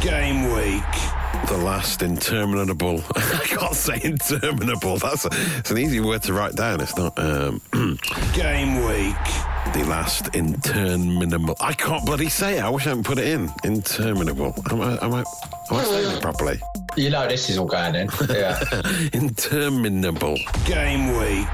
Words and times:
Game 0.00 0.52
week. 0.52 0.82
The 1.48 1.56
last 1.56 2.02
interminable. 2.02 3.02
I 3.16 3.44
can't 3.46 3.74
say 3.74 4.00
interminable. 4.02 4.98
That's 4.98 5.24
a, 5.24 5.30
it's 5.58 5.70
an 5.70 5.78
easy 5.78 6.00
word 6.00 6.22
to 6.24 6.32
write 6.32 6.54
down. 6.54 6.80
It's 6.80 6.96
not. 6.96 7.18
Um, 7.18 7.60
Game 8.34 8.84
week. 8.84 9.16
The 9.72 9.84
last 9.84 10.34
interminable. 10.34 11.54
I 11.60 11.72
can't 11.72 12.04
bloody 12.04 12.28
say 12.28 12.58
it. 12.58 12.62
I 12.62 12.70
wish 12.70 12.86
I 12.86 12.90
hadn't 12.90 13.04
put 13.04 13.18
it 13.18 13.28
in. 13.28 13.50
Interminable. 13.62 14.54
Am 14.70 14.80
I? 14.80 14.98
Am 15.04 15.14
I? 15.14 15.18
Am 15.20 15.24
I 15.76 15.84
saying 15.84 16.16
it 16.16 16.22
properly? 16.22 16.60
You 16.96 17.10
know 17.10 17.28
this 17.28 17.48
is 17.48 17.58
all 17.58 17.66
going 17.66 17.94
in. 17.94 18.08
Yeah. 18.28 18.58
Interminable. 19.12 20.38
Game 20.64 21.16
week. 21.18 21.46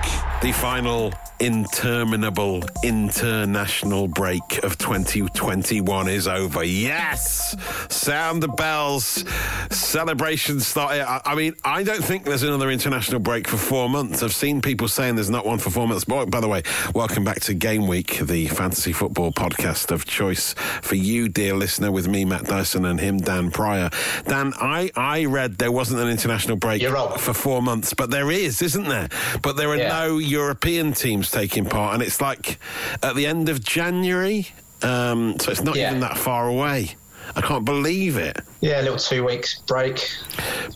The 0.43 0.53
final 0.53 1.13
interminable 1.41 2.63
international 2.83 4.09
break 4.09 4.63
of 4.63 4.79
2021 4.79 6.09
is 6.09 6.27
over. 6.27 6.65
Yes! 6.65 7.57
Sound 7.93 8.43
the 8.43 8.49
bells. 8.49 9.25
Celebrations 9.71 10.67
started. 10.67 11.03
I, 11.03 11.21
I 11.25 11.35
mean, 11.35 11.55
I 11.65 11.83
don't 11.83 12.03
think 12.03 12.25
there's 12.25 12.43
another 12.43 12.71
international 12.71 13.21
break 13.21 13.47
for 13.47 13.57
four 13.57 13.89
months. 13.89 14.23
I've 14.23 14.33
seen 14.35 14.63
people 14.63 14.89
saying 14.89 15.17
there's 15.17 15.31
not 15.31 15.45
one 15.45 15.59
for 15.59 15.71
four 15.71 15.87
months. 15.87 16.05
By, 16.05 16.25
by 16.25 16.41
the 16.41 16.49
way, 16.49 16.63
welcome 16.95 17.25
back 17.25 17.41
to 17.41 17.55
Game 17.55 17.87
Week, 17.87 18.06
the 18.11 18.47
fantasy 18.49 18.93
football 18.93 19.33
podcast 19.33 19.91
of 19.91 20.05
choice 20.05 20.55
for 20.83 20.95
you, 20.95 21.29
dear 21.29 21.55
listener, 21.55 21.91
with 21.93 22.09
me, 22.09 22.25
Matt 22.25 22.45
Dyson, 22.45 22.85
and 22.85 22.99
him, 23.01 23.19
Dan 23.19 23.51
Pryor. 23.51 23.91
Dan, 24.27 24.53
I, 24.61 24.91
I 24.97 25.25
read 25.27 25.59
there 25.59 25.73
wasn't 25.73 26.01
an 26.01 26.09
international 26.09 26.57
break 26.57 26.83
for 26.83 27.35
four 27.35 27.63
months, 27.63 27.95
but 27.95 28.11
there 28.11 28.31
is, 28.31 28.63
isn't 28.63 28.89
there? 28.89 29.09
But 29.43 29.57
there 29.57 29.69
are 29.71 29.77
Yeah. 29.77 30.07
no 30.07 30.19
European 30.19 30.93
teams 30.93 31.31
taking 31.31 31.65
part, 31.67 31.95
and 31.95 32.03
it's 32.03 32.21
like 32.21 32.59
at 33.03 33.15
the 33.17 33.27
end 33.27 33.49
of 33.49 33.63
January, 33.65 34.49
um, 34.83 35.39
so 35.39 35.51
it's 35.51 35.63
not 35.63 35.77
Yeah. 35.77 35.89
even 35.89 36.01
that 36.01 36.19
far 36.19 36.49
away. 36.49 36.97
I 37.35 37.41
can't 37.41 37.65
believe 37.65 38.17
it. 38.17 38.41
yeah, 38.61 38.81
a 38.81 38.83
little 38.83 38.99
two 38.99 39.25
weeks 39.25 39.61
break. 39.67 40.09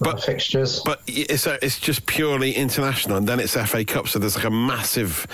But- 0.00 0.22
fixtures. 0.22 0.80
But 0.84 1.00
it's 1.06 1.46
it's 1.46 1.78
just 1.78 2.06
purely 2.06 2.52
international, 2.52 3.16
and 3.16 3.28
then 3.28 3.38
it's 3.40 3.54
FA 3.54 3.84
Cup, 3.84 4.08
so 4.08 4.18
there's 4.18 4.36
like 4.36 4.44
a 4.44 4.50
massive 4.50 5.26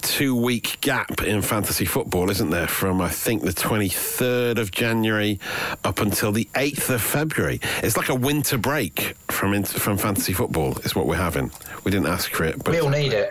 two 0.00 0.34
week 0.36 0.78
gap 0.80 1.22
in 1.22 1.42
fantasy 1.42 1.84
football, 1.84 2.30
isn't 2.30 2.50
there? 2.50 2.66
From 2.66 3.00
I 3.00 3.08
think 3.08 3.42
the 3.42 3.50
23rd 3.52 4.58
of 4.58 4.70
January 4.70 5.38
up 5.84 6.00
until 6.00 6.32
the 6.32 6.48
8th 6.54 6.90
of 6.90 7.02
February. 7.02 7.60
It's 7.82 7.96
like 7.96 8.08
a 8.08 8.14
winter 8.14 8.58
break 8.58 9.14
from 9.28 9.62
from 9.64 9.98
fantasy 9.98 10.32
football. 10.32 10.78
Is 10.78 10.94
what 10.94 11.06
we're 11.06 11.16
having. 11.16 11.50
We 11.84 11.90
didn't 11.90 12.06
ask 12.08 12.30
for 12.32 12.44
it, 12.44 12.62
but 12.62 12.72
we 12.72 12.80
all 12.80 12.90
need 12.90 13.12
it. 13.12 13.30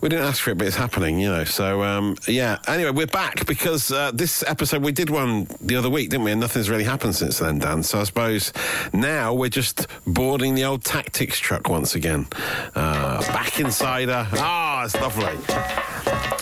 We 0.00 0.08
didn't 0.08 0.24
ask 0.24 0.42
for 0.42 0.50
it, 0.50 0.58
but 0.58 0.66
it's 0.66 0.76
happening, 0.76 1.18
you 1.18 1.28
know. 1.28 1.44
So, 1.44 1.82
um, 1.82 2.16
yeah. 2.26 2.58
Anyway, 2.66 2.90
we're 2.90 3.06
back 3.06 3.44
because 3.46 3.92
uh, 3.92 4.10
this 4.12 4.42
episode, 4.46 4.82
we 4.82 4.92
did 4.92 5.10
one 5.10 5.46
the 5.60 5.76
other 5.76 5.90
week, 5.90 6.10
didn't 6.10 6.24
we? 6.24 6.32
And 6.32 6.40
nothing's 6.40 6.70
really 6.70 6.84
happened 6.84 7.14
since 7.16 7.38
then, 7.38 7.58
Dan. 7.58 7.82
So 7.82 8.00
I 8.00 8.04
suppose 8.04 8.52
now 8.92 9.34
we're 9.34 9.50
just 9.50 9.86
boarding 10.06 10.54
the 10.54 10.64
old 10.64 10.84
tactics 10.84 11.38
truck 11.38 11.68
once 11.68 11.94
again. 11.94 12.26
Uh, 12.74 13.20
back 13.28 13.60
inside 13.60 14.08
her. 14.08 14.26
Ah, 14.34 14.84
it's 14.84 14.94
lovely. 14.94 15.36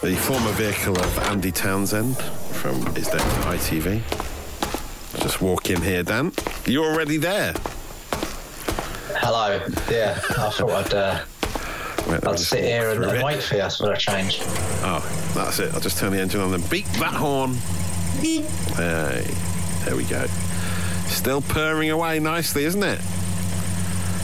The 0.08 0.16
former 0.16 0.52
vehicle 0.52 0.98
of 0.98 1.18
Andy 1.18 1.50
Townsend 1.50 2.16
from 2.16 2.86
his 2.94 3.08
days 3.08 3.22
at 3.22 3.58
ITV. 3.58 4.02
Just 5.20 5.40
walk 5.40 5.68
in 5.70 5.82
here, 5.82 6.04
Dan. 6.04 6.32
You're 6.64 6.84
already 6.92 7.16
there. 7.16 7.54
Hello. 9.16 9.60
Yeah, 9.90 10.14
I 10.16 10.50
thought 10.50 10.70
I'd, 10.70 10.94
uh, 10.94 11.20
Wait, 12.06 12.24
I'll 12.24 12.34
just 12.34 12.48
sit 12.50 12.64
here 12.64 12.90
and, 12.90 13.04
and 13.04 13.22
wait 13.22 13.42
for 13.42 13.56
you 13.56 13.68
for 13.70 13.92
a 13.92 13.98
change. 13.98 14.38
Oh, 14.82 15.04
that's 15.34 15.58
it. 15.58 15.74
I'll 15.74 15.80
just 15.80 15.98
turn 15.98 16.12
the 16.12 16.20
engine 16.20 16.40
on 16.40 16.54
and 16.54 16.68
beep 16.70 16.86
that 16.98 17.12
horn. 17.14 17.54
Hey, 18.20 19.24
there 19.84 19.96
we 19.96 20.04
go. 20.04 20.26
Still 21.06 21.40
purring 21.42 21.90
away 21.90 22.18
nicely, 22.20 22.64
isn't 22.64 22.82
it? 22.82 23.00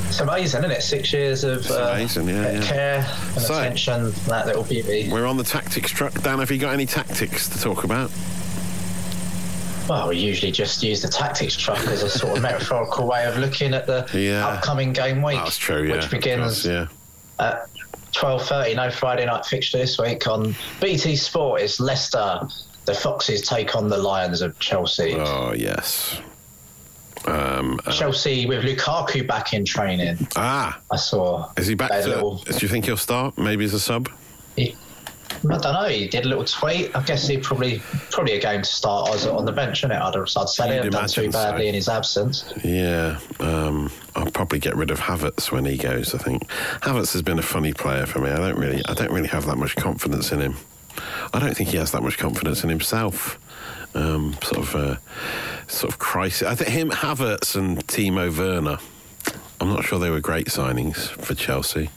It's 0.09 0.21
amazing, 0.21 0.61
isn't 0.61 0.71
it? 0.71 0.83
Six 0.83 1.13
years 1.13 1.45
of 1.45 1.59
It's 1.59 1.71
uh, 1.71 1.91
amazing, 1.95 2.29
yeah, 2.29 2.53
yeah. 2.53 2.63
care 2.63 3.07
and 3.35 3.41
So- 3.43 3.55
attention, 3.55 4.13
that 4.29 4.47
little 4.47 4.63
beauty. 4.65 5.09
We're 5.11 5.27
on 5.27 5.37
the 5.37 5.45
tactics 5.45 5.91
truck. 5.91 6.13
Dan, 6.23 6.39
have 6.39 6.51
you 6.51 6.59
got 6.59 6.73
any 6.73 6.87
tactics 6.87 7.49
to 7.51 7.61
talk 7.61 7.85
about? 7.85 8.11
Well, 9.89 10.09
we 10.09 10.17
usually 10.17 10.53
just 10.53 10.83
use 10.83 11.03
the 11.03 11.09
tactics 11.09 11.57
truck 11.57 11.79
as 11.89 12.03
a 12.03 12.09
sort 12.09 12.37
of 12.39 12.43
metaphorical 12.43 13.07
way 13.07 13.27
of 13.27 13.37
looking 13.37 13.75
at 13.75 13.87
the 13.87 14.09
Yeah. 14.15 14.47
upcoming 14.47 14.93
game 14.95 15.21
week, 15.21 15.37
That's 15.37 15.59
true, 15.59 15.83
yeah. 15.83 15.97
which 15.97 16.11
begins 16.11 16.65
Yeah. 16.65 16.87
At 17.39 17.69
12.30, 18.13 18.77
no 18.77 18.91
Friday 18.91 19.27
night 19.27 19.45
fixture 19.45 19.79
this 19.79 19.99
week 19.99 20.27
on 20.27 20.55
BT 20.81 21.17
Sport. 21.17 21.61
It's 21.63 21.81
Leicester. 21.81 22.41
The 22.87 22.95
Foxes 22.95 23.43
take 23.49 23.75
on 23.75 23.89
the 23.89 23.97
Lions 23.97 24.43
of 24.43 24.59
Chelsea. 24.59 25.15
Oh, 25.19 25.53
yes. 25.57 26.21
Um, 27.27 27.81
uh, 27.87 27.91
Chelsea 27.93 28.45
with 28.47 28.63
Lukaku 28.65 29.27
back 29.27 29.55
in 29.55 29.65
training. 29.65 30.19
ah, 30.37 30.79
I 30.91 30.97
saw. 30.97 31.51
is 31.57 31.67
he 31.67 31.75
back 31.75 31.91
to. 31.91 32.07
little- 32.09 32.37
Do 32.37 32.59
you 32.59 32.69
think 32.69 32.85
he'll 32.85 32.99
start? 32.99 33.39
Maybe 33.39 33.65
as 33.65 33.73
a 33.73 33.81
sub? 33.81 34.11
He, 34.57 34.77
I 35.51 35.59
don't 35.59 35.75
know. 35.75 35.89
He 35.89 36.09
did 36.09 36.25
a 36.25 36.29
little 36.29 36.45
tweet. 36.45 36.95
I 36.97 37.03
guess 37.03 37.27
he 37.27 37.39
probably 37.39 37.81
probably 38.11 38.35
a 38.35 38.41
game 38.41 38.63
to 38.63 38.69
start 38.69 39.15
as 39.15 39.27
on 39.27 39.45
the 39.45 39.53
bench, 39.53 39.81
isn't 39.81 39.91
it? 39.91 40.01
I'd, 40.01 40.17
I'd 40.17 40.49
say 40.49 40.69
hasn't 40.69 40.93
done 40.93 41.09
too 41.09 41.21
imagine 41.23 41.33
so. 41.33 41.39
badly 41.39 41.69
in 41.69 41.75
his 41.75 41.89
absence. 41.89 42.45
Yeah, 42.63 43.19
um, 43.41 43.91
I'll 44.17 44.31
probably 44.31 44.59
get 44.59 44.75
rid 44.77 44.91
of 44.91 45.01
Havertz 45.01 45.53
when 45.53 45.65
he 45.65 45.77
goes. 45.77 46.15
I 46.15 46.19
think 46.19 46.47
Havertz 46.81 47.13
has 47.13 47.23
been 47.23 47.39
a 47.39 47.43
funny 47.43 47.73
player 47.73 48.07
for 48.07 48.21
me. 48.21 48.31
I 48.31 48.37
don't 48.37 48.59
really, 48.59 48.83
I 48.87 48.95
don't 48.95 49.13
really 49.13 49.29
have 49.29 49.47
that 49.47 49.57
much 49.57 49.77
confidence 49.77 50.33
in 50.33 50.41
him. 50.41 50.57
I 51.33 51.41
don't 51.41 51.57
think 51.57 51.71
he 51.71 51.77
has 51.77 51.93
that 51.93 52.03
much 52.03 52.19
confidence 52.19 52.63
in 52.63 52.71
himself. 52.71 53.39
Um, 53.97 54.37
sort 54.43 54.59
of, 54.59 54.75
uh, 54.75 54.97
sort 55.69 55.93
of 55.93 55.99
crisis. 56.01 56.49
I 56.49 56.55
think 56.57 56.71
him, 56.71 56.91
Havertz, 56.91 57.55
and 57.55 57.87
Timo 57.87 58.37
Werner. 58.37 58.79
I'm 59.61 59.69
not 59.69 59.85
sure 59.85 59.99
they 59.99 60.11
were 60.11 60.21
great 60.21 60.49
signings 60.49 60.97
for 60.97 61.35
Chelsea, 61.35 61.91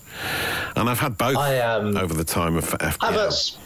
and 0.75 0.89
I've 0.89 0.99
had 0.99 1.17
both 1.17 1.37
I, 1.37 1.59
um, 1.59 1.97
over 1.97 2.13
the 2.13 2.23
time 2.23 2.57
of 2.57 2.65
FPL. 2.65 3.57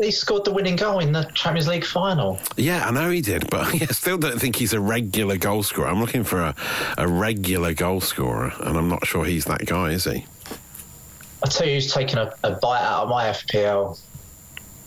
He 0.00 0.12
scored 0.12 0.44
the 0.44 0.52
winning 0.52 0.76
goal 0.76 1.00
in 1.00 1.12
the 1.12 1.24
Champions 1.34 1.66
League 1.66 1.84
final. 1.84 2.38
Yeah, 2.56 2.86
I 2.86 2.92
know 2.92 3.10
he 3.10 3.20
did, 3.20 3.50
but 3.50 3.66
I 3.82 3.86
still 3.86 4.18
don't 4.18 4.38
think 4.40 4.56
he's 4.56 4.72
a 4.72 4.80
regular 4.80 5.36
goal 5.36 5.62
scorer. 5.62 5.88
I'm 5.88 6.00
looking 6.00 6.22
for 6.22 6.40
a, 6.40 6.54
a 6.96 7.08
regular 7.08 7.74
goal 7.74 8.00
scorer, 8.00 8.52
and 8.60 8.78
I'm 8.78 8.88
not 8.88 9.04
sure 9.06 9.24
he's 9.24 9.46
that 9.46 9.66
guy, 9.66 9.90
is 9.90 10.04
he? 10.04 10.26
I 11.42 11.48
tell 11.48 11.66
you, 11.66 11.74
who's 11.74 11.92
taken 11.92 12.18
a, 12.18 12.32
a 12.44 12.52
bite 12.52 12.82
out 12.82 13.04
of 13.04 13.08
my 13.08 13.24
FPL 13.24 13.98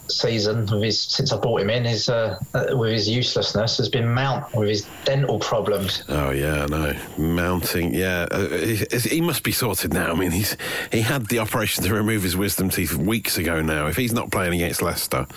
season 0.07 0.65
with 0.65 0.83
his, 0.83 1.01
since 1.01 1.31
I 1.31 1.37
brought 1.37 1.61
him 1.61 1.69
in. 1.69 1.85
His 1.85 2.09
uh, 2.09 2.39
uh, 2.53 2.77
with 2.77 2.91
his 2.91 3.07
uselessness 3.09 3.77
has 3.77 3.89
been 3.89 4.13
Mount 4.13 4.53
with 4.55 4.69
his 4.69 4.87
dental 5.05 5.39
problems. 5.39 6.03
Oh 6.09 6.31
yeah, 6.31 6.65
no 6.65 6.93
mounting. 7.17 7.93
Yeah, 7.93 8.27
uh, 8.31 8.47
he, 8.47 8.85
he 8.99 9.21
must 9.21 9.43
be 9.43 9.51
sorted 9.51 9.93
now. 9.93 10.11
I 10.11 10.15
mean, 10.15 10.31
he's 10.31 10.57
he 10.91 11.01
had 11.01 11.27
the 11.27 11.39
operation 11.39 11.83
to 11.83 11.93
remove 11.93 12.23
his 12.23 12.35
wisdom 12.35 12.69
teeth 12.69 12.93
weeks 12.93 13.37
ago. 13.37 13.61
Now, 13.61 13.87
if 13.87 13.95
he's 13.95 14.13
not 14.13 14.31
playing 14.31 14.53
against 14.53 14.81
Leicester, 14.81 15.27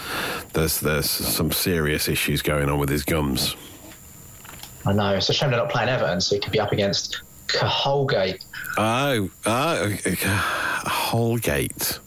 there's 0.53 0.81
there's 0.81 1.11
some 1.11 1.53
serious 1.53 2.09
issues 2.09 2.43
going 2.43 2.69
on 2.69 2.79
with 2.79 2.89
his 2.89 3.05
gums. 3.05 3.57
I 4.85 4.93
know 4.93 5.15
it's 5.15 5.29
a 5.29 5.33
shame 5.33 5.51
they're 5.51 5.59
not 5.59 5.71
playing 5.71 5.89
Everton, 5.89 6.21
so 6.21 6.37
he 6.37 6.41
could 6.41 6.53
be 6.53 6.61
up 6.61 6.73
against 6.73 7.23
Holgate. 7.55 8.45
Oh, 8.79 9.31
oh, 9.47 9.97
Holgate. 10.87 11.99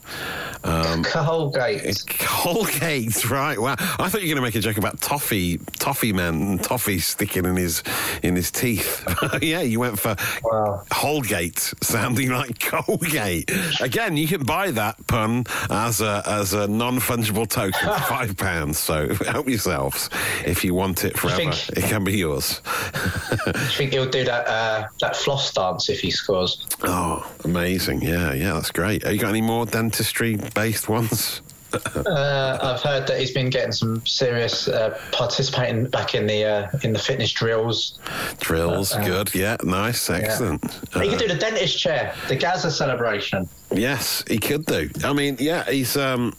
Um, 0.64 1.04
Holgate. 1.06 2.04
Holgate, 2.22 3.30
right? 3.32 3.60
Wow. 3.60 3.76
I 3.80 4.10
thought 4.10 4.22
you 4.22 4.28
were 4.30 4.36
going 4.36 4.36
to 4.36 4.42
make 4.42 4.56
a 4.56 4.60
joke 4.60 4.78
about 4.78 5.00
toffee, 5.00 5.58
toffee 5.80 6.12
man, 6.14 6.58
toffee 6.60 7.00
sticking 7.00 7.46
in 7.46 7.56
his 7.56 7.82
in 8.24 8.36
his 8.36 8.52
teeth. 8.52 9.04
yeah, 9.42 9.62
you 9.62 9.80
went 9.80 9.98
for 10.00 10.16
Wow. 10.44 10.84
Holgate, 10.92 11.74
sounding 11.82 12.30
like 12.32 12.60
Colgate. 12.60 13.50
Again, 13.82 14.18
you 14.18 14.28
can 14.28 14.44
buy 14.44 14.72
that 14.72 15.06
pun 15.08 15.46
as 15.70 16.02
a 16.02 16.24
as 16.26 16.54
a 16.54 16.68
non 16.68 17.00
fungible 17.00 17.48
token 17.48 17.90
five 18.08 18.36
pounds. 18.38 18.78
So 18.80 19.14
help 19.14 19.48
yourselves 19.48 20.10
if 20.46 20.64
you 20.66 20.74
want 20.74 21.06
it 21.06 21.18
forever. 21.18 21.38
think- 21.38 21.70
It 21.78 21.84
can 21.84 22.04
be 22.04 22.18
yours. 22.18 22.62
I 22.66 23.72
think 23.78 23.94
he'll 23.94 24.10
do 24.10 24.26
that 24.26 24.48
uh, 24.48 24.88
that 25.00 25.16
floss 25.16 25.54
dance 25.54 25.90
if 25.90 26.02
he 26.02 26.12
scores. 26.12 26.66
Oh, 26.84 27.30
amazing! 27.46 28.02
Yeah, 28.02 28.34
yeah, 28.34 28.54
that's 28.54 28.72
great. 28.72 29.04
Have 29.04 29.14
you 29.14 29.20
got 29.20 29.30
any 29.30 29.42
more 29.42 29.66
dentistry 29.66 30.38
based 30.54 30.90
ones? 30.90 31.42
Uh, 31.72 32.58
I've 32.62 32.82
heard 32.82 33.06
that 33.08 33.20
he's 33.20 33.30
been 33.32 33.52
getting 33.52 33.72
some 33.72 34.04
serious 34.06 34.68
uh, 34.68 35.00
participating 35.12 35.86
back 35.88 36.16
in 36.16 36.26
the 36.26 36.44
uh, 36.44 36.68
in 36.84 36.94
the 36.94 37.00
fitness 37.00 37.32
drills. 37.32 38.00
Drills, 38.40 38.92
Uh, 38.94 39.04
good. 39.06 39.36
Yeah, 39.36 39.58
nice, 39.64 40.10
excellent. 40.10 40.64
he 40.94 41.00
Uh, 41.00 41.10
could 41.12 41.20
do 41.20 41.28
the 41.28 41.36
dentist 41.36 41.78
chair, 41.80 42.16
the 42.28 42.36
Gazza 42.36 42.72
celebration. 42.72 43.48
Yes, 43.72 44.24
he 44.28 44.40
could 44.40 44.66
do. 44.66 44.90
I 45.04 45.14
mean, 45.14 45.38
yeah, 45.40 45.64
he's 45.70 45.96
um 45.96 46.34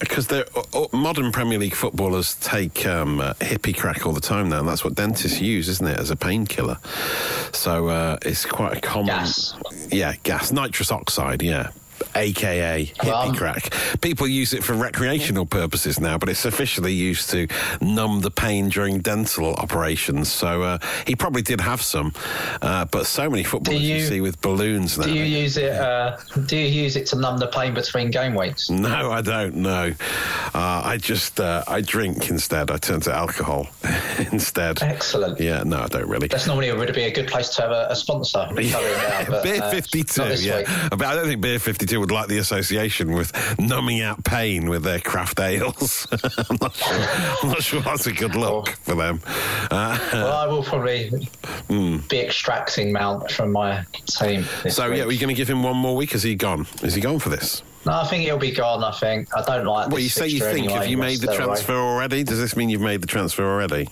because 0.00 0.26
they're 0.26 0.44
uh, 0.74 0.86
modern 0.92 1.32
Premier 1.32 1.58
League 1.58 1.74
footballers 1.74 2.34
take 2.34 2.84
um, 2.84 3.20
uh, 3.20 3.32
hippie 3.34 3.74
crack 3.74 4.04
all 4.04 4.12
the 4.12 4.20
time 4.20 4.50
now, 4.50 4.58
and 4.58 4.68
that's 4.68 4.84
what 4.84 4.94
dentists 4.96 5.40
use, 5.40 5.68
isn't 5.68 5.86
it, 5.86 5.98
as 5.98 6.10
a 6.10 6.16
painkiller? 6.16 6.76
So 7.52 7.88
uh, 7.88 8.18
it's 8.22 8.44
quite 8.44 8.76
a 8.76 8.80
common. 8.80 9.06
Gas. 9.06 9.54
Yeah, 9.90 10.14
gas, 10.24 10.52
nitrous 10.52 10.90
oxide. 10.90 11.42
Yeah. 11.42 11.70
AKA 12.14 12.92
hippie 12.98 13.28
um, 13.28 13.34
crack. 13.34 13.72
People 14.00 14.26
use 14.26 14.52
it 14.52 14.62
for 14.62 14.74
recreational 14.74 15.46
purposes 15.46 16.00
now, 16.00 16.18
but 16.18 16.28
it's 16.28 16.44
officially 16.44 16.92
used 16.92 17.30
to 17.30 17.46
numb 17.80 18.20
the 18.20 18.30
pain 18.30 18.68
during 18.68 19.00
dental 19.00 19.54
operations. 19.54 20.30
So 20.30 20.62
uh, 20.62 20.78
he 21.06 21.16
probably 21.16 21.42
did 21.42 21.60
have 21.60 21.82
some, 21.82 22.12
uh, 22.62 22.84
but 22.86 23.06
so 23.06 23.28
many 23.30 23.42
footballers 23.42 23.82
you, 23.82 23.96
you- 23.96 24.04
see 24.04 24.20
with 24.20 24.40
balloons 24.40 24.98
now. 24.98 25.04
Do 25.06 25.14
you 25.14 25.24
use 25.24 25.56
it? 25.56 25.72
Uh, 25.72 26.16
do 26.46 26.56
you 26.56 26.82
use 26.82 26.96
it 26.96 27.06
to 27.08 27.16
numb 27.16 27.38
the 27.38 27.48
pain 27.48 27.74
between 27.74 28.10
game 28.10 28.34
weeks? 28.34 28.70
No, 28.70 29.10
I 29.10 29.20
don't 29.20 29.56
know. 29.56 29.92
Uh, 30.54 30.82
I 30.84 30.98
just 31.00 31.40
uh, 31.40 31.64
I 31.66 31.80
drink 31.80 32.30
instead. 32.30 32.70
I 32.70 32.76
turn 32.76 33.00
to 33.02 33.12
alcohol 33.12 33.66
instead. 34.32 34.82
Excellent. 34.82 35.40
Yeah, 35.40 35.62
no, 35.64 35.80
I 35.80 35.86
don't 35.86 36.08
really. 36.08 36.28
That's 36.28 36.46
normally 36.46 36.72
would 36.72 36.94
be 36.94 37.04
a 37.04 37.12
good 37.12 37.28
place 37.28 37.48
to 37.56 37.62
have 37.62 37.70
a, 37.70 37.88
a 37.90 37.96
sponsor. 37.96 38.48
Now, 38.74 39.24
but, 39.28 39.44
Beer 39.44 39.62
uh, 39.62 39.70
52, 39.70 40.20
not 40.22 40.40
yeah. 40.40 40.58
week. 40.58 40.66
But 40.90 41.02
I 41.02 41.14
don't 41.14 41.26
think 41.26 41.40
Beer 41.40 41.58
52 41.58 42.00
would 42.04 42.10
like 42.10 42.28
the 42.28 42.36
association 42.36 43.12
with 43.12 43.32
numbing 43.58 44.02
out 44.02 44.22
pain 44.24 44.68
with 44.68 44.82
their 44.82 45.00
craft 45.00 45.40
ales. 45.40 46.06
I'm, 46.50 46.58
not 46.60 46.74
sure, 46.74 46.96
I'm 47.42 47.48
not 47.48 47.62
sure 47.62 47.80
that's 47.80 48.06
a 48.06 48.12
good 48.12 48.36
look 48.36 48.68
for 48.68 48.94
them. 48.94 49.20
Uh, 49.70 49.98
Well, 50.12 50.32
I 50.32 50.46
will 50.46 50.62
probably 50.62 51.26
be 51.70 52.20
extracting 52.20 52.92
Mount 52.92 53.30
from 53.30 53.52
my 53.52 53.86
team. 54.04 54.44
So, 54.68 54.90
week. 54.90 54.98
yeah, 54.98 55.04
are 55.04 55.12
you 55.12 55.18
going 55.18 55.28
to 55.28 55.34
give 55.34 55.48
him 55.48 55.62
one 55.62 55.78
more 55.78 55.96
week? 55.96 56.14
Is 56.14 56.22
he 56.22 56.34
gone? 56.34 56.66
Is 56.82 56.94
he 56.94 57.00
gone 57.00 57.20
for 57.20 57.30
this? 57.30 57.62
No, 57.86 57.92
I 57.92 58.06
think 58.06 58.24
he'll 58.24 58.36
be 58.36 58.52
gone. 58.52 58.84
I 58.84 58.92
think 58.92 59.34
I 59.34 59.42
don't 59.42 59.64
like. 59.64 59.88
Well, 59.88 60.00
you 60.00 60.10
say 60.10 60.28
you 60.28 60.40
think. 60.40 60.66
Anyway, 60.66 60.74
Have 60.74 60.86
you 60.88 60.98
made 60.98 61.20
the 61.20 61.34
transfer 61.34 61.74
already? 61.74 62.22
Does 62.22 62.38
this 62.38 62.54
mean 62.54 62.68
you've 62.68 62.82
made 62.82 63.00
the 63.00 63.06
transfer 63.06 63.44
already? 63.44 63.88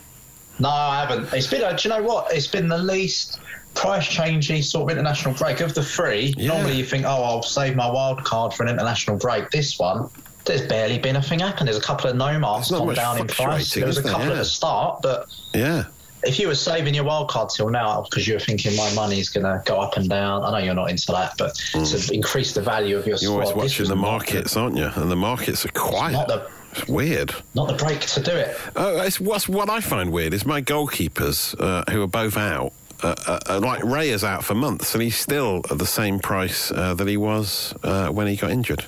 No, 0.59 0.69
I 0.69 1.01
haven't. 1.07 1.33
It's 1.33 1.47
been. 1.47 1.63
A, 1.63 1.75
do 1.77 1.89
you 1.89 1.95
know 1.95 2.03
what? 2.03 2.31
It's 2.31 2.47
been 2.47 2.69
the 2.69 2.77
least 2.79 3.41
price 3.75 4.07
changey 4.07 4.63
sort 4.63 4.91
of 4.91 4.97
international 4.99 5.35
break 5.35 5.61
of 5.61 5.75
the 5.75 5.83
three. 5.83 6.35
Yeah. 6.37 6.49
Normally, 6.49 6.77
you 6.77 6.85
think, 6.85 7.05
oh, 7.05 7.23
I'll 7.23 7.43
save 7.43 7.75
my 7.77 7.91
wild 7.91 8.23
card 8.25 8.53
for 8.55 8.63
an 8.65 8.69
international 8.69 9.17
break. 9.17 9.51
This 9.51 9.79
one. 9.79 10.09
There's 10.45 10.63
barely 10.67 10.99
been 10.99 11.15
a 11.15 11.23
thing 11.23 11.39
happen. 11.39 11.67
There's 11.67 11.79
a 11.79 11.83
couple 11.83 12.11
of 12.11 12.17
no 12.17 12.37
marks 12.37 12.71
gone 12.73 12.93
down 12.95 13.19
in 13.19 13.29
price. 13.29 13.73
There 13.75 13.87
was 13.87 13.99
a 13.99 14.03
there? 14.03 14.13
couple 14.13 14.33
at 14.33 14.37
the 14.39 14.45
start, 14.45 15.01
but 15.01 15.29
Yeah. 15.55 15.85
if 16.25 16.41
you 16.41 16.49
were 16.49 16.57
saving 16.57 16.95
your 16.95 17.05
wild 17.05 17.29
card 17.31 17.49
till 17.51 17.69
now 17.71 18.03
because 18.11 18.27
you 18.27 18.35
were 18.35 18.41
thinking 18.41 18.75
my 18.77 18.93
money's 18.93 19.29
going 19.29 19.45
to 19.45 19.63
go 19.65 19.79
up 19.81 19.97
and 19.97 20.09
down, 20.11 20.43
I 20.43 20.51
know 20.51 20.59
you're 20.65 20.75
not 20.75 20.91
into 20.91 21.13
that, 21.13 21.35
but 21.39 21.55
to 21.55 22.11
increase 22.13 22.55
the 22.55 22.61
value 22.61 22.99
of 22.99 23.07
your 23.07 23.19
Mm. 23.19 23.23
You're 23.23 23.31
squad, 23.45 23.53
always 23.55 23.71
watching 23.79 23.87
the 23.89 23.95
markets, 23.95 24.57
aren't 24.57 24.77
you? 24.77 24.91
And 24.97 25.09
the 25.13 25.17
markets 25.17 25.65
are 25.65 25.69
quiet. 25.69 26.13
not 26.15 26.27
the- 26.27 26.43
It's 26.73 26.89
weird. 26.89 27.33
Not 27.55 27.69
the 27.69 27.75
break 27.75 28.01
to 28.01 28.21
do 28.21 28.33
it. 28.33 28.57
Oh, 28.75 29.01
it's, 29.03 29.21
what's, 29.21 29.49
what 29.49 29.71
I 29.71 29.81
find 29.81 30.11
weird 30.11 30.35
is 30.35 30.45
my 30.45 30.61
goalkeepers, 30.61 31.55
uh, 31.61 31.85
who 31.93 32.03
are 32.03 32.07
both 32.09 32.37
out, 32.37 32.73
uh, 33.03 33.15
uh, 33.27 33.39
uh, 33.49 33.61
like 33.61 33.83
Ray 33.85 34.11
is 34.11 34.25
out 34.25 34.45
for 34.45 34.55
months, 34.55 34.95
and 34.95 35.03
he's 35.03 35.17
still 35.17 35.63
at 35.71 35.79
the 35.79 35.87
same 35.87 36.19
price 36.19 36.71
uh, 36.71 36.95
that 36.95 37.09
he 37.09 37.17
was 37.17 37.75
uh, 37.83 38.09
when 38.09 38.27
he 38.27 38.37
got 38.37 38.51
injured. 38.51 38.85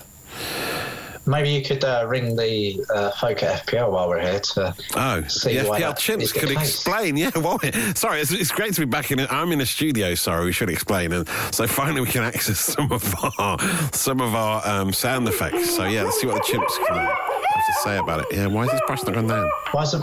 Maybe 1.27 1.49
you 1.49 1.63
could 1.63 1.83
uh, 1.85 2.05
ring 2.07 2.37
the 2.37 2.85
uh, 2.95 3.11
folk 3.13 3.43
at 3.43 3.67
FPL 3.67 3.91
while 3.93 4.11
we're 4.11 4.21
here 4.21 4.41
to 4.41 4.75
Oh, 4.95 5.23
see 5.23 5.57
the 5.57 5.65
why 5.65 5.81
FPL 5.81 5.95
chimps 5.95 6.35
could 6.35 6.51
explain. 6.51 7.17
Yeah, 7.17 7.31
well, 7.37 7.59
sorry, 7.95 8.21
it's, 8.21 8.31
it's 8.31 8.51
great 8.51 8.75
to 8.75 8.83
be 8.83 8.87
back 8.87 9.11
in. 9.11 9.21
I'm 9.21 9.51
in 9.53 9.61
a 9.63 9.67
studio. 9.67 10.15
Sorry, 10.17 10.45
we 10.45 10.53
should 10.53 10.69
explain, 10.69 11.13
and 11.13 11.27
so 11.51 11.67
finally 11.67 12.03
we 12.03 12.09
can 12.09 12.25
access 12.25 12.61
some 12.75 12.93
of 12.93 13.15
our 13.39 13.59
some 13.93 14.21
of 14.21 14.35
our 14.35 14.67
um, 14.67 14.93
sound 14.93 15.27
effects. 15.27 15.75
So 15.75 15.85
yeah, 15.85 16.03
let's 16.03 16.21
see 16.21 16.27
what 16.27 16.37
the 16.37 16.53
chimps 16.53 16.87
can 16.87 16.97
have 16.97 17.67
to 17.67 17.73
say 17.83 17.97
about 17.97 18.21
it. 18.21 18.27
Yeah, 18.37 18.47
why 18.47 18.65
is 18.65 18.71
this 18.71 18.81
price 18.87 19.05
not 19.05 19.15
gone 19.15 19.27
down? 19.27 19.51
Why 19.73 19.83
is, 19.83 19.95
it, 19.95 20.03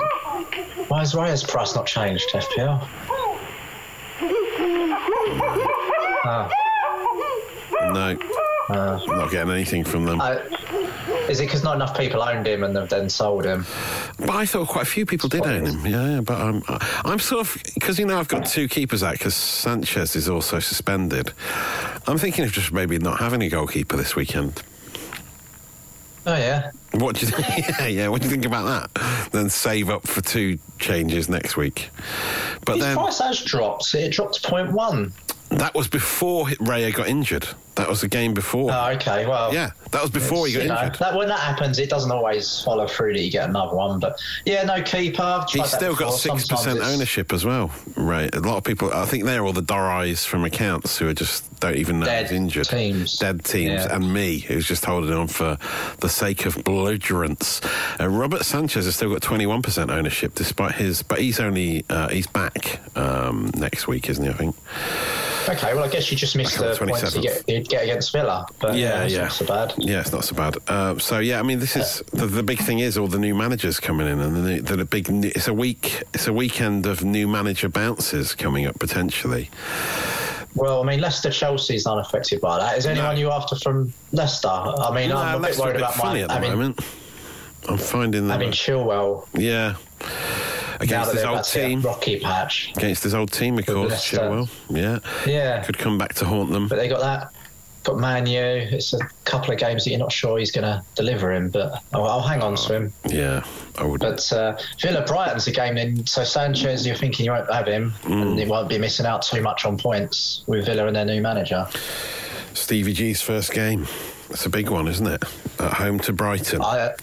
why 0.88 1.02
is 1.02 1.14
Raya's 1.14 1.44
price 1.44 1.76
not 1.76 1.86
changed 1.86 2.30
FPL? 2.34 2.88
Ah, 6.24 6.50
No, 7.94 8.18
uh, 8.70 9.00
I'm 9.08 9.18
not 9.18 9.32
getting 9.32 9.52
anything 9.52 9.84
from 9.84 10.06
them. 10.06 10.22
I, 10.22 10.40
is 11.30 11.40
it 11.40 11.46
because 11.46 11.64
not 11.64 11.76
enough 11.76 11.98
people 11.98 12.22
owned 12.22 12.46
him 12.48 12.64
and 12.64 12.76
have 12.76 12.90
then 12.90 13.10
sold 13.10 13.46
him? 13.46 13.66
But 14.20 14.30
I 14.30 14.46
thought 14.46 14.68
quite 14.68 14.84
a 14.84 14.90
few 14.90 15.06
people 15.06 15.30
did 15.30 15.46
own 15.46 15.66
him. 15.66 15.86
Yeah, 15.86 16.10
yeah 16.10 16.22
but 16.22 16.40
I'm, 16.40 16.64
I'm 17.06 17.20
sort 17.20 17.42
of 17.48 17.62
because 17.74 18.00
you 18.00 18.06
know 18.06 18.20
I've 18.20 18.28
got 18.28 18.46
two 18.46 18.68
keepers 18.68 19.04
out 19.04 19.14
because 19.14 19.36
Sanchez 19.36 20.16
is 20.16 20.30
also 20.30 20.60
suspended. 20.60 21.34
I'm 22.08 22.18
thinking 22.18 22.46
of 22.46 22.52
just 22.52 22.72
maybe 22.72 22.98
not 22.98 23.20
having 23.20 23.42
a 23.42 23.50
goalkeeper 23.50 23.98
this 23.98 24.16
weekend. 24.16 24.62
Oh 26.26 26.36
yeah, 26.36 26.72
What 26.94 27.16
do 27.16 27.26
you 27.26 27.32
think? 27.32 27.68
yeah, 27.80 27.88
yeah. 27.88 28.08
What 28.10 28.22
do 28.22 28.28
you 28.28 28.32
think 28.32 28.46
about 28.46 28.92
that? 28.94 29.30
Then 29.32 29.50
save 29.50 29.90
up 29.90 30.06
for 30.06 30.22
two 30.22 30.60
changes 30.80 31.30
next 31.30 31.56
week. 31.56 31.90
But 32.66 32.76
his 32.76 32.86
then 32.86 32.98
price 32.98 33.20
has 33.20 33.42
dropped. 33.42 33.94
It 33.96 34.12
dropped 34.12 34.42
to 34.42 34.48
point 34.50 34.72
one. 34.72 35.14
That 35.52 35.74
was 35.76 35.88
before 35.88 36.46
Raya 36.48 36.94
got 36.94 37.08
injured. 37.08 37.48
That 37.76 37.88
was 37.88 38.02
the 38.02 38.10
game 38.10 38.34
before. 38.34 38.70
Oh, 38.72 38.90
okay. 38.96 39.26
Well, 39.26 39.54
yeah, 39.54 39.72
that 39.92 40.02
was 40.02 40.12
before 40.12 40.46
he 40.46 40.54
got 40.54 40.64
you 40.64 40.68
know, 40.70 40.78
injured. 40.82 41.00
that, 41.00 41.16
when 41.16 41.30
that 41.30 41.40
happens, 41.40 41.80
it 41.80 41.90
doesn't 41.90 42.12
always 42.12 42.62
follow 42.62 42.86
through 42.86 43.14
that 43.14 43.22
you 43.22 43.32
get 43.32 43.48
another 43.50 43.76
one. 43.76 43.98
But 44.00 44.20
yeah, 44.46 44.64
no 44.64 44.82
keeper. 44.82 45.46
He's 45.50 45.72
still 45.72 45.96
got 45.96 46.12
six 46.12 46.48
percent 46.48 46.80
ownership 46.82 47.32
as 47.32 47.46
well, 47.46 47.72
right? 47.96 48.34
A 48.36 48.42
lot 48.42 48.58
of 48.58 48.64
people, 48.66 48.92
I 48.94 49.06
think 49.06 49.24
they're 49.24 49.46
all 49.46 49.54
the 49.54 49.62
Dorais 49.64 50.26
from 50.26 50.44
accounts 50.44 50.98
who 50.98 51.08
are 51.08 51.14
just 51.14 51.48
don't 51.62 51.78
even 51.78 52.00
know 52.02 52.06
Dead 52.08 52.24
he's 52.24 52.32
injured. 52.34 52.68
teams. 52.68 53.18
dead 53.18 53.46
teams, 53.46 53.86
Yeah. 53.86 53.96
and 53.96 54.14
me 54.14 54.40
who's 54.40 54.68
just 54.68 54.84
holding 54.84 55.14
on 55.14 55.28
for 55.28 55.58
the 56.02 56.10
sake 56.10 56.46
of 56.46 56.62
belligerence. 56.66 57.62
Uh, 58.00 58.10
Robert 58.10 58.44
Sanchez 58.44 58.84
has 58.86 58.96
still 58.98 59.12
got 59.12 59.22
twenty 59.22 59.46
one 59.46 59.62
percent 59.62 59.92
ownership, 59.92 60.36
despite 60.36 60.76
his, 60.76 61.04
but 61.04 61.20
he's 61.20 61.40
only 61.40 61.86
uh, 61.90 62.10
he's 62.10 62.28
back 62.28 62.80
um, 62.98 63.50
next 63.56 63.88
week, 63.88 64.10
isn't 64.10 64.24
he? 64.26 64.30
I 64.30 64.34
think. 64.34 64.56
Okay, 65.50 65.74
well, 65.74 65.84
I 65.84 65.88
guess 65.88 66.12
you 66.12 66.18
just 66.18 66.36
missed 66.36 66.58
the 66.60 66.76
points 66.76 67.16
you 67.16 67.22
get, 67.24 67.44
you'd 67.48 67.68
get 67.68 67.84
against 67.84 68.12
Villa. 68.12 68.46
But 68.60 68.76
Yeah, 68.76 69.04
it's 69.04 69.14
yeah. 69.14 69.22
not 69.24 69.32
so 69.32 69.46
bad. 69.46 69.74
Yeah, 69.78 70.00
it's 70.02 70.12
not 70.12 70.24
so 70.24 70.36
bad. 70.36 70.58
Uh, 70.68 70.98
so 71.00 71.20
yeah, 71.20 71.40
I 71.40 71.44
mean, 71.44 71.60
this 71.60 71.76
is 71.76 72.04
the, 72.12 72.28
the 72.28 72.44
big 72.44 72.60
thing 72.60 72.80
is 72.80 72.98
all 72.98 73.08
the 73.08 73.20
new 73.20 73.34
managers 73.36 73.80
coming 73.80 74.08
in, 74.08 74.20
and 74.20 74.36
the, 74.36 74.42
new- 74.42 74.62
the, 74.62 74.86
big. 74.86 75.08
It's 75.10 75.48
a 75.48 75.54
week. 75.54 76.04
It's 76.14 76.28
a 76.28 76.34
weekend 76.34 76.86
of 76.86 77.04
new 77.04 77.28
manager 77.28 77.70
bounces 77.70 78.36
coming 78.36 78.66
up 78.66 78.78
potentially. 78.80 79.50
Well, 80.54 80.82
I 80.84 80.86
mean, 80.86 81.00
Leicester 81.00 81.32
Chelsea's 81.32 81.88
unaffected 81.88 82.42
by 82.42 82.60
that. 82.60 82.78
Is 82.78 82.86
anyone 82.86 83.18
you 83.18 83.32
after 83.32 83.56
from 83.56 83.94
Leicester? 84.12 84.50
I 84.50 84.94
mean, 84.94 85.10
No, 85.10 85.18
I'm 85.18 85.44
a 85.44 85.48
bit 85.48 85.58
worried 85.58 85.70
a 85.70 85.74
bit 85.74 85.82
about 85.82 85.94
funny 85.96 86.20
my 86.20 86.24
at 86.24 86.28
the 86.28 86.34
having, 86.34 86.52
moment. 86.52 86.80
I'm 87.70 87.78
finding 87.78 88.28
them. 88.28 88.32
having 88.32 88.52
Chilwell 88.52 89.28
yeah, 89.34 89.76
against 90.84 91.12
his 91.14 91.24
old 91.24 91.34
about 91.36 91.44
to 91.46 91.58
get 91.60 91.66
a 91.66 91.70
team. 91.70 91.82
rocky 91.82 92.20
patch. 92.20 92.72
Against 92.76 93.04
his 93.04 93.14
old 93.14 93.32
team, 93.32 93.58
of 93.60 93.66
course. 93.66 93.94
Chilwell. 94.10 94.50
Yeah, 94.70 95.00
Yeah, 95.26 95.64
could 95.64 95.78
come 95.78 95.98
back 95.98 96.14
to 96.16 96.26
haunt 96.26 96.52
them. 96.52 96.68
but 96.68 96.78
they 96.78 96.88
got 96.88 97.02
that. 97.02 97.32
Got 97.84 97.98
Manu. 97.98 98.38
It's 98.38 98.94
a 98.94 99.00
couple 99.26 99.52
of 99.52 99.58
games 99.60 99.84
that 99.86 99.90
you're 99.90 99.98
not 99.98 100.12
sure 100.12 100.38
he's 100.38 100.52
going 100.52 100.66
to 100.66 100.84
deliver 100.94 101.34
him, 101.34 101.50
but 101.50 101.82
I'll, 101.94 102.06
I'll 102.06 102.22
hang 102.22 102.44
on 102.44 102.56
to 102.56 102.76
him. 102.76 102.94
Yeah, 103.08 103.44
I 103.80 103.84
would. 103.86 104.00
But 104.00 104.32
uh, 104.32 104.56
Villa 104.80 105.04
Brighton's 105.04 105.48
a 105.48 105.52
game 105.52 105.74
then. 105.74 106.06
So 106.06 106.24
Sanchez, 106.24 106.86
you're 106.86 106.96
thinking 106.96 107.26
you 107.26 107.32
won't 107.32 107.52
have 107.52 107.66
him, 107.66 107.92
Mm. 108.04 108.22
and 108.22 108.40
he 108.40 108.46
won't 108.46 108.70
be 108.70 108.78
missing 108.78 109.08
out 109.08 109.24
too 109.24 109.42
much 109.42 109.66
on 109.66 109.80
points 109.80 110.44
with 110.46 110.68
Villa 110.68 110.86
and 110.86 110.96
their 110.96 111.06
new 111.06 111.22
manager. 111.22 111.68
Stevie 112.54 112.94
G's 112.94 113.20
first 113.22 113.52
game. 113.52 113.88
It's 114.30 114.46
a 114.46 114.50
big 114.50 114.70
one, 114.70 114.88
isn't 114.88 115.08
it? 115.08 115.24
At 115.60 115.74
home 115.74 116.00
to 116.02 116.14
Brighton. 116.14 116.62
I, 116.62 116.94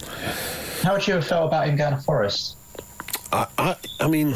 how 0.81 0.93
would 0.93 1.05
you 1.05 1.15
have 1.15 1.27
felt 1.27 1.47
about 1.47 1.67
him 1.67 1.75
going 1.75 1.93
to 1.95 1.99
Forest? 2.01 2.55
I, 3.31 3.47
I, 3.57 3.75
I 3.99 4.07
mean, 4.07 4.35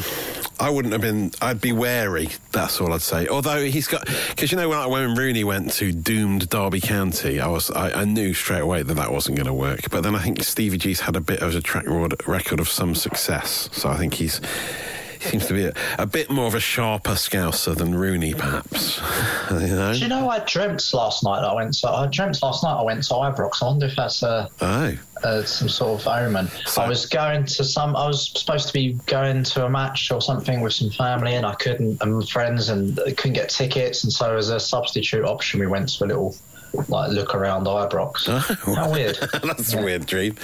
I 0.60 0.70
wouldn't 0.70 0.92
have 0.92 1.00
been. 1.00 1.32
I'd 1.42 1.60
be 1.60 1.72
wary. 1.72 2.28
That's 2.52 2.80
all 2.80 2.92
I'd 2.92 3.02
say. 3.02 3.26
Although 3.26 3.64
he's 3.64 3.88
got, 3.88 4.06
because 4.30 4.52
you 4.52 4.56
know 4.56 4.68
when, 4.68 4.90
when 4.90 5.14
Rooney 5.14 5.42
went 5.44 5.72
to 5.74 5.92
doomed 5.92 6.48
Derby 6.48 6.80
County, 6.80 7.40
I 7.40 7.48
was, 7.48 7.70
I, 7.70 8.02
I 8.02 8.04
knew 8.04 8.34
straight 8.34 8.60
away 8.60 8.82
that 8.82 8.94
that 8.94 9.12
wasn't 9.12 9.36
going 9.36 9.46
to 9.46 9.54
work. 9.54 9.90
But 9.90 10.02
then 10.02 10.14
I 10.14 10.22
think 10.22 10.42
Stevie 10.42 10.78
G's 10.78 11.00
had 11.00 11.16
a 11.16 11.20
bit 11.20 11.40
of 11.40 11.54
a 11.54 11.60
track 11.60 11.86
record, 11.86 12.26
record 12.26 12.60
of 12.60 12.68
some 12.68 12.94
success, 12.94 13.68
so 13.72 13.88
I 13.88 13.96
think 13.96 14.14
he's. 14.14 14.40
Seems 15.30 15.46
to 15.46 15.54
be 15.54 15.64
a, 15.66 15.72
a 15.98 16.06
bit 16.06 16.30
more 16.30 16.46
of 16.46 16.54
a 16.54 16.60
sharper 16.60 17.12
scouser 17.12 17.74
than 17.76 17.94
Rooney, 17.94 18.34
perhaps. 18.34 18.98
you 19.50 19.58
know? 19.68 19.92
Do 19.92 19.98
you 19.98 20.08
know 20.08 20.28
I 20.28 20.40
dreamt 20.40 20.92
last 20.92 21.24
night 21.24 21.40
that 21.40 21.48
I 21.48 21.54
went 21.54 21.74
to? 21.78 21.88
I 21.88 22.06
dreamt 22.06 22.42
last 22.42 22.62
night 22.62 22.74
I 22.74 22.82
went 22.82 23.02
to 23.04 23.14
Ibrox. 23.14 23.62
I 23.62 23.66
wonder 23.66 23.86
if 23.86 23.96
that's 23.96 24.22
a, 24.22 24.50
Oh, 24.60 25.42
some 25.44 25.68
sort 25.68 26.00
of 26.00 26.06
omen. 26.06 26.48
So- 26.66 26.82
I 26.82 26.88
was 26.88 27.06
going 27.06 27.46
to 27.46 27.64
some. 27.64 27.96
I 27.96 28.06
was 28.06 28.28
supposed 28.30 28.66
to 28.68 28.72
be 28.74 28.94
going 29.06 29.42
to 29.44 29.64
a 29.64 29.70
match 29.70 30.10
or 30.10 30.20
something 30.20 30.60
with 30.60 30.74
some 30.74 30.90
family, 30.90 31.34
and 31.34 31.46
I 31.46 31.54
couldn't, 31.54 32.02
and 32.02 32.28
friends, 32.28 32.68
and 32.68 32.96
couldn't 32.96 33.32
get 33.32 33.48
tickets. 33.48 34.04
And 34.04 34.12
so 34.12 34.36
as 34.36 34.50
a 34.50 34.60
substitute 34.60 35.24
option, 35.24 35.60
we 35.60 35.66
went 35.66 35.88
to 35.90 36.04
a 36.04 36.06
little 36.06 36.36
like 36.88 37.10
look 37.12 37.34
around 37.34 37.64
Ibrox. 37.66 38.26
How 38.76 38.90
weird. 38.90 39.16
that's 39.42 39.72
Yeah. 39.72 39.80
a 39.80 39.84
weird 39.84 40.06
dream. 40.06 40.36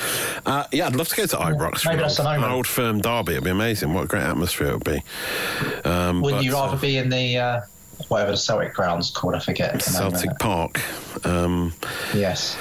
Uh, 0.47 0.65
yeah, 0.73 0.87
I'd 0.87 0.97
love 0.97 1.09
to 1.09 1.17
go 1.17 1.27
to 1.27 1.37
Ibrox. 1.37 1.81
for 1.81 1.89
Maybe 1.91 2.03
that's 2.03 2.19
old, 2.19 2.29
an 2.29 2.35
omen. 2.37 2.45
an 2.51 2.55
old 2.57 2.67
firm 2.67 3.01
derby. 3.01 3.33
It'd 3.33 3.45
be 3.45 3.51
amazing. 3.51 3.93
What 3.95 4.05
a 4.05 4.09
great 4.09 4.23
atmosphere 4.23 4.69
it 4.69 4.73
would 4.75 4.85
be. 4.85 5.03
Um, 5.89 6.21
Wouldn't 6.23 6.41
but, 6.41 6.45
you 6.45 6.53
rather 6.53 6.77
uh, 6.77 6.81
be 6.81 6.97
in 6.99 7.09
the 7.11 7.39
uh, 7.39 7.61
whatever 8.09 8.31
the 8.33 8.37
Celtic 8.37 8.75
ground's 8.75 9.11
called? 9.11 9.35
I 9.35 9.41
forget. 9.41 9.81
the 9.81 9.93
name 9.99 10.03
of 10.07 10.13
Celtic. 10.21 10.39
Park? 10.39 10.81
Um, 11.27 11.73
Yes. 12.15 12.57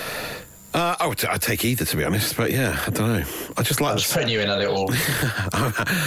Uh, 0.73 0.95
I 0.99 1.07
would 1.07 1.23
I'd 1.25 1.41
take 1.41 1.65
either, 1.65 1.83
to 1.85 1.97
be 1.97 2.03
honest. 2.03 2.37
But 2.37 2.51
yeah, 2.51 2.79
I 2.85 2.89
don't 2.91 3.07
know. 3.19 3.25
I 3.57 3.63
just 3.63 3.81
like 3.81 3.95
the 3.95 3.99
just 4.01 4.13
putting 4.13 4.29
you 4.29 4.39
in 4.39 4.49
a 4.49 4.57
little. 4.57 4.87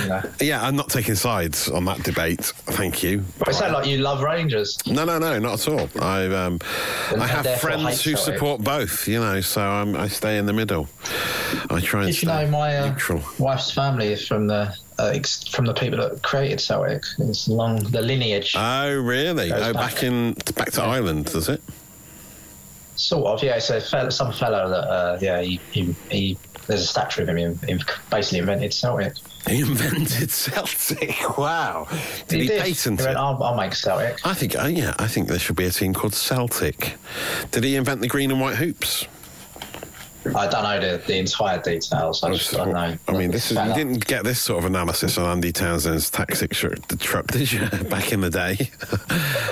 know. 0.08 0.22
Yeah, 0.40 0.62
I'm 0.62 0.76
not 0.76 0.88
taking 0.88 1.14
sides 1.16 1.68
on 1.68 1.84
that 1.86 2.02
debate. 2.04 2.40
Thank 2.40 3.02
you. 3.02 3.24
But 3.38 3.48
it 3.48 3.54
sounds 3.54 3.72
like 3.72 3.86
you 3.86 3.98
love 3.98 4.22
Rangers. 4.22 4.78
No, 4.86 5.04
no, 5.04 5.18
no, 5.18 5.38
not 5.38 5.66
at 5.66 5.72
all. 5.72 5.88
I 6.00 6.26
um, 6.26 6.60
I 7.18 7.26
have 7.26 7.60
friends 7.60 8.04
who 8.04 8.16
support 8.16 8.62
both. 8.62 9.08
You 9.08 9.20
know, 9.20 9.40
so 9.40 9.60
I'm, 9.60 9.96
I 9.96 10.08
stay 10.08 10.38
in 10.38 10.46
the 10.46 10.52
middle. 10.52 10.88
I 11.68 11.80
try 11.80 12.04
and 12.04 12.12
Did 12.12 12.22
you 12.22 12.28
stay 12.28 12.44
know 12.44 12.50
my 12.50 12.76
uh, 12.76 12.96
wife's 13.38 13.70
family 13.72 14.12
is 14.12 14.26
from 14.26 14.46
the 14.46 14.74
uh, 14.98 15.18
from 15.50 15.66
the 15.66 15.74
people 15.74 15.98
that 15.98 16.22
created 16.22 16.60
Celtic? 16.60 17.02
It's 17.18 17.48
long 17.48 17.76
the 17.82 18.00
lineage, 18.00 18.54
Oh, 18.56 18.94
really? 18.96 19.52
Oh, 19.52 19.72
back 19.72 19.94
back. 19.94 20.02
in 20.04 20.34
back 20.54 20.70
to 20.72 20.82
Ireland, 20.82 21.26
does 21.26 21.48
it? 21.48 21.60
Sort 23.02 23.26
of. 23.26 23.42
Yeah, 23.42 23.58
so 23.58 23.80
fella, 23.80 24.10
some 24.10 24.32
fellow 24.32 24.68
that 24.68 24.88
uh, 24.88 25.18
yeah, 25.20 25.40
he, 25.40 25.60
he, 25.70 25.94
he 26.10 26.38
there's 26.66 26.82
a 26.82 26.86
statue 26.86 27.22
of 27.22 27.28
him. 27.28 27.58
He, 27.66 27.72
he 27.72 27.80
basically 28.10 28.38
invented 28.38 28.72
Celtic. 28.72 29.14
He 29.48 29.60
invented 29.60 30.30
Celtic. 30.30 31.16
Wow. 31.38 31.88
Did 32.28 32.42
he, 32.42 32.48
patent 32.48 33.00
He 33.00 33.04
it? 33.04 33.08
went, 33.08 33.18
I'll, 33.18 33.42
I'll 33.42 33.56
make 33.56 33.74
Celtic. 33.74 34.24
I 34.24 34.34
think, 34.34 34.56
uh, 34.56 34.66
yeah, 34.66 34.94
I 34.98 35.08
think 35.08 35.28
there 35.28 35.38
should 35.38 35.56
be 35.56 35.64
a 35.64 35.70
team 35.70 35.92
called 35.94 36.14
Celtic. 36.14 36.94
Did 37.50 37.64
he 37.64 37.74
invent 37.76 38.00
the 38.00 38.06
green 38.06 38.30
and 38.30 38.40
white 38.40 38.56
hoops? 38.56 39.06
I 40.34 40.46
don't 40.46 40.62
know 40.62 40.80
the, 40.80 41.02
the 41.06 41.18
entire 41.18 41.60
details. 41.60 42.22
I 42.22 42.32
just 42.32 42.52
don't 42.52 42.72
know. 42.72 42.96
I 43.08 43.12
mean, 43.12 43.30
this 43.30 43.50
is, 43.50 43.58
you 43.58 43.74
didn't 43.74 44.06
get 44.06 44.24
this 44.24 44.40
sort 44.40 44.60
of 44.60 44.64
analysis 44.66 45.18
on 45.18 45.26
Andy 45.30 45.52
Townsend's 45.52 46.10
tactics 46.10 46.60
the 46.60 46.96
truck, 46.98 47.26
did 47.28 47.50
you? 47.50 47.66
Back 47.90 48.12
in 48.12 48.20
the 48.20 48.30
day. 48.30 48.70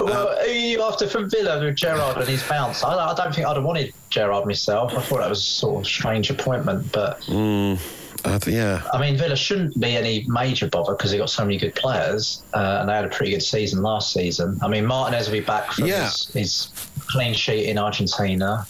Well, 0.00 0.28
are 0.38 0.46
you 0.46 0.82
after 0.82 1.06
from 1.06 1.28
Villa 1.28 1.62
with 1.62 1.76
Gerrard 1.76 2.16
and 2.16 2.26
his 2.26 2.42
bounce? 2.44 2.82
I, 2.82 3.10
I 3.10 3.14
don't 3.14 3.34
think 3.34 3.46
I'd 3.46 3.56
have 3.56 3.64
wanted 3.64 3.92
Gerrard 4.08 4.46
myself. 4.46 4.94
I 4.96 5.02
thought 5.02 5.18
that 5.18 5.28
was 5.28 5.40
a 5.40 5.42
sort 5.42 5.80
of 5.80 5.86
strange 5.86 6.30
appointment, 6.30 6.90
but 6.90 7.22
Uh, 7.28 8.38
yeah. 8.46 8.82
I 8.92 8.98
mean, 9.00 9.16
Villa 9.18 9.36
shouldn't 9.36 9.78
be 9.78 9.96
any 9.96 10.24
major 10.28 10.68
bother 10.68 10.94
because 10.94 11.10
they 11.10 11.18
got 11.18 11.28
so 11.28 11.44
many 11.44 11.58
good 11.58 11.74
players, 11.74 12.42
uh, 12.54 12.78
and 12.80 12.88
they 12.88 12.94
had 12.94 13.04
a 13.04 13.08
pretty 13.08 13.32
good 13.32 13.42
season 13.42 13.82
last 13.82 14.12
season. 14.14 14.58
I 14.62 14.68
mean, 14.68 14.86
Martinez 14.86 15.26
will 15.26 15.34
be 15.34 15.40
back 15.40 15.72
from 15.72 15.86
Yeah. 15.86 16.04
his, 16.04 16.26
his 16.28 16.68
clean 17.08 17.34
sheet 17.34 17.66
in 17.68 17.76
Argentina 17.76 18.66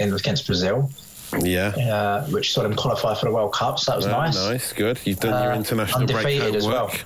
in, 0.00 0.12
against 0.12 0.46
Brazil, 0.46 0.90
Yeah. 1.44 1.68
uh, 1.68 2.24
which 2.26 2.52
saw 2.52 2.62
them 2.62 2.74
qualify 2.74 3.14
for 3.14 3.26
the 3.26 3.32
World 3.32 3.52
Cup. 3.52 3.78
So 3.78 3.92
that 3.92 3.96
was 3.96 4.06
Oh, 4.06 4.10
nice. 4.10 4.34
nice, 4.36 4.72
good. 4.72 4.98
You've 5.04 5.20
done 5.20 5.42
your 5.42 5.52
Uh, 5.52 5.56
international 5.56 6.06
break 6.06 6.18
undefeated 6.26 6.56
as 6.56 6.64
homework. 6.64 6.92
well. 6.92 7.00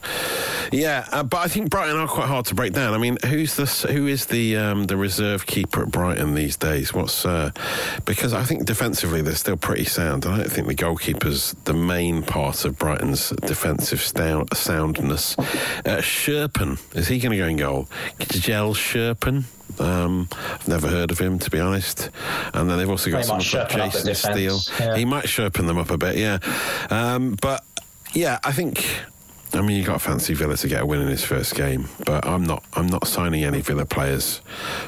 Yeah, 0.72 1.06
uh, 1.12 1.22
but 1.24 1.38
I 1.38 1.48
think 1.48 1.70
Brighton 1.70 1.96
are 1.96 2.06
quite 2.06 2.28
hard 2.28 2.46
to 2.46 2.54
break 2.54 2.72
down. 2.72 2.94
I 2.94 2.98
mean, 2.98 3.18
who's 3.26 3.54
the 3.56 3.66
who 3.92 4.06
is 4.06 4.26
the 4.26 4.56
um, 4.56 4.84
the 4.84 4.96
reserve 4.96 5.46
keeper 5.46 5.82
at 5.82 5.90
Brighton 5.90 6.34
these 6.34 6.56
days? 6.56 6.94
What's 6.94 7.26
uh, 7.26 7.50
because 8.04 8.32
I 8.32 8.44
think 8.44 8.66
defensively 8.66 9.20
they're 9.22 9.34
still 9.34 9.56
pretty 9.56 9.84
sound. 9.84 10.26
I 10.26 10.36
don't 10.36 10.50
think 10.52 10.68
the 10.68 10.74
goalkeeper's 10.74 11.54
the 11.64 11.74
main 11.74 12.22
part 12.22 12.64
of 12.64 12.78
Brighton's 12.78 13.30
defensive 13.46 14.00
soundness. 14.02 15.36
Uh, 15.38 16.00
Scherpen 16.00 16.78
is 16.94 17.08
he 17.08 17.18
going 17.18 17.32
to 17.32 17.38
go 17.38 17.46
in 17.46 17.56
goal? 17.56 17.88
Kjell 18.20 18.74
Scherpen. 18.74 19.44
Um, 19.80 20.28
I've 20.32 20.68
never 20.68 20.88
heard 20.88 21.10
of 21.10 21.18
him 21.18 21.38
to 21.38 21.50
be 21.50 21.58
honest. 21.58 22.10
And 22.54 22.68
then 22.68 22.78
they've 22.78 22.88
also 22.90 23.10
got 23.10 23.24
They 23.24 23.32
might 23.32 23.42
someone 23.42 23.68
called 23.68 23.92
the 23.92 23.98
Jason 23.98 24.14
Steele. 24.14 24.58
yeah. 24.78 24.96
He 24.96 25.04
might 25.04 25.28
sharpen 25.28 25.66
them 25.66 25.78
up 25.78 25.90
a 25.90 25.98
bit, 25.98 26.16
yeah. 26.16 26.38
Um, 26.90 27.36
but 27.40 27.64
yeah, 28.12 28.38
I 28.44 28.52
think. 28.52 28.86
I 29.52 29.62
mean, 29.62 29.76
you 29.76 29.84
got 29.84 29.94
to 29.94 29.98
fancy 29.98 30.32
Villa 30.34 30.56
to 30.58 30.68
get 30.68 30.82
a 30.82 30.86
win 30.86 31.00
in 31.00 31.08
his 31.08 31.24
first 31.24 31.56
game, 31.56 31.88
but 32.06 32.24
I'm 32.24 32.44
not. 32.44 32.62
I'm 32.74 32.86
not 32.86 33.08
signing 33.08 33.42
any 33.42 33.60
Villa 33.62 33.84
players 33.84 34.42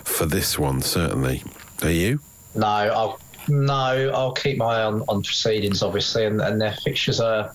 for 0.04 0.24
this 0.24 0.56
one. 0.56 0.82
Certainly, 0.82 1.42
are 1.82 1.90
you? 1.90 2.20
No, 2.54 2.66
I'll 2.66 3.20
no, 3.48 3.72
I'll 4.14 4.32
keep 4.32 4.58
my 4.58 4.76
eye 4.76 4.82
on, 4.84 5.02
on 5.08 5.22
proceedings, 5.22 5.82
obviously, 5.82 6.26
and, 6.26 6.40
and 6.40 6.60
their 6.60 6.74
fixtures 6.84 7.18
are 7.18 7.52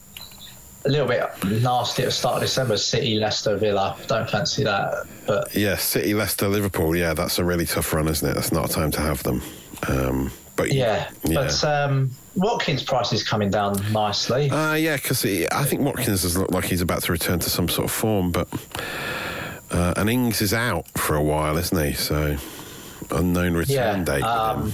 a 0.88 0.90
little 0.90 1.08
bit 1.08 1.22
nasty 1.46 2.04
at 2.04 2.06
the 2.08 2.12
start 2.12 2.36
of 2.38 2.42
December. 2.42 2.78
City, 2.78 3.20
Leicester, 3.20 3.58
Villa. 3.58 3.96
Don't 4.08 4.30
fancy 4.30 4.64
that, 4.64 5.06
but 5.26 5.54
Yeah, 5.56 5.76
City, 5.76 6.14
Leicester, 6.14 6.48
Liverpool. 6.48 6.96
Yeah, 6.96 7.14
that's 7.14 7.38
a 7.40 7.44
really 7.44 7.66
tough 7.66 7.94
run, 7.94 8.08
isn't 8.08 8.28
it? 8.30 8.34
That's 8.34 8.52
not 8.52 8.70
a 8.70 8.74
time 8.74 8.92
to 8.92 9.02
have 9.02 9.22
them. 9.24 9.42
Um, 9.88 10.32
but 10.56 10.72
yeah. 10.72 11.10
yeah. 11.24 11.34
But 11.36 11.64
um, 11.64 12.10
Watkins' 12.36 12.84
price 12.84 13.14
is 13.14 13.24
coming 13.28 13.50
down 13.52 13.76
nicely. 13.92 14.50
Uh, 14.50 14.74
yeah, 14.74 14.96
because 14.96 15.24
I 15.26 15.64
think 15.66 15.82
Watkins 15.84 16.24
has 16.24 16.38
looked 16.38 16.52
like 16.52 16.66
he's 16.66 16.82
about 16.82 17.04
to 17.04 17.12
return 17.12 17.40
to 17.40 17.50
some 17.50 17.68
sort 17.70 17.86
of 17.86 17.92
form, 17.92 18.32
but 18.32 18.48
uh, 19.70 19.94
and 19.98 20.10
Ings 20.10 20.42
is 20.42 20.54
out 20.54 20.88
for 20.98 21.16
a 21.16 21.22
while, 21.22 21.58
isn't 21.58 21.86
he? 21.86 21.94
So 21.94 22.38
unknown 23.12 23.54
return 23.56 23.76
Yeah, 23.76 24.04
date. 24.04 24.24
um. 24.24 24.74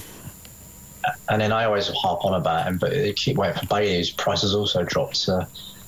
And 1.28 1.38
then 1.38 1.52
I 1.52 1.64
always 1.66 1.88
harp 1.88 2.24
on 2.24 2.32
about 2.40 2.66
him, 2.66 2.78
but 2.78 2.90
they 2.90 3.12
keep 3.12 3.36
waiting 3.36 3.58
for 3.60 3.66
Bailey, 3.66 3.98
whose 3.98 4.10
price 4.10 4.40
has 4.40 4.54
also 4.54 4.84
dropped 4.84 5.22
to 5.24 5.46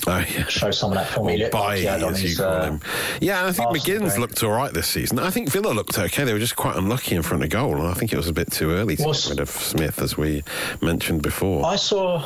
Oh, 0.09 0.19
yeah. 0.19 0.47
show 0.47 0.71
some 0.71 0.93
of 0.93 0.99
that 0.99 1.09
form 1.09 1.29
he 1.29 1.35
Or 1.35 1.39
looked 1.39 1.55
he 1.55 1.61
Bailly, 1.61 1.85
had 1.87 2.03
on 2.05 2.13
as 2.13 2.23
you 2.23 2.29
his. 2.29 2.39
call 2.39 2.47
Uh, 2.53 2.65
him. 2.65 2.81
Yeah, 3.21 3.41
and 3.41 3.49
I 3.49 3.53
think 3.53 3.69
Arsenal 3.69 4.01
McGinn's 4.07 4.19
looked 4.19 4.43
all 4.45 4.51
right 4.53 4.73
this 4.73 4.87
season. 4.87 5.19
I 5.19 5.31
think 5.31 5.51
Villa 5.51 5.73
looked 5.73 5.99
okay. 5.99 6.23
They 6.25 6.33
were 6.33 6.39
just 6.39 6.55
quite 6.55 6.77
unlucky 6.77 7.17
in 7.17 7.23
front 7.23 7.43
of 7.43 7.51
goal, 7.51 7.77
and 7.77 7.87
I 7.89 7.95
think 7.95 8.13
it 8.13 8.17
was 8.17 8.29
a 8.29 8.33
bit 8.33 8.53
too 8.53 8.71
early 8.71 8.97
to 8.97 9.05
Was- 9.05 9.25
get 9.25 9.31
rid 9.31 9.41
of 9.41 9.51
Smith, 9.51 10.01
as 10.01 10.17
we 10.17 10.45
mentioned 10.81 11.23
before. 11.23 11.67
I 11.67 11.77
saw 11.77 12.25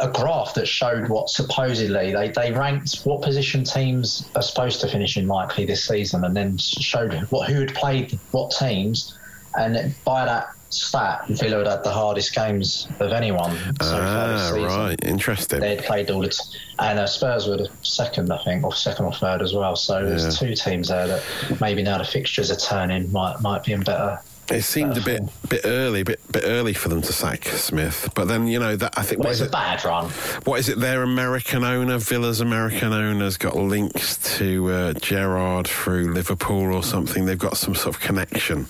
a 0.00 0.08
graph 0.10 0.54
that 0.54 0.66
showed 0.68 1.08
what 1.08 1.30
supposedly 1.30 2.12
they, 2.12 2.28
they 2.30 2.52
ranked 2.52 2.96
what 3.04 3.22
position 3.22 3.64
teams 3.64 4.26
are 4.36 4.42
supposed 4.42 4.80
to 4.82 4.88
finish 4.88 5.16
in 5.16 5.26
likely 5.26 5.64
this 5.64 5.84
season, 5.84 6.24
and 6.24 6.36
then 6.36 6.58
showed 6.58 7.14
what 7.30 7.48
who 7.48 7.60
had 7.60 7.74
played 7.74 8.18
what 8.32 8.50
teams, 8.50 9.16
and 9.56 9.94
by 10.04 10.24
that 10.26 10.48
stat, 10.74 11.26
Villa 11.28 11.58
had 11.58 11.66
had 11.66 11.84
the 11.84 11.90
hardest 11.90 12.34
games 12.34 12.88
of 13.00 13.12
anyone 13.12 13.50
so 13.80 13.98
ah, 14.00 14.52
right, 14.54 15.04
interesting. 15.04 15.60
They 15.60 15.76
had 15.76 15.84
played 15.84 16.10
all 16.10 16.20
the, 16.20 16.28
t- 16.28 16.58
and 16.78 16.98
uh, 16.98 17.06
Spurs 17.06 17.46
were 17.46 17.56
the 17.56 17.70
second, 17.82 18.32
I 18.32 18.42
think, 18.44 18.64
or 18.64 18.74
second 18.74 19.06
or 19.06 19.12
third 19.12 19.42
as 19.42 19.54
well. 19.54 19.76
So 19.76 20.04
there's 20.04 20.38
two 20.38 20.54
teams 20.54 20.88
there 20.88 21.06
that 21.06 21.22
maybe 21.60 21.82
now 21.82 21.98
the 21.98 22.04
fixtures 22.04 22.50
are 22.50 22.56
turning, 22.56 23.10
might 23.12 23.40
might 23.40 23.64
be 23.64 23.72
in 23.72 23.80
better. 23.82 24.20
It 24.50 24.62
seemed 24.62 24.96
a 24.98 25.00
bit 25.00 25.22
bit 25.48 25.62
early, 25.64 26.02
bit 26.02 26.20
bit 26.30 26.42
early 26.46 26.74
for 26.74 26.88
them 26.90 27.00
to 27.02 27.12
sack 27.12 27.44
Smith. 27.46 28.10
But 28.14 28.28
then 28.28 28.46
you 28.46 28.58
know 28.58 28.76
that 28.76 28.96
I 28.98 29.02
think 29.02 29.20
what 29.20 29.30
it's 29.30 29.36
is 29.40 29.42
a 29.42 29.44
it? 29.46 29.52
bad 29.52 29.84
run. 29.84 30.10
What 30.44 30.58
is 30.60 30.68
it? 30.68 30.78
Their 30.78 31.02
American 31.02 31.64
owner, 31.64 31.98
Villa's 31.98 32.40
American 32.40 32.92
owner's 32.92 33.36
got 33.38 33.56
links 33.56 34.16
to 34.38 34.70
uh, 34.70 34.92
Gerrard 34.94 35.66
through 35.66 36.12
Liverpool 36.12 36.74
or 36.74 36.82
something. 36.82 37.24
They've 37.24 37.38
got 37.38 37.56
some 37.56 37.74
sort 37.74 37.94
of 37.96 38.00
connection. 38.02 38.66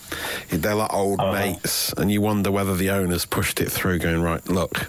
They're 0.51 0.75
like 0.77 0.93
old 0.93 1.19
Uh-huh. 1.21 1.33
mates, 1.33 1.93
and 1.95 2.11
you 2.11 2.21
wonder 2.21 2.51
whether 2.53 2.77
the 2.77 2.91
owners 2.91 3.25
pushed 3.27 3.61
it 3.61 3.71
through, 3.71 3.99
going 3.99 4.23
right. 4.23 4.47
Look, 4.49 4.87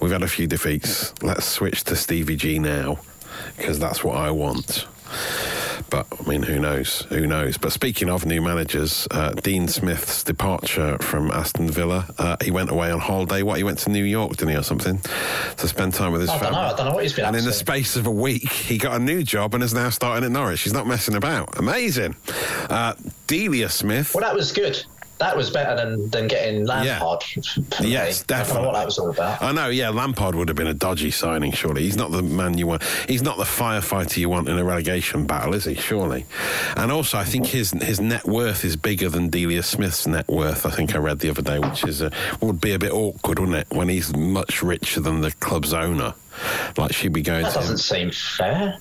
we've 0.00 0.10
had 0.12 0.22
a 0.22 0.28
few 0.28 0.46
defeats. 0.48 1.14
Let's 1.22 1.44
switch 1.46 1.84
to 1.84 1.94
Stevie 1.96 2.36
G 2.36 2.58
now 2.58 2.98
because 3.56 3.78
that's 3.78 4.02
what 4.02 4.16
I 4.16 4.30
want. 4.32 4.86
But 5.90 6.06
I 6.24 6.28
mean, 6.28 6.42
who 6.42 6.58
knows? 6.60 7.00
Who 7.08 7.26
knows? 7.26 7.58
But 7.58 7.72
speaking 7.72 8.08
of 8.08 8.24
new 8.24 8.40
managers, 8.40 9.08
uh, 9.10 9.32
Dean 9.32 9.66
Smith's 9.68 10.22
departure 10.22 10.96
from 11.00 11.30
Aston 11.32 11.68
Villa, 11.68 12.06
uh, 12.16 12.36
he 12.42 12.50
went 12.50 12.70
away 12.70 12.90
on 12.92 13.00
holiday. 13.00 13.42
What? 13.42 13.58
He 13.58 13.64
went 13.64 13.78
to 13.80 13.90
New 13.90 14.04
York, 14.04 14.36
didn't 14.36 14.50
he, 14.50 14.56
or 14.56 14.62
something, 14.62 14.98
to 15.56 15.68
spend 15.68 15.94
time 15.94 16.12
with 16.12 16.20
his 16.20 16.30
I 16.30 16.34
don't 16.34 16.42
family. 16.44 16.56
know. 16.60 16.66
I 16.66 16.76
don't 16.76 16.86
know 16.86 16.94
what 16.94 17.02
he's 17.02 17.12
been 17.12 17.24
And 17.24 17.36
in 17.36 17.44
the 17.44 17.52
space 17.52 17.96
of 17.96 18.06
a 18.06 18.10
week, 18.10 18.48
he 18.50 18.78
got 18.78 18.94
a 19.00 19.02
new 19.02 19.22
job 19.22 19.54
and 19.54 19.62
is 19.64 19.74
now 19.74 19.90
starting 19.90 20.24
at 20.24 20.30
Norwich. 20.30 20.62
He's 20.62 20.72
not 20.72 20.86
messing 20.86 21.16
about. 21.16 21.58
Amazing. 21.58 22.14
Uh, 22.68 22.94
Delia 23.26 23.68
Smith. 23.68 24.14
Well, 24.14 24.22
that 24.22 24.34
was 24.34 24.52
good. 24.52 24.82
That 25.20 25.36
was 25.36 25.50
better 25.50 25.76
than, 25.76 26.08
than 26.08 26.28
getting 26.28 26.64
Lampard. 26.64 27.22
for 27.22 27.82
me. 27.82 27.90
Yes, 27.90 28.24
I 28.30 28.42
don't 28.42 28.54
know 28.54 28.62
what 28.62 28.72
that 28.72 28.86
was 28.86 28.98
all 28.98 29.10
about. 29.10 29.42
I 29.42 29.52
know, 29.52 29.68
yeah, 29.68 29.90
Lampard 29.90 30.34
would 30.34 30.48
have 30.48 30.56
been 30.56 30.66
a 30.66 30.72
dodgy 30.72 31.10
signing, 31.10 31.52
surely. 31.52 31.82
He's 31.82 31.96
not 31.96 32.10
the 32.10 32.22
man 32.22 32.56
you 32.56 32.66
want. 32.66 32.82
He's 33.06 33.22
not 33.22 33.36
the 33.36 33.44
firefighter 33.44 34.16
you 34.16 34.30
want 34.30 34.48
in 34.48 34.58
a 34.58 34.64
relegation 34.64 35.26
battle, 35.26 35.54
is 35.54 35.66
he? 35.66 35.74
Surely. 35.74 36.24
And 36.74 36.90
also, 36.90 37.18
I 37.18 37.24
think 37.24 37.46
his 37.46 37.72
his 37.72 38.00
net 38.00 38.24
worth 38.24 38.64
is 38.64 38.76
bigger 38.76 39.10
than 39.10 39.28
Delia 39.28 39.62
Smith's 39.62 40.06
net 40.06 40.26
worth. 40.26 40.64
I 40.64 40.70
think 40.70 40.94
I 40.94 40.98
read 40.98 41.18
the 41.18 41.28
other 41.28 41.42
day, 41.42 41.58
which 41.58 41.84
is 41.84 42.00
a, 42.00 42.10
would 42.40 42.58
be 42.58 42.72
a 42.72 42.78
bit 42.78 42.92
awkward, 42.92 43.38
wouldn't 43.38 43.58
it, 43.58 43.76
when 43.76 43.90
he's 43.90 44.16
much 44.16 44.62
richer 44.62 45.00
than 45.00 45.20
the 45.20 45.32
club's 45.32 45.74
owner? 45.74 46.14
Like 46.78 46.94
she'd 46.94 47.12
be 47.12 47.20
going 47.20 47.42
That 47.42 47.54
doesn't 47.54 47.78
seem 47.78 48.10
fair. 48.10 48.78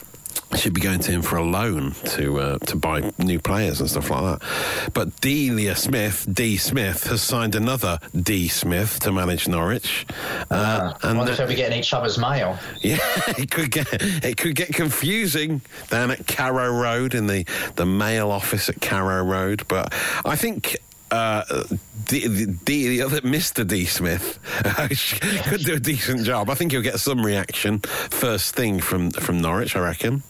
She'd 0.56 0.74
be 0.74 0.82
going 0.82 1.00
to 1.00 1.12
him 1.12 1.22
for 1.22 1.38
a 1.38 1.44
loan 1.44 1.94
to 2.06 2.40
uh, 2.40 2.58
to 2.60 2.76
buy 2.76 3.12
new 3.18 3.40
players 3.40 3.80
and 3.80 3.90
stuff 3.90 4.10
like 4.10 4.40
that. 4.40 4.92
But 4.94 5.20
Delia 5.22 5.76
Smith, 5.76 6.28
D 6.32 6.58
Smith, 6.58 7.08
has 7.08 7.22
signed 7.22 7.56
another 7.56 8.00
D 8.16 8.48
Smith 8.48 9.00
to 9.02 9.12
manage 9.12 9.48
Norwich, 9.48 10.06
uh, 10.52 10.94
I 11.02 11.10
and 11.10 11.18
wonder 11.18 11.32
uh, 11.32 11.34
if 11.34 11.38
they'll 11.38 11.48
be 11.48 11.56
getting 11.56 11.80
each 11.80 11.94
other's 11.94 12.18
mail. 12.18 12.58
yeah, 12.82 13.00
it 13.38 13.52
could 13.52 13.72
get 13.72 13.88
it 13.92 14.38
could 14.38 14.56
get 14.56 14.74
confusing 14.74 15.62
down 15.90 16.12
at 16.12 16.28
Carrow 16.28 16.72
Road 16.72 17.14
in 17.14 17.28
the 17.28 17.46
the 17.76 17.86
mail 17.86 18.32
office 18.32 18.70
at 18.70 18.82
Carrow 18.82 19.24
Road. 19.24 19.66
But 19.68 19.94
I 20.26 20.36
think 20.36 20.78
uh, 21.12 21.64
D, 22.06 22.46
D, 22.66 22.90
the 22.90 23.02
other 23.02 23.22
Mr. 23.22 23.66
D 23.68 23.86
Smith 23.86 24.40
could 25.50 25.64
do 25.66 25.76
a 25.76 25.80
decent 25.80 26.24
job. 26.24 26.50
I 26.50 26.56
think 26.56 26.72
he'll 26.72 26.82
get 26.82 27.00
some 27.00 27.26
reaction 27.26 27.80
first 27.80 28.56
thing 28.56 28.80
from 28.80 29.12
from 29.12 29.42
Norwich. 29.42 29.76
I 29.76 29.80
reckon. 29.80 30.24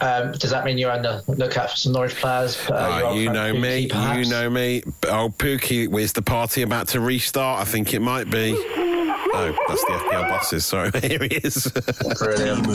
Um, 0.00 0.32
does 0.32 0.50
that 0.50 0.64
mean 0.64 0.76
you're 0.78 0.92
on 0.92 1.02
the 1.02 1.24
lookout 1.26 1.70
for 1.70 1.76
some 1.76 1.92
Norwich 1.92 2.14
players? 2.16 2.56
Uh, 2.70 2.74
Uh, 3.06 3.12
you 3.14 3.30
know 3.32 3.52
Pukki, 3.54 3.60
me. 3.60 3.86
perhaps? 3.88 4.18
You 4.18 4.30
know 4.30 4.50
me. 4.50 4.82
Oh, 5.04 5.32
Pukki, 5.36 5.88
is 6.00 6.12
the 6.12 6.22
party 6.22 6.62
about 6.62 6.88
to 6.88 7.00
restart? 7.00 7.60
I 7.62 7.64
think 7.64 7.94
it 7.94 8.00
might 8.00 8.30
be. 8.30 8.54
Oh, 8.58 9.54
that's 9.68 9.84
the 9.84 9.92
FPL 9.92 10.28
bosses. 10.28 10.64
Sorry, 10.66 10.90
here 11.00 11.18
he 11.22 11.36
is. 11.36 11.66
Brilliant. 12.18 12.66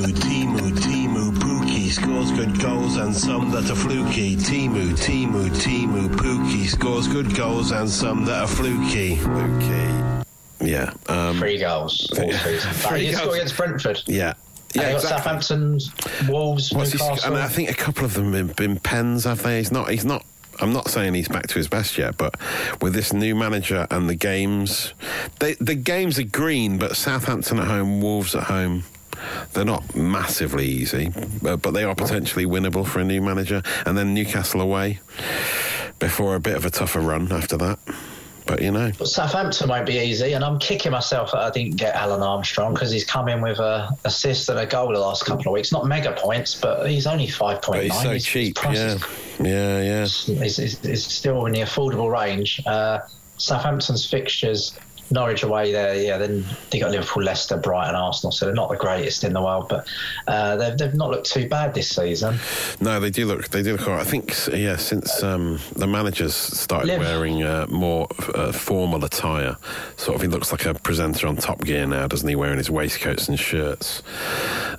Scores 1.92 2.32
good 2.32 2.60
goals 2.60 2.96
and 2.98 3.14
some 3.16 3.52
that 3.52 3.70
are 3.70 3.76
fluky. 3.76 4.36
Teemu, 4.38 4.92
Teemu, 4.92 5.50
Teemu, 5.50 6.08
Pukki 6.16 6.66
scores 6.66 7.08
good 7.08 7.36
goals 7.36 7.72
and 7.72 7.90
some 7.90 8.24
that 8.26 8.44
are 8.44 8.48
fluky. 8.48 9.20
okay. 9.22 10.24
Yeah. 10.62 10.94
Um, 11.08 11.38
Three 11.38 11.60
goals. 11.60 12.10
Three 12.16 12.32
Three 12.32 13.12
goals. 13.12 13.22
goals 13.22 13.36
against 13.36 13.58
Brentford. 13.58 14.02
yeah. 14.08 14.34
Yeah, 14.74 14.82
Yeah, 14.84 14.92
got 14.94 14.96
exactly. 14.96 15.18
Southampton, 15.42 15.80
Wolves, 16.30 16.72
What's 16.72 16.94
his, 16.94 17.02
Newcastle. 17.02 17.34
and 17.34 17.44
I 17.44 17.48
think 17.50 17.70
a 17.70 17.74
couple 17.74 18.06
of 18.06 18.14
them 18.14 18.32
have 18.34 18.56
been 18.56 18.80
pens, 18.80 19.26
have 19.26 19.44
they? 19.44 19.58
He's 19.58 19.72
not. 19.72 19.90
He's 19.92 20.06
not. 20.06 20.26
I'm 20.62 20.72
not 20.72 20.88
saying 20.90 21.14
he's 21.16 21.28
back 21.28 21.48
to 21.48 21.56
his 21.56 21.68
best 21.68 21.98
yet, 21.98 22.16
but 22.18 22.36
with 22.82 22.94
this 22.94 23.12
new 23.12 23.36
manager 23.36 23.86
and 23.92 24.08
the 24.10 24.16
games, 24.16 24.94
they, 25.40 25.56
the 25.56 25.76
games 25.76 26.20
are 26.20 26.24
green, 26.24 26.78
but 26.78 26.96
Southampton 26.96 27.60
at 27.60 27.68
home, 27.68 28.00
Wolves 28.02 28.34
at 28.36 28.44
home, 28.44 28.84
they're 29.54 29.66
not 29.66 29.96
massively 29.96 30.66
easy, 30.66 31.12
but, 31.42 31.62
but 31.62 31.72
they 31.72 31.84
are 31.84 31.96
potentially 31.96 32.46
winnable 32.46 32.86
for 32.86 33.00
a 33.00 33.04
new 33.04 33.22
manager. 33.22 33.62
And 33.86 33.98
then 33.98 34.14
Newcastle 34.14 34.62
away 34.62 35.00
before 36.00 36.36
a 36.36 36.40
bit 36.40 36.56
of 36.56 36.66
a 36.66 36.70
tougher 36.70 37.00
run 37.00 37.32
after 37.32 37.58
that. 37.58 37.80
But 38.48 38.62
you 38.62 38.72
know, 38.72 38.92
But 38.98 39.08
Southampton 39.08 39.70
won't 39.70 39.86
be 39.86 39.98
easy, 40.00 40.34
and 40.34 40.44
I'm 40.44 40.58
kicking 40.60 40.92
myself 40.92 41.32
that 41.32 41.40
I 41.40 41.52
didn't 41.52 41.78
get 41.78 41.96
Alan 41.96 42.24
Armstrong 42.24 42.74
because 42.74 42.92
he's 42.92 43.06
come 43.06 43.30
in 43.30 43.40
with 43.40 43.60
a 43.60 43.90
assist 44.04 44.50
and 44.50 44.58
a 44.60 44.66
goal 44.66 44.92
the 44.92 45.00
last 45.00 45.26
couple 45.26 45.48
of 45.48 45.54
weeks. 45.54 45.72
Not 45.72 45.86
mega 45.86 46.14
points, 46.14 46.60
but 46.60 46.90
he's 46.90 47.06
only 47.06 47.28
five 47.28 47.62
point 47.62 47.88
nine. 47.88 48.14
he's 48.14 48.26
so 48.26 48.32
cheap. 48.32 48.58
Yeah, 48.64 48.98
yeah, 49.40 49.82
yeah. 49.82 50.02
is 50.04 51.06
still 51.06 51.46
in 51.46 51.54
the 51.54 51.62
affordable 51.62 52.12
range. 52.12 52.62
Uh, 52.66 53.00
Southampton's 53.38 54.06
fixtures, 54.06 54.78
Norwich 55.12 55.44
away 55.44 55.72
there, 55.72 55.96
yeah. 55.96 56.18
Then 56.18 56.46
they 56.70 56.80
got 56.80 56.92
Liverpool, 56.92 57.24
Leicester, 57.24 57.58
Brighton, 57.58 57.96
Arsenal. 57.96 58.32
So 58.32 58.46
they're 58.46 58.56
not 58.56 58.70
the 58.70 58.78
greatest 58.78 59.24
in 59.24 59.34
the 59.34 59.42
world, 59.42 59.68
but 59.70 59.88
uh, 60.28 60.56
they've, 60.56 60.78
they've 60.78 60.94
not 60.94 61.10
looked 61.10 61.30
too 61.30 61.50
bad 61.50 61.74
this 61.74 61.90
season. 61.90 62.38
No, 62.80 63.00
they 63.00 63.10
do 63.10 63.26
look. 63.26 63.50
They 63.50 63.62
do 63.62 63.74
look 63.74 63.88
all 63.88 63.96
right. 63.96 64.02
I 64.02 64.10
think, 64.10 64.34
yeah, 64.54 64.78
since 64.78 65.22
um, 65.22 65.60
the 65.76 65.88
managers 65.88 66.36
started 66.36 66.88
Liv- 66.88 67.00
wearing 67.00 67.44
uh, 67.44 67.68
more 67.70 68.08
uh, 68.36 68.52
formal 68.52 69.04
attire, 69.04 69.58
sort 69.98 70.16
of, 70.16 70.22
he 70.22 70.28
looks 70.28 70.52
like 70.52 70.66
a 70.66 70.74
presenter 70.74 71.28
on 71.28 71.36
Top 71.36 71.64
Gear 71.64 71.86
now, 71.86 72.08
doesn't 72.08 72.28
he? 72.28 72.36
Wearing 72.36 72.58
his 72.58 72.70
waistcoats 72.72 73.28
and 73.28 73.40
shirts. 73.40 74.04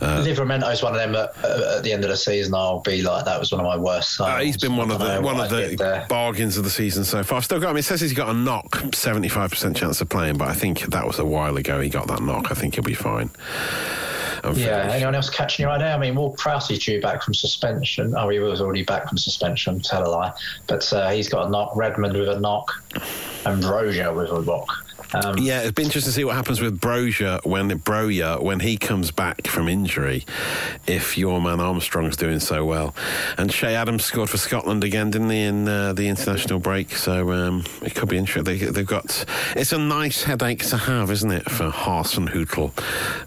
Uh, 0.00 0.24
Livramento's 0.24 0.82
one 0.82 0.94
of 0.94 0.98
them 0.98 1.14
at, 1.14 1.36
at 1.44 1.82
the 1.82 1.92
end 1.92 2.04
of 2.04 2.10
the 2.10 2.16
season. 2.16 2.54
I'll 2.54 2.80
be 2.80 3.02
like, 3.02 3.24
that 3.24 3.38
was 3.38 3.52
one 3.52 3.60
of 3.60 3.66
my 3.66 3.76
worst. 3.76 4.20
Uh, 4.20 4.38
he's 4.38 4.56
signings. 4.56 4.60
been 4.62 4.76
one 4.76 4.90
of 4.90 4.98
the 4.98 5.20
one 5.20 5.40
of 5.40 5.50
the 5.50 6.06
bargains 6.08 6.56
of 6.56 6.64
the 6.64 6.70
season 6.70 7.04
so 7.04 7.22
far. 7.22 7.38
I've 7.38 7.44
still 7.44 7.60
got. 7.60 7.72
Mean, 7.72 7.78
it 7.78 7.84
says 7.84 8.00
he's 8.00 8.12
got 8.12 8.28
a 8.28 8.34
knock, 8.34 8.82
seventy 8.94 9.28
five 9.28 9.50
percent 9.50 9.76
chance 9.76 10.00
of 10.00 10.08
playing, 10.08 10.21
but 10.30 10.48
I 10.48 10.54
think 10.54 10.80
that 10.82 11.06
was 11.06 11.18
a 11.18 11.24
while 11.24 11.56
ago. 11.56 11.80
He 11.80 11.88
got 11.88 12.06
that 12.08 12.22
knock. 12.22 12.50
I 12.50 12.54
think 12.54 12.74
he'll 12.76 12.84
be 12.84 12.94
fine. 12.94 13.30
I'm 14.44 14.54
Yeah, 14.54 14.80
finished. 14.80 14.94
anyone 14.96 15.14
else 15.14 15.30
catching 15.30 15.62
your 15.64 15.70
idea? 15.72 15.94
I 15.94 15.98
mean, 15.98 16.14
Ward 16.16 16.36
Prowse 16.36 16.68
due 16.78 17.00
back 17.00 17.22
from 17.22 17.32
suspension. 17.34 18.14
Oh, 18.16 18.28
he 18.28 18.38
was 18.40 18.60
already 18.60 18.82
back 18.84 19.08
from 19.08 19.18
suspension, 19.18 19.80
tell 19.80 20.06
a 20.06 20.10
lie. 20.10 20.32
But 20.66 20.90
uh, 20.92 21.10
he's 21.10 21.28
got 21.28 21.46
a 21.46 21.50
knock, 21.50 21.76
Redmond 21.76 22.16
with 22.16 22.28
a 22.28 22.40
knock, 22.40 22.72
and 23.46 23.62
Brozier 23.62 24.14
with 24.16 24.30
a 24.30 24.42
knock. 24.42 24.68
Um, 25.14 25.38
Yeah, 25.38 25.60
it'd 25.60 25.74
be 25.74 25.82
interesting 25.82 26.10
to 26.10 26.14
see 26.14 26.24
what 26.24 26.36
happens 26.36 26.60
with 26.60 26.80
Brozier 26.80 27.44
when 27.44 27.70
Broja 27.80 28.42
when 28.42 28.60
he 28.60 28.76
comes 28.76 29.10
back 29.10 29.46
from 29.46 29.68
injury. 29.68 30.24
If 30.86 31.18
your 31.18 31.40
man 31.40 31.60
Armstrong's 31.60 32.16
doing 32.16 32.40
so 32.40 32.64
well, 32.64 32.94
and 33.38 33.50
Che 33.50 33.74
Adams 33.74 34.04
scored 34.04 34.30
for 34.30 34.38
Scotland 34.38 34.84
again, 34.84 35.10
didn't 35.10 35.30
he, 35.30 35.42
in 35.42 35.68
uh, 35.68 35.92
the 35.92 36.08
international 36.08 36.58
break? 36.58 36.96
So 36.96 37.32
um, 37.32 37.64
it 37.82 37.94
could 37.94 38.08
be 38.08 38.16
interesting. 38.18 38.44
They, 38.44 38.64
they've 38.66 38.86
got 38.86 39.24
it's 39.56 39.72
a 39.72 39.78
nice 39.78 40.22
headache 40.22 40.64
to 40.66 40.76
have, 40.76 41.10
isn't 41.10 41.30
it, 41.30 41.50
for 41.50 41.70
Hasenhüttl? 41.70 42.72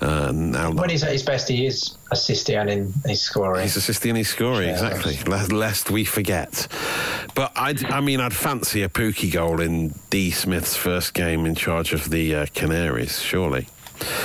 Uh, 0.02 0.32
now 0.32 0.72
When 0.72 0.90
he's 0.90 1.04
at 1.04 1.12
his 1.12 1.24
best, 1.24 1.48
he 1.48 1.66
is 1.66 1.98
assisting 2.12 2.56
and 2.56 2.70
in 2.70 2.94
his 3.06 3.22
scoring. 3.22 3.64
He's 3.64 3.76
assisting 3.76 4.12
in 4.12 4.16
his 4.18 4.30
scoring, 4.30 4.68
Yeah. 4.70 4.74
exactly. 4.74 5.18
Lest, 5.26 5.52
lest 5.52 5.92
we 5.92 6.06
forget. 6.06 6.68
But 7.34 7.52
I'd, 7.56 7.84
I 7.86 8.00
mean, 8.02 8.20
I'd 8.20 8.34
fancy 8.34 8.84
a 8.84 8.90
Pukki 8.90 9.32
goal 9.32 9.60
in 9.62 9.94
D. 10.10 10.32
Smith's 10.32 10.76
first 10.76 11.14
game 11.14 11.46
in 11.46 11.56
charge 11.56 11.94
of 11.94 12.10
the 12.10 12.36
uh, 12.36 12.46
Canaries, 12.54 13.20
surely. 13.22 13.68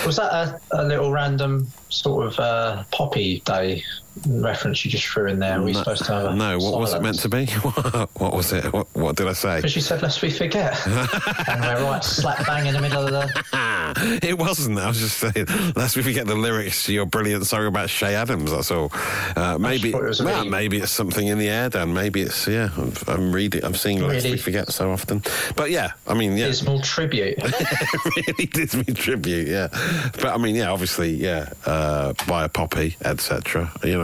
Was 0.04 0.16
that 0.16 0.32
a, 0.32 0.60
a 0.72 0.84
little 0.84 1.12
random 1.12 1.68
sort 1.88 2.26
of 2.26 2.38
uh, 2.40 2.84
Poppy 2.92 3.40
Day 3.44 3.82
reference 4.26 4.84
you 4.84 4.90
just 4.90 5.06
threw 5.06 5.28
in 5.28 5.38
there? 5.38 5.58
Are 5.58 5.62
we 5.62 5.72
no, 5.72 5.78
supposed 5.78 6.04
to 6.04 6.12
have 6.12 6.24
a 6.26 6.34
no, 6.34 6.58
what 6.58 6.78
was 6.80 6.94
it 6.94 7.02
meant 7.02 7.18
to 7.20 7.28
be? 7.28 7.46
what 8.14 8.34
was 8.34 8.52
it? 8.52 8.72
What, 8.72 8.88
what 8.94 9.16
did 9.16 9.28
I 9.28 9.32
say? 9.32 9.56
Because 9.56 9.76
you 9.76 9.82
said, 9.82 10.02
lest 10.02 10.22
we 10.22 10.30
forget. 10.30 10.78
and 10.86 11.60
we're 11.60 11.84
right 11.84 12.02
slap 12.02 12.46
bang 12.46 12.66
in 12.66 12.74
the 12.74 12.80
middle 12.80 13.04
of 13.04 13.10
the. 13.10 14.20
it 14.22 14.38
wasn't. 14.38 14.78
I 14.78 14.88
was 14.88 14.98
just 14.98 15.18
saying, 15.18 15.46
lest 15.76 15.96
we 15.96 16.02
forget 16.02 16.26
the 16.26 16.34
lyrics 16.34 16.86
to 16.86 16.92
your 16.92 17.06
brilliant 17.06 17.46
song 17.46 17.66
about 17.66 17.88
Che 17.88 18.14
Adams. 18.14 18.50
That's 18.50 18.70
all. 18.70 18.90
Uh, 19.36 19.58
maybe, 19.58 19.92
thought 19.92 20.04
it 20.04 20.08
was 20.08 20.22
well, 20.22 20.44
maybe 20.44 20.78
it's 20.78 20.92
something 20.92 21.26
in 21.26 21.38
the 21.38 21.48
air, 21.48 21.68
Dan. 21.68 21.94
Maybe 21.94 22.22
it's 22.22 22.46
yeah. 22.46 22.70
I'm, 22.76 22.92
I'm 23.06 23.32
reading. 23.32 23.64
I'm 23.64 23.74
seeing 23.74 24.00
lest 24.00 24.26
we 24.26 24.36
forget 24.36 24.70
so 24.72 24.90
often. 24.90 25.22
But 25.56 25.70
yeah, 25.70 25.92
I 26.06 26.14
mean, 26.14 26.36
yeah. 26.36 26.46
Dismal 26.46 26.80
tribute. 26.80 27.38
really 28.16 28.46
did 28.46 28.74
me 28.74 28.94
tribute, 28.94 29.48
yeah. 29.48 29.68
But 30.14 30.26
I 30.26 30.36
mean, 30.36 30.54
yeah, 30.54 30.70
obviously, 30.70 31.10
yeah, 31.10 31.50
uh, 31.66 32.12
buy 32.26 32.44
a 32.44 32.48
poppy, 32.48 32.96
etc. 33.04 33.72
You 33.84 33.98
know, 33.98 33.99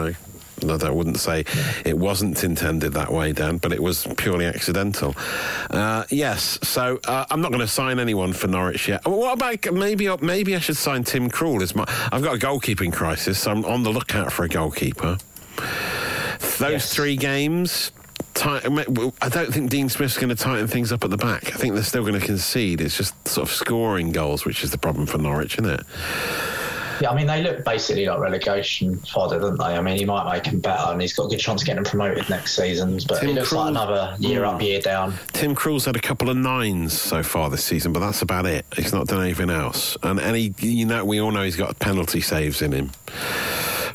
no, 0.62 0.78
I 0.82 0.90
wouldn't 0.90 1.18
say 1.18 1.44
it 1.84 1.98
wasn't 1.98 2.42
intended 2.42 2.94
that 2.94 3.12
way, 3.12 3.32
Dan, 3.32 3.58
but 3.58 3.72
it 3.72 3.82
was 3.82 4.06
purely 4.16 4.46
accidental. 4.46 5.14
Uh, 5.70 6.04
yes, 6.10 6.58
so 6.62 6.98
uh, 7.04 7.26
I'm 7.30 7.40
not 7.42 7.50
going 7.52 7.60
to 7.60 7.68
sign 7.68 7.98
anyone 7.98 8.32
for 8.32 8.46
Norwich 8.48 8.88
yet. 8.88 9.04
What 9.06 9.34
about 9.34 9.72
maybe? 9.74 10.08
Maybe 10.22 10.56
I 10.56 10.58
should 10.58 10.76
sign 10.78 11.04
Tim 11.04 11.30
Krul. 11.30 11.62
As 11.62 11.74
my, 11.74 11.84
I've 12.10 12.22
got 12.22 12.34
a 12.36 12.38
goalkeeping 12.38 12.92
crisis, 12.92 13.38
so 13.38 13.50
I'm 13.50 13.64
on 13.64 13.82
the 13.82 13.90
lookout 13.90 14.32
for 14.32 14.44
a 14.44 14.48
goalkeeper. 14.48 15.18
Those 16.58 16.72
Yes. 16.72 16.94
three 16.94 17.16
games. 17.16 17.92
I 18.42 18.58
don't 19.30 19.52
think 19.52 19.70
Dean 19.70 19.88
Smith's 19.88 20.16
going 20.18 20.28
to 20.28 20.34
tighten 20.36 20.66
things 20.68 20.92
up 20.92 21.04
at 21.04 21.10
the 21.10 21.16
back. 21.16 21.48
I 21.54 21.56
think 21.56 21.72
they're 21.74 21.82
still 21.82 22.02
going 22.02 22.18
to 22.20 22.26
concede. 22.26 22.80
It's 22.82 22.96
just 22.96 23.14
sort 23.26 23.48
of 23.48 23.54
scoring 23.54 24.12
goals, 24.12 24.44
which 24.44 24.62
is 24.62 24.70
the 24.70 24.78
problem 24.78 25.06
for 25.06 25.16
Norwich, 25.18 25.54
isn't 25.58 25.70
it? 25.70 25.80
Yeah, 27.00 27.10
I 27.10 27.14
mean, 27.14 27.26
they 27.26 27.42
look 27.42 27.64
basically 27.64 28.06
like 28.06 28.18
relegation 28.18 28.98
fodder, 28.98 29.38
don't 29.38 29.58
they? 29.58 29.64
I 29.64 29.80
mean, 29.80 29.96
he 29.98 30.04
might 30.04 30.30
make 30.32 30.44
them 30.44 30.60
better 30.60 30.92
and 30.92 31.00
he's 31.00 31.12
got 31.14 31.26
a 31.26 31.28
good 31.28 31.38
chance 31.40 31.62
of 31.62 31.66
getting 31.66 31.82
them 31.82 31.90
promoted 31.90 32.28
next 32.30 32.56
season, 32.56 32.98
but 33.06 33.20
Tim 33.20 33.30
it 33.30 33.34
looks 33.34 33.50
Krul- 33.50 33.56
like 33.56 33.70
another 33.70 34.16
year 34.18 34.44
up, 34.44 34.60
year 34.62 34.80
down. 34.80 35.14
Tim 35.32 35.54
Krul's 35.54 35.84
had 35.84 35.96
a 35.96 36.00
couple 36.00 36.30
of 36.30 36.36
nines 36.36 36.98
so 36.98 37.22
far 37.22 37.50
this 37.50 37.64
season, 37.64 37.92
but 37.92 38.00
that's 38.00 38.22
about 38.22 38.46
it. 38.46 38.64
He's 38.76 38.92
not 38.92 39.06
done 39.06 39.22
anything 39.22 39.50
else. 39.50 39.96
And 40.02 40.20
any, 40.20 40.54
you 40.58 40.86
know, 40.86 41.04
we 41.04 41.20
all 41.20 41.30
know 41.32 41.42
he's 41.42 41.56
got 41.56 41.78
penalty 41.78 42.20
saves 42.20 42.62
in 42.62 42.72
him. 42.72 42.90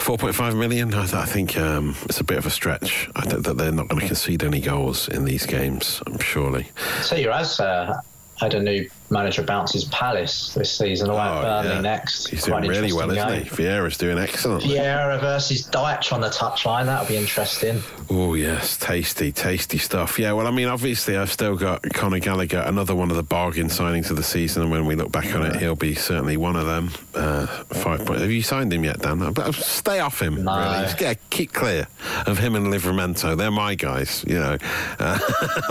4.5 0.01 0.57
million, 0.57 0.93
I, 0.93 1.01
th- 1.03 1.13
I 1.13 1.25
think 1.25 1.57
um, 1.57 1.95
it's 2.05 2.19
a 2.19 2.23
bit 2.23 2.37
of 2.37 2.45
a 2.45 2.49
stretch. 2.49 3.07
I 3.15 3.21
think 3.21 3.45
that 3.45 3.57
they're 3.57 3.71
not 3.71 3.87
going 3.87 4.01
to 4.01 4.07
concede 4.07 4.43
any 4.43 4.59
goals 4.59 5.07
in 5.07 5.25
these 5.25 5.45
games, 5.45 6.01
surely. 6.19 6.69
So 7.01 7.15
you 7.15 7.29
has 7.29 7.59
uh, 7.59 8.01
had 8.39 8.55
a 8.55 8.61
new 8.61 8.89
manager 9.11 9.43
bounces 9.43 9.85
Palace 9.85 10.53
this 10.53 10.71
season, 10.77 11.09
away 11.09 11.19
at 11.19 11.41
Burnley 11.41 11.69
Oh, 11.69 11.73
yeah. 11.75 11.81
next. 11.81 12.27
He's 12.27 12.45
Quite 12.45 12.61
doing 12.63 12.69
really 12.71 12.93
well, 12.93 13.09
interesting 13.11 13.45
isn't 13.47 13.57
he? 13.57 13.63
Vieira's 13.63 13.97
doing 13.97 14.17
excellent. 14.17 14.63
Vieira 14.63 15.19
versus 15.19 15.67
Dyche 15.67 16.13
on 16.13 16.21
the 16.21 16.29
touchline. 16.29 16.85
That'll 16.85 17.07
be 17.07 17.17
interesting. 17.17 17.83
Oh 18.09 18.33
yes, 18.33 18.77
tasty, 18.77 19.31
tasty 19.31 19.77
stuff. 19.77 20.17
Yeah, 20.19 20.33
well, 20.33 20.47
I 20.47 20.51
mean, 20.51 20.67
obviously, 20.67 21.17
I've 21.17 21.31
still 21.31 21.55
got 21.55 21.81
Conor 21.93 22.19
Gallagher, 22.19 22.63
another 22.65 22.95
one 22.95 23.09
of 23.11 23.17
the 23.17 23.23
bargain 23.23 23.67
signings 23.67 24.09
of 24.09 24.15
the 24.17 24.23
season. 24.23 24.63
And 24.63 24.71
when 24.71 24.85
we 24.85 24.95
look 24.95 25.11
back 25.11 25.33
on 25.35 25.45
it, 25.45 25.55
he'll 25.57 25.75
be 25.75 25.95
certainly 25.95 26.37
one 26.37 26.55
of 26.55 26.65
them. 26.65 26.91
Uh, 27.13 27.45
five 27.73 28.05
point. 28.05 28.21
Have 28.21 28.31
you 28.31 28.41
signed 28.41 28.71
him 28.73 28.83
yet, 28.83 28.99
Dan? 28.99 29.21
Uh, 29.21 29.31
but 29.31 29.53
Stay 29.55 29.99
off 29.99 30.21
him. 30.21 30.43
No. 30.43 30.55
Really, 30.57 30.83
just 30.83 30.97
get 30.97 31.19
keep 31.29 31.53
clear 31.53 31.87
of 32.27 32.37
him 32.37 32.55
and 32.55 32.67
Livramento. 32.67 33.35
They're 33.37 33.51
my 33.51 33.75
guys. 33.75 34.23
You 34.27 34.39
know. 34.39 34.57
Uh, 34.99 35.19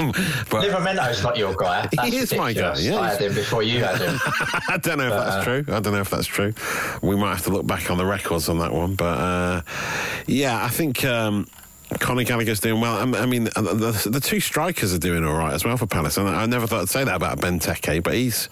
but 0.50 0.64
Livramento's 0.64 1.22
not 1.22 1.37
your 1.37 1.55
guy. 1.55 1.88
He 1.90 1.96
That's 1.96 2.33
is 2.33 2.35
my 2.35 2.53
guy, 2.53 2.76
yeah, 2.79 2.98
I 2.98 3.09
he's- 3.09 3.18
had 3.18 3.29
him 3.30 3.34
before 3.34 3.62
you 3.62 3.82
had 3.84 4.00
him. 4.00 4.18
I 4.68 4.78
don't 4.80 4.98
know 4.98 5.06
if 5.06 5.12
that's 5.12 5.36
uh, 5.36 5.44
true. 5.44 5.64
I 5.74 5.80
don't 5.80 5.92
know 5.92 6.00
if 6.00 6.10
that's 6.10 6.26
true. 6.26 6.54
We 7.02 7.16
might 7.16 7.30
have 7.30 7.44
to 7.44 7.50
look 7.50 7.66
back 7.66 7.90
on 7.90 7.98
the 7.98 8.06
records 8.06 8.48
on 8.48 8.58
that 8.58 8.72
one. 8.72 8.94
But 8.94 9.18
uh, 9.18 9.62
yeah, 10.26 10.64
I 10.64 10.68
think. 10.68 11.04
Um, 11.04 11.46
Conor 11.98 12.22
Gallagher's 12.22 12.60
doing 12.60 12.80
well. 12.80 12.96
I 12.96 13.20
I 13.20 13.26
mean, 13.26 13.48
uh, 13.56 13.62
the, 13.62 14.08
the 14.08 14.20
two 14.20 14.38
strikers 14.38 14.94
are 14.94 14.98
doing 14.98 15.24
all 15.24 15.34
right 15.34 15.52
as 15.52 15.64
well 15.64 15.76
for 15.76 15.86
Palace. 15.86 16.18
And 16.18 16.28
I 16.28 16.46
never 16.46 16.68
thought 16.68 16.82
I'd 16.82 16.88
say 16.88 17.02
that 17.02 17.16
about 17.16 17.38
Benteke, 17.38 18.00
but 18.04 18.14
he's 18.14 18.48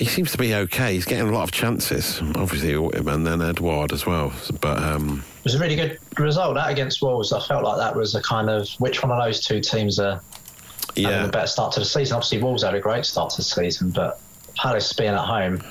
he 0.00 0.06
seems 0.06 0.32
to 0.32 0.38
be 0.38 0.54
okay. 0.54 0.94
He's 0.94 1.04
getting 1.04 1.28
a 1.28 1.32
lot 1.32 1.42
of 1.42 1.52
chances, 1.52 2.22
obviously, 2.34 2.72
and 2.72 3.26
then 3.26 3.42
Edouard 3.42 3.92
as 3.92 4.06
well. 4.06 4.32
But 4.62 4.82
um, 4.82 5.22
It 5.40 5.44
was 5.44 5.54
a 5.56 5.58
really 5.58 5.76
good 5.76 5.98
result 6.16 6.54
that 6.54 6.70
against 6.70 7.02
Wolves. 7.02 7.34
I 7.34 7.40
felt 7.40 7.64
like 7.64 7.76
that 7.76 7.94
was 7.94 8.14
a 8.14 8.22
kind 8.22 8.48
of 8.48 8.66
which 8.78 9.02
one 9.02 9.12
of 9.12 9.22
those 9.22 9.44
two 9.44 9.60
teams 9.60 9.98
are 9.98 10.22
Yeah. 10.96 11.24
a 11.24 11.28
better 11.28 11.46
start 11.46 11.72
to 11.74 11.80
the 11.80 11.86
season. 11.86 12.16
Obviously, 12.16 12.42
Wolves 12.42 12.62
had 12.62 12.74
a 12.74 12.80
great 12.80 13.04
start 13.06 13.30
to 13.30 13.36
the 13.38 13.42
season, 13.42 13.90
but 13.90 14.20
Palace 14.56 14.92
being 14.92 15.10
at 15.10 15.18
home, 15.18 15.62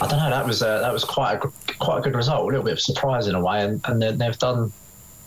I 0.00 0.06
don't 0.06 0.18
know. 0.18 0.30
That 0.30 0.46
was 0.46 0.62
a, 0.62 0.78
that 0.82 0.92
was 0.92 1.04
quite 1.04 1.34
a 1.34 1.38
quite 1.78 1.98
a 1.98 2.00
good 2.02 2.14
result. 2.14 2.42
A 2.42 2.46
little 2.46 2.62
bit 2.62 2.74
of 2.74 2.80
surprise 2.80 3.26
in 3.26 3.34
a 3.34 3.40
way, 3.44 3.62
and, 3.64 3.80
and 3.86 4.00
they- 4.00 4.12
they've 4.12 4.38
done. 4.38 4.72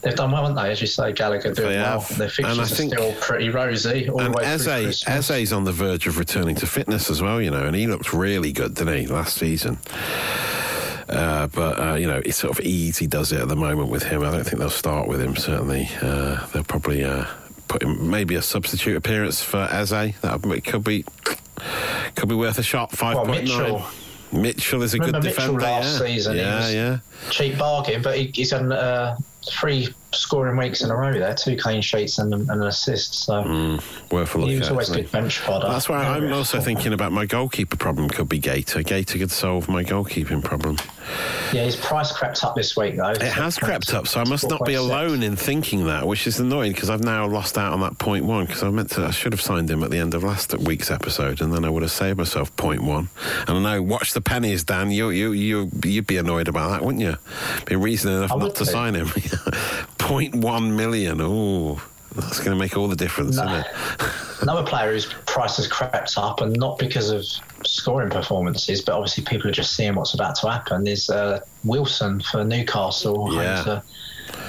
They've 0.01 0.13
done 0.13 0.31
well, 0.31 0.41
haven't 0.41 0.57
they? 0.61 0.69
As 0.69 0.81
you 0.81 0.87
say, 0.87 1.13
Gallagher 1.13 1.53
doing 1.53 1.69
They 1.69 1.77
well. 1.77 2.01
have. 2.01 2.17
Their 2.17 2.25
And 2.27 2.33
fixtures 2.35 2.59
I 2.59 2.61
are 2.61 2.65
still 2.65 3.13
pretty 3.21 3.47
rosy 3.47 4.09
all 4.09 4.19
And 4.19 4.33
the 4.33 4.37
way 4.37 4.43
Eze. 4.43 5.01
Eze's 5.07 5.53
on 5.53 5.63
the 5.63 5.71
verge 5.71 6.07
of 6.07 6.17
returning 6.17 6.55
to 6.55 6.67
fitness 6.67 7.09
as 7.09 7.21
well, 7.21 7.41
you 7.41 7.49
know, 7.49 7.63
and 7.63 7.73
he 7.73 7.87
looked 7.87 8.11
really 8.11 8.51
good, 8.51 8.73
didn't 8.75 8.97
he, 8.97 9.07
last 9.07 9.37
season? 9.37 9.77
Uh, 11.07 11.47
but 11.47 11.79
uh, 11.79 11.93
you 11.95 12.05
know, 12.07 12.21
it's 12.25 12.35
sort 12.35 12.57
of 12.59 12.65
easy 12.65 13.07
does 13.07 13.31
it 13.31 13.39
at 13.39 13.47
the 13.47 13.55
moment 13.55 13.89
with 13.89 14.03
him. 14.03 14.23
I 14.23 14.31
don't 14.31 14.43
think 14.43 14.57
they'll 14.59 14.69
start 14.69 15.07
with 15.07 15.21
him. 15.21 15.37
Certainly, 15.37 15.89
uh, 16.01 16.47
they'll 16.47 16.63
probably 16.65 17.05
uh, 17.05 17.25
put 17.73 17.83
him 17.83 18.09
maybe 18.09 18.35
a 18.35 18.41
substitute 18.41 18.95
appearance 18.95 19.41
for 19.41 19.67
Eze. 19.71 19.89
That 20.21 20.61
could 20.63 20.83
be 20.83 21.03
could 22.15 22.29
be 22.29 22.35
worth 22.35 22.59
a 22.59 22.63
shot. 22.63 22.91
Five 22.91 23.15
Well, 23.15 23.25
point 23.25 23.47
nine. 23.47 23.61
Mitchell. 23.61 23.85
Mitchell 24.31 24.81
is 24.83 24.93
a 24.93 24.97
Remember 24.97 25.19
good 25.19 25.25
Mitchell 25.25 25.53
defender. 25.57 25.61
last 25.61 25.99
yeah. 25.99 26.05
season, 26.07 26.37
yeah, 26.37 26.69
yeah. 26.69 26.97
cheap 27.29 27.57
bargain, 27.57 28.01
but 28.01 28.17
he, 28.17 28.31
he's 28.33 28.49
had 28.51 28.71
uh, 28.71 29.15
three 29.47 29.93
scoring 30.15 30.57
weeks 30.57 30.81
in 30.81 30.91
a 30.91 30.95
row 30.95 31.11
there, 31.13 31.33
two 31.33 31.57
clean 31.57 31.81
sheets 31.81 32.19
and, 32.19 32.33
and 32.33 32.49
an 32.49 32.63
assist. 32.63 33.13
So 33.15 33.43
mm, 33.43 34.11
Worth 34.11 34.35
a 34.35 34.37
look 34.39 34.49
he 34.49 34.57
was 34.57 34.67
at. 34.67 34.71
always 34.71 34.89
good 34.89 35.11
bench 35.11 35.39
fodder. 35.39 35.67
That's 35.67 35.89
why 35.89 36.05
I'm 36.05 36.25
yeah. 36.29 36.35
also 36.35 36.59
thinking 36.59 36.93
about 36.93 37.11
my 37.11 37.25
goalkeeper 37.25 37.77
problem. 37.77 38.09
Could 38.09 38.29
be 38.29 38.39
Guaita. 38.39 38.83
Guaita 38.83 39.19
could 39.19 39.31
solve 39.31 39.67
my 39.69 39.83
goalkeeping 39.83 40.43
problem. 40.43 40.77
Yeah, 41.51 41.65
his 41.65 41.75
price 41.75 42.11
crept 42.11 42.43
up 42.43 42.55
this 42.55 42.75
week 42.77 42.95
though. 42.95 43.09
It 43.09 43.21
has 43.21 43.57
crept 43.57 43.93
up, 43.93 44.07
so 44.07 44.21
I 44.21 44.23
must 44.25 44.49
not 44.49 44.65
be 44.65 44.73
alone 44.75 45.23
in 45.23 45.35
thinking 45.35 45.85
that, 45.85 46.07
which 46.07 46.27
is 46.27 46.39
annoying 46.39 46.71
because 46.73 46.89
I've 46.89 47.03
now 47.03 47.27
lost 47.27 47.57
out 47.57 47.73
on 47.73 47.81
that 47.81 47.97
point 47.99 48.25
one. 48.25 48.45
Because 48.45 48.63
I 48.63 48.69
meant 48.69 48.91
to, 48.91 49.05
I 49.05 49.11
should 49.11 49.33
have 49.33 49.41
signed 49.41 49.69
him 49.69 49.83
at 49.83 49.91
the 49.91 49.97
end 49.97 50.13
of 50.13 50.23
last 50.23 50.57
week's 50.57 50.89
episode, 50.89 51.41
and 51.41 51.53
then 51.53 51.65
I 51.65 51.69
would 51.69 51.83
have 51.83 51.91
saved 51.91 52.17
myself 52.17 52.55
point 52.55 52.81
one. 52.83 53.09
And 53.47 53.57
I 53.57 53.75
know, 53.75 53.81
watch 53.81 54.13
the 54.13 54.21
pennies, 54.21 54.63
Dan. 54.63 54.91
You, 54.91 55.09
you, 55.09 55.31
you, 55.31 55.69
you'd 55.83 56.07
be 56.07 56.17
annoyed 56.17 56.47
about 56.47 56.69
that, 56.69 56.83
wouldn't 56.83 57.03
you? 57.03 57.17
Be 57.65 57.75
reason 57.75 58.11
enough 58.13 58.31
I 58.31 58.37
not 58.37 58.55
to 58.55 58.63
be. 58.63 58.69
sign 58.69 58.95
him. 58.95 59.07
point 60.07 60.35
one 60.35 60.75
million. 60.75 61.19
Oh, 61.21 61.81
that's 62.15 62.39
going 62.39 62.51
to 62.51 62.55
make 62.55 62.77
all 62.77 62.87
the 62.87 62.95
difference, 62.95 63.37
No. 63.37 63.43
isn't 63.43 63.55
it? 63.59 63.67
Another 64.41 64.63
player 64.63 64.91
whose 64.91 65.05
price 65.25 65.55
has 65.57 65.67
crept 65.67 66.17
up, 66.17 66.41
and 66.41 66.53
not 66.57 66.77
because 66.77 67.09
of 67.09 67.23
scoring 67.65 68.09
performances, 68.09 68.81
but 68.81 68.93
obviously 68.95 69.23
people 69.23 69.47
are 69.49 69.53
just 69.53 69.73
seeing 69.73 69.95
what's 69.95 70.13
about 70.13 70.35
to 70.35 70.49
happen, 70.49 70.85
is 70.85 71.09
uh, 71.09 71.39
Wilson 71.63 72.19
for 72.21 72.43
Newcastle, 72.43 73.27
home 73.27 73.35
Yeah. 73.39 73.63
to 73.63 73.83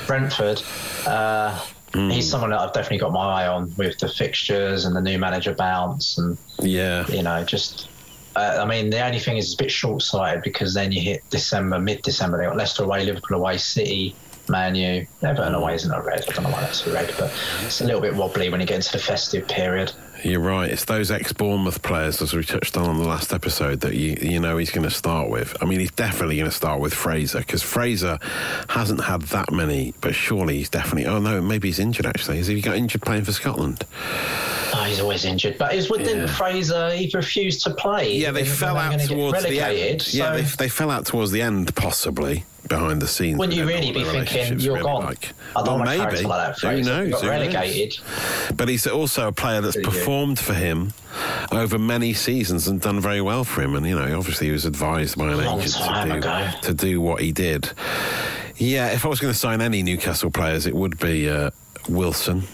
Brentford. 0.07 0.63
Uh, 1.07 1.59
Hmm. 1.95 2.11
He's 2.11 2.29
someone 2.29 2.51
that 2.51 2.59
I've 2.59 2.73
definitely 2.73 2.99
got 2.99 3.13
my 3.13 3.45
eye 3.45 3.47
on 3.47 3.73
with 3.77 3.97
the 3.99 4.09
fixtures 4.09 4.85
and 4.85 4.97
the 4.97 5.01
new 5.01 5.17
manager 5.17 5.55
bounce, 5.55 6.19
and 6.19 6.37
Yeah. 6.61 7.07
you 7.07 7.23
know, 7.23 7.45
just. 7.45 7.87
Uh, 8.35 8.59
I 8.61 8.65
mean, 8.65 8.91
the 8.91 8.99
only 9.01 9.21
thing 9.21 9.37
is 9.37 9.45
it's 9.45 9.55
a 9.55 9.59
bit 9.59 9.71
short-sighted 9.71 10.43
because 10.43 10.75
then 10.75 10.91
you 10.91 11.01
hit 11.01 11.23
December, 11.31 11.79
mid-December. 11.79 12.37
They 12.39 12.47
got 12.47 12.57
Leicester 12.57 12.83
away, 12.83 13.05
Liverpool 13.05 13.37
away, 13.39 13.59
City, 13.59 14.13
Man 14.49 14.75
U, 14.75 15.07
Everton 15.23 15.55
away 15.55 15.75
isn't 15.75 15.91
a 15.93 16.01
red. 16.03 16.25
I 16.29 16.33
don't 16.33 16.45
know 16.45 16.51
why 16.51 16.61
that's 16.61 16.87
a 16.87 16.93
red, 16.93 17.15
but 17.19 17.33
it's 17.65 17.81
a 17.81 17.85
little 17.85 18.01
bit 18.01 18.15
wobbly 18.15 18.51
when 18.51 18.61
you 18.61 18.67
get 18.67 18.77
into 18.77 18.93
the 18.93 18.99
festive 18.99 19.49
period. 19.49 19.93
You're 20.23 20.41
right. 20.41 20.71
It's 20.71 20.87
those 20.87 21.11
ex-Bournemouth 21.11 21.83
players, 21.83 22.23
as 22.23 22.33
we 22.33 22.45
touched 22.45 22.77
on 22.79 22.87
on 22.89 22.97
the 22.99 23.07
last 23.07 23.33
episode, 23.35 23.81
that 23.81 23.95
you 23.95 24.17
you 24.23 24.41
know 24.41 24.57
he's 24.57 24.71
going 24.71 24.89
to 24.89 24.95
start 24.95 25.29
with. 25.29 25.55
I 25.61 25.67
mean, 25.67 25.81
he's 25.81 25.91
definitely 25.91 26.37
going 26.37 26.49
to 26.49 26.55
start 26.57 26.81
with 26.81 26.95
Fraser 26.95 27.41
because 27.41 27.63
Fraser 27.63 28.19
hasn't 28.71 29.05
had 29.05 29.23
that 29.23 29.53
many, 29.53 29.93
but 30.01 30.15
surely 30.15 30.59
he's 30.59 30.71
definitely. 30.71 31.07
Oh 31.07 31.19
no, 31.19 31.43
maybe 31.43 31.69
he's 31.69 31.79
injured. 31.79 32.07
Actually, 32.07 32.39
has 32.39 32.47
he 32.47 32.61
got 32.61 32.77
injured 32.77 33.03
playing 33.03 33.25
for 33.25 33.33
Scotland? 33.33 33.85
Oh, 34.73 34.85
he's 34.89 35.01
always 35.01 35.25
injured. 35.25 35.59
But 35.59 35.75
is 35.75 35.89
didn't 35.89 36.21
Yeah. 36.21 36.27
Fraser? 36.27 36.91
He 36.95 37.11
refused 37.15 37.63
to 37.65 37.75
play. 37.75 38.17
Yeah, 38.17 38.31
they 38.31 38.43
They 38.43 38.49
fell 38.49 38.77
out 38.77 38.99
towards 39.01 39.43
the 39.43 39.51
relegated, 39.59 39.91
end. 40.03 40.15
Yeah, 40.15 40.33
they, 40.37 40.43
they 40.43 40.69
fell 40.69 40.91
out 40.91 41.07
towards 41.07 41.33
the 41.33 41.43
end, 41.43 41.75
possibly 41.75 42.45
behind 42.69 43.01
the 43.03 43.07
scenes. 43.07 43.39
Wouldn't 43.39 43.57
you 43.57 43.67
really 43.67 43.93
be 43.93 44.05
thinking 44.05 44.59
you're 44.61 44.81
gone? 44.83 45.05
like. 45.05 45.33
I 45.57 45.63
don't 45.63 45.81
well, 45.81 45.85
maybe. 45.85 46.23
like 46.25 46.57
that, 46.57 46.69
Who 46.71 46.83
knows? 46.83 46.87
Got 46.87 46.95
Who 46.95 47.11
knows? 47.11 47.25
relegated. 47.25 47.99
But 48.57 48.69
he's 48.69 48.87
also 48.87 49.29
a 49.29 49.33
player 49.33 49.61
that's 49.61 49.77
Pretty 49.77 49.91
good. 49.91 49.99
performed 49.99 50.39
for 50.39 50.55
him 50.55 50.93
over 51.53 51.79
many 51.79 52.13
seasons 52.15 52.67
and 52.67 52.81
done 52.81 53.01
very 53.01 53.21
well 53.21 53.45
for 53.45 53.63
him. 53.63 53.75
And 53.75 53.87
you 53.87 53.95
know, 53.99 54.19
obviously, 54.19 54.49
he 54.49 54.53
was 54.53 54.65
advised 54.65 55.17
by 55.19 55.33
an 55.33 55.41
agent 55.41 55.73
to 55.73 56.21
do, 56.21 56.69
to 56.69 56.75
do 56.75 57.01
what 57.01 57.21
he 57.21 57.33
did. 57.33 57.71
Yeah, 58.57 58.89
if 58.93 59.05
I 59.05 59.09
was 59.09 59.21
going 59.21 59.33
to 59.33 59.39
sign 59.39 59.61
any 59.61 59.83
Newcastle 59.83 60.31
players, 60.31 60.67
it 60.67 60.75
would 60.75 60.99
be 60.99 61.29
uh, 61.29 61.51
Wilson. 61.89 62.45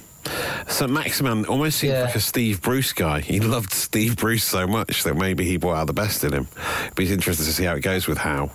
So 0.69 0.87
Maximin 0.87 1.47
almost 1.47 1.79
seems 1.79 1.93
Yeah. 1.95 2.03
like 2.05 2.15
a 2.15 2.21
Steve 2.21 2.61
Bruce 2.61 2.93
guy. 2.93 3.21
He 3.21 3.41
loved 3.41 3.73
Steve 3.73 4.17
Bruce 4.17 4.45
so 4.45 4.67
much 4.67 5.03
that 5.05 5.17
maybe 5.17 5.45
he 5.45 5.57
brought 5.57 5.77
out 5.77 5.87
the 5.87 5.93
best 5.93 6.23
in 6.25 6.33
him. 6.33 6.49
But 6.95 7.03
he's 7.03 7.11
interested 7.11 7.45
to 7.45 7.53
see 7.53 7.65
how 7.65 7.75
it 7.75 7.81
goes 7.81 8.07
with 8.07 8.19
how 8.19 8.51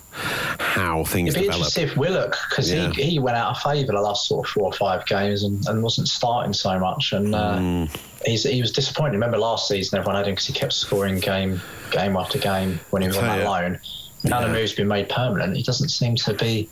how 0.58 1.04
things 1.04 1.30
It'd 1.30 1.40
be 1.42 1.46
develop. 1.46 1.58
interesting 1.66 1.88
if 1.88 1.96
Willock, 1.96 2.36
because 2.48 2.70
Yeah. 2.72 2.90
he, 2.92 3.02
he 3.02 3.18
went 3.18 3.36
out 3.36 3.50
of 3.56 3.58
favour 3.62 3.92
the 3.92 4.00
last 4.00 4.26
sort 4.28 4.46
of 4.46 4.52
four 4.52 4.64
or 4.64 4.72
five 4.72 5.04
games 5.06 5.42
and, 5.42 5.66
and 5.68 5.82
wasn't 5.82 6.08
starting 6.08 6.52
so 6.52 6.78
much. 6.78 7.12
And 7.12 7.34
uh, 7.34 7.56
Mm. 7.58 7.90
he's, 8.24 8.44
he 8.44 8.60
was 8.60 8.72
disappointed. 8.72 9.12
Remember 9.12 9.38
last 9.38 9.68
season, 9.68 9.98
everyone 9.98 10.16
had 10.16 10.26
him 10.28 10.34
because 10.34 10.46
he 10.46 10.52
kept 10.52 10.72
scoring 10.72 11.18
game 11.18 11.60
game 11.90 12.16
after 12.16 12.38
game 12.38 12.78
when 12.90 13.02
he 13.02 13.08
was 13.08 13.16
on 13.16 13.24
that 13.24 13.44
loan. 13.44 13.78
Now 14.24 14.40
the 14.40 14.46
Yeah. 14.46 14.52
move's 14.52 14.72
been 14.74 14.88
made 14.88 15.08
permanent. 15.08 15.56
He 15.56 15.62
doesn't 15.62 15.88
seem 15.90 16.16
to 16.16 16.34
be 16.34 16.68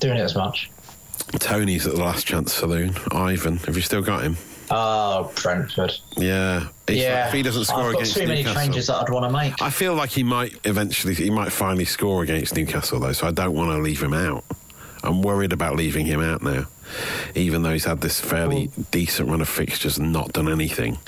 doing 0.00 0.16
it 0.16 0.22
as 0.22 0.34
much. 0.34 0.70
Toney's 1.38 1.86
at 1.86 1.94
the 1.94 2.00
last 2.00 2.26
chance 2.26 2.52
saloon. 2.52 2.94
Ivan, 3.12 3.58
have 3.58 3.76
you 3.76 3.82
still 3.82 4.02
got 4.02 4.22
him? 4.22 4.36
Oh, 4.72 5.32
Brentford. 5.42 5.92
Yeah. 6.16 6.68
Yeah, 6.88 7.18
like- 7.24 7.26
if 7.28 7.32
he 7.34 7.42
doesn't 7.42 7.64
score 7.64 7.80
I've 7.86 7.92
got 7.92 7.98
against 8.02 8.14
too 8.16 8.26
many 8.26 8.42
Newcastle, 8.42 8.62
changes 8.62 8.86
that 8.88 8.96
I'd 8.96 9.10
want 9.10 9.24
to 9.26 9.32
make. 9.32 9.60
I 9.60 9.70
feel 9.70 9.94
like 9.94 10.10
he 10.10 10.22
might 10.22 10.54
eventually, 10.64 11.14
he 11.14 11.30
might 11.30 11.50
finally 11.52 11.84
score 11.84 12.22
against 12.22 12.54
Newcastle 12.56 13.00
though, 13.00 13.12
so 13.12 13.26
I 13.26 13.32
don't 13.32 13.54
want 13.54 13.70
to 13.72 13.78
leave 13.78 14.02
him 14.02 14.14
out. 14.14 14.44
I'm 15.02 15.22
worried 15.22 15.52
about 15.52 15.76
leaving 15.76 16.04
him 16.06 16.20
out 16.20 16.42
now, 16.42 16.66
even 17.34 17.62
though 17.62 17.72
he's 17.72 17.86
had 17.86 18.00
this 18.02 18.20
fairly 18.20 18.70
decent 18.90 19.28
run 19.30 19.40
of 19.40 19.48
fixtures 19.48 19.96
and 19.98 20.12
not 20.12 20.32
done 20.34 20.48
anything. 20.48 20.98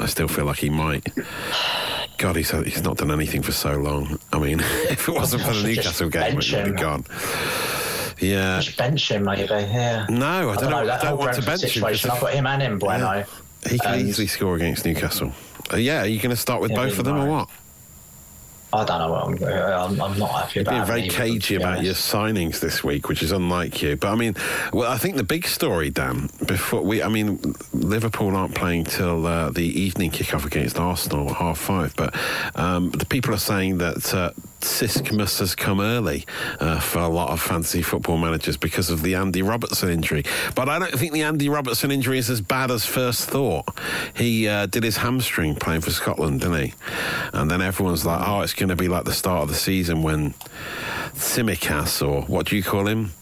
I 0.00 0.06
still 0.06 0.26
feel 0.28 0.46
like 0.46 0.58
he 0.58 0.68
might. 0.70 1.06
God, 2.18 2.34
he's 2.36 2.50
he's 2.50 2.82
not 2.82 2.96
done 2.96 3.10
anything 3.12 3.42
for 3.42 3.52
so 3.52 3.76
long. 3.76 4.18
I 4.32 4.38
mean, 4.40 4.60
if 4.90 5.08
it 5.08 5.14
wasn't 5.14 5.42
for 5.44 5.52
the 5.52 5.62
Newcastle 5.62 6.08
game, 6.08 6.22
it 6.32 6.34
would 6.34 6.44
have 6.46 6.66
him. 6.68 6.76
gone. 6.76 7.04
Yeah. 8.20 8.60
Just 8.60 8.76
bench 8.78 9.10
him, 9.10 9.24
maybe. 9.24 9.42
Yeah. 9.48 10.06
No, 10.08 10.50
I 10.50 10.56
don't 10.56 10.70
know. 10.70 10.78
I 10.78 10.84
That 10.86 11.02
don't 11.02 11.18
want 11.18 11.34
to 11.34 11.42
bench 11.42 11.62
him. 11.64 11.84
I've 11.84 12.02
got 12.02 12.32
him 12.32 12.46
and 12.46 12.62
him, 12.62 12.78
Bueno. 12.78 13.24
He 13.68 13.78
can 13.78 13.94
And- 13.94 14.08
easily 14.08 14.26
score 14.26 14.56
against 14.56 14.84
Newcastle. 14.84 15.32
Uh, 15.72 15.76
yeah, 15.76 16.02
are 16.02 16.06
you 16.06 16.18
going 16.20 16.30
to 16.30 16.36
start 16.36 16.60
with 16.60 16.70
Yeah, 16.70 16.76
both 16.76 16.98
of 16.98 17.04
them 17.04 17.16
or 17.16 17.26
what? 17.26 17.48
I 18.76 18.84
don't 18.84 18.98
know 18.98 19.10
what 19.10 19.24
I'm. 19.24 19.42
I'm, 19.42 20.00
I'm 20.00 20.18
not 20.18 20.30
happy 20.32 20.52
You're 20.54 20.62
about. 20.62 20.86
being 20.86 20.86
very 20.86 21.08
cagey 21.08 21.56
about 21.56 21.82
your 21.82 21.94
signings 21.94 22.60
this 22.60 22.84
week, 22.84 23.08
which 23.08 23.22
is 23.22 23.32
unlike 23.32 23.82
you. 23.82 23.96
But 23.96 24.08
I 24.08 24.14
mean, 24.14 24.34
well, 24.72 24.90
I 24.90 24.98
think 24.98 25.16
the 25.16 25.24
big 25.24 25.46
story, 25.46 25.90
Dan, 25.90 26.28
before 26.44 26.82
we, 26.82 27.02
I 27.02 27.08
mean, 27.08 27.54
Liverpool 27.72 28.36
aren't 28.36 28.54
playing 28.54 28.84
till 28.84 29.26
uh, 29.26 29.50
the 29.50 29.64
evening 29.64 30.10
kickoff 30.10 30.44
against 30.44 30.78
Arsenal 30.78 31.30
at 31.30 31.36
half 31.36 31.58
five. 31.58 31.94
But 31.96 32.14
um, 32.54 32.90
the 32.90 33.06
people 33.06 33.34
are 33.34 33.38
saying 33.38 33.78
that 33.78 34.14
uh, 34.14 34.32
Siskmus 34.60 35.38
has 35.38 35.54
come 35.54 35.80
early 35.80 36.26
uh, 36.60 36.80
for 36.80 36.98
a 36.98 37.08
lot 37.08 37.30
of 37.30 37.40
fantasy 37.40 37.82
football 37.82 38.18
managers 38.18 38.56
because 38.56 38.90
of 38.90 39.02
the 39.02 39.14
Andy 39.14 39.42
Robertson 39.42 39.88
injury. 39.90 40.24
But 40.54 40.68
I 40.68 40.78
don't 40.78 40.98
think 40.98 41.12
the 41.12 41.22
Andy 41.22 41.48
Robertson 41.48 41.90
injury 41.90 42.18
is 42.18 42.30
as 42.30 42.40
bad 42.40 42.70
as 42.70 42.84
first 42.84 43.28
thought. 43.28 43.66
He 44.14 44.48
uh, 44.48 44.66
did 44.66 44.82
his 44.82 44.98
hamstring 44.98 45.54
playing 45.54 45.82
for 45.82 45.90
Scotland, 45.90 46.40
didn't 46.40 46.66
he? 46.66 46.74
And 47.32 47.50
then 47.50 47.62
everyone's 47.62 48.04
like, 48.04 48.26
oh, 48.26 48.40
it's 48.40 48.54
going 48.54 48.65
to 48.68 48.76
be 48.76 48.88
like 48.88 49.04
the 49.04 49.12
start 49.12 49.42
of 49.42 49.48
the 49.48 49.54
season 49.54 50.02
when 50.02 50.34
Tsimikas, 51.14 52.06
or 52.06 52.22
what 52.22 52.46
do 52.46 52.56
you 52.56 52.62
call 52.62 52.86
him? 52.86 53.12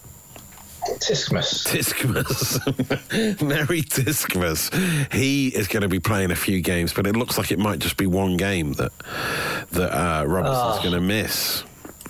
Tiscmus. 0.99 1.67
Tiscmas. 1.67 3.43
Merry 3.43 3.83
Tiscmas. 3.83 5.13
He 5.13 5.49
is 5.49 5.67
going 5.69 5.81
to 5.83 5.89
be 5.89 5.99
playing 6.01 6.31
a 6.31 6.37
few 6.37 6.61
games, 6.61 6.93
but 6.93 7.07
it 7.07 7.17
looks 7.17 7.39
like 7.39 7.51
it 7.51 7.59
might 7.59 7.79
just 7.79 7.97
be 7.97 8.07
one 8.07 8.37
game 8.37 8.75
that 8.75 8.93
that 9.73 9.93
uh, 9.97 10.25
Robertson's 10.27 10.79
Oh. 10.79 10.83
going 10.83 10.95
to 10.95 11.01
miss. 11.01 11.65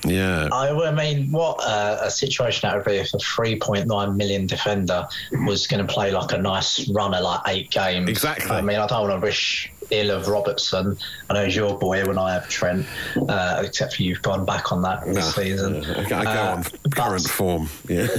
Yeah. 0.06 0.48
I, 0.52 0.68
I 0.70 0.90
mean, 0.92 1.30
what 1.32 1.58
uh, 1.64 1.98
a 2.02 2.10
situation 2.10 2.68
that 2.68 2.76
would 2.76 2.84
be 2.84 2.96
if 2.98 3.14
a 3.14 3.16
3.9 3.16 4.16
million 4.16 4.46
defender 4.46 5.06
was 5.46 5.66
going 5.66 5.86
to 5.86 5.90
play 5.90 6.10
like 6.10 6.32
a 6.32 6.38
nice 6.38 6.86
run 6.90 7.14
of 7.14 7.22
like 7.22 7.40
eight 7.46 7.70
games. 7.70 8.10
Exactly. 8.10 8.50
I 8.50 8.60
mean, 8.60 8.78
I 8.78 8.86
don't 8.86 9.08
want 9.08 9.18
to 9.20 9.24
wish 9.26 9.72
ill 9.90 10.10
of 10.10 10.28
Robertson. 10.28 10.96
I 11.30 11.34
know 11.34 11.44
he's 11.44 11.56
your 11.56 11.78
boy 11.78 12.04
when 12.04 12.18
I 12.18 12.32
have 12.34 12.48
Trent, 12.48 12.86
uh, 13.28 13.62
except 13.64 13.96
for 13.96 14.02
you've 14.02 14.22
gone 14.22 14.44
back 14.44 14.72
on 14.72 14.82
that 14.82 15.04
this 15.04 15.14
No, 15.16 15.42
season. 15.42 15.84
I 15.84 16.08
go, 16.08 16.16
Uh, 16.16 16.54
on 16.56 16.64
current 16.90 17.28
form. 17.28 17.68
Yeah. 17.88 18.06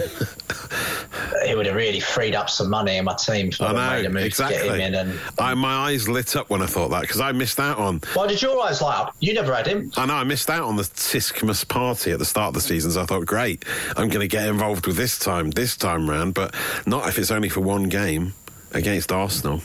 It 1.46 1.56
would 1.56 1.68
have 1.68 1.76
really 1.76 2.00
freed 2.00 2.34
up 2.36 2.50
some 2.50 2.70
money 2.70 2.98
in 2.98 3.06
my 3.06 3.14
team 3.14 3.52
I'd 3.60 3.76
I 3.76 3.98
made 3.98 4.06
a 4.06 4.10
know 4.10 4.16
move 4.16 4.24
exactly. 4.26 4.58
to 4.58 4.64
get 4.64 4.74
him 4.76 4.82
in. 4.82 4.96
And 4.96 5.20
I, 5.38 5.54
my 5.54 5.90
eyes 5.90 6.10
lit 6.10 6.36
up 6.36 6.50
when 6.50 6.62
I 6.62 6.66
thought 6.66 6.90
that 6.90 7.02
because 7.02 7.22
I 7.22 7.32
missed 7.34 7.60
out 7.60 7.78
on. 7.78 8.02
why 8.16 8.26
did 8.28 8.42
your 8.42 8.60
eyes 8.64 8.82
light 8.82 8.98
up? 8.98 9.16
You 9.20 9.34
never 9.34 9.54
had 9.54 9.68
him. 9.68 9.92
I 9.96 10.06
know 10.08 10.16
I 10.16 10.24
missed 10.24 10.50
out 10.50 10.64
on 10.64 10.76
the 10.76 10.84
Tiscmas 10.84 11.66
party 11.68 12.12
at 12.12 12.20
the 12.20 12.26
start 12.26 12.50
of 12.50 12.54
the 12.56 12.62
season. 12.62 12.92
So 12.92 13.02
I 13.04 13.06
thought, 13.06 13.26
great, 13.26 13.64
I'm 13.96 14.08
going 14.10 14.22
to 14.22 14.28
get 14.28 14.48
involved 14.48 14.88
with 14.88 14.98
this 14.98 15.20
time, 15.20 15.52
this 15.52 15.78
time 15.78 16.10
round, 16.10 16.34
but 16.34 16.54
not 16.88 17.08
if 17.08 17.20
it's 17.20 17.32
only 17.32 17.50
for 17.50 17.62
one 17.62 17.84
game 17.84 18.34
against 18.74 19.12
Arsenal. 19.12 19.62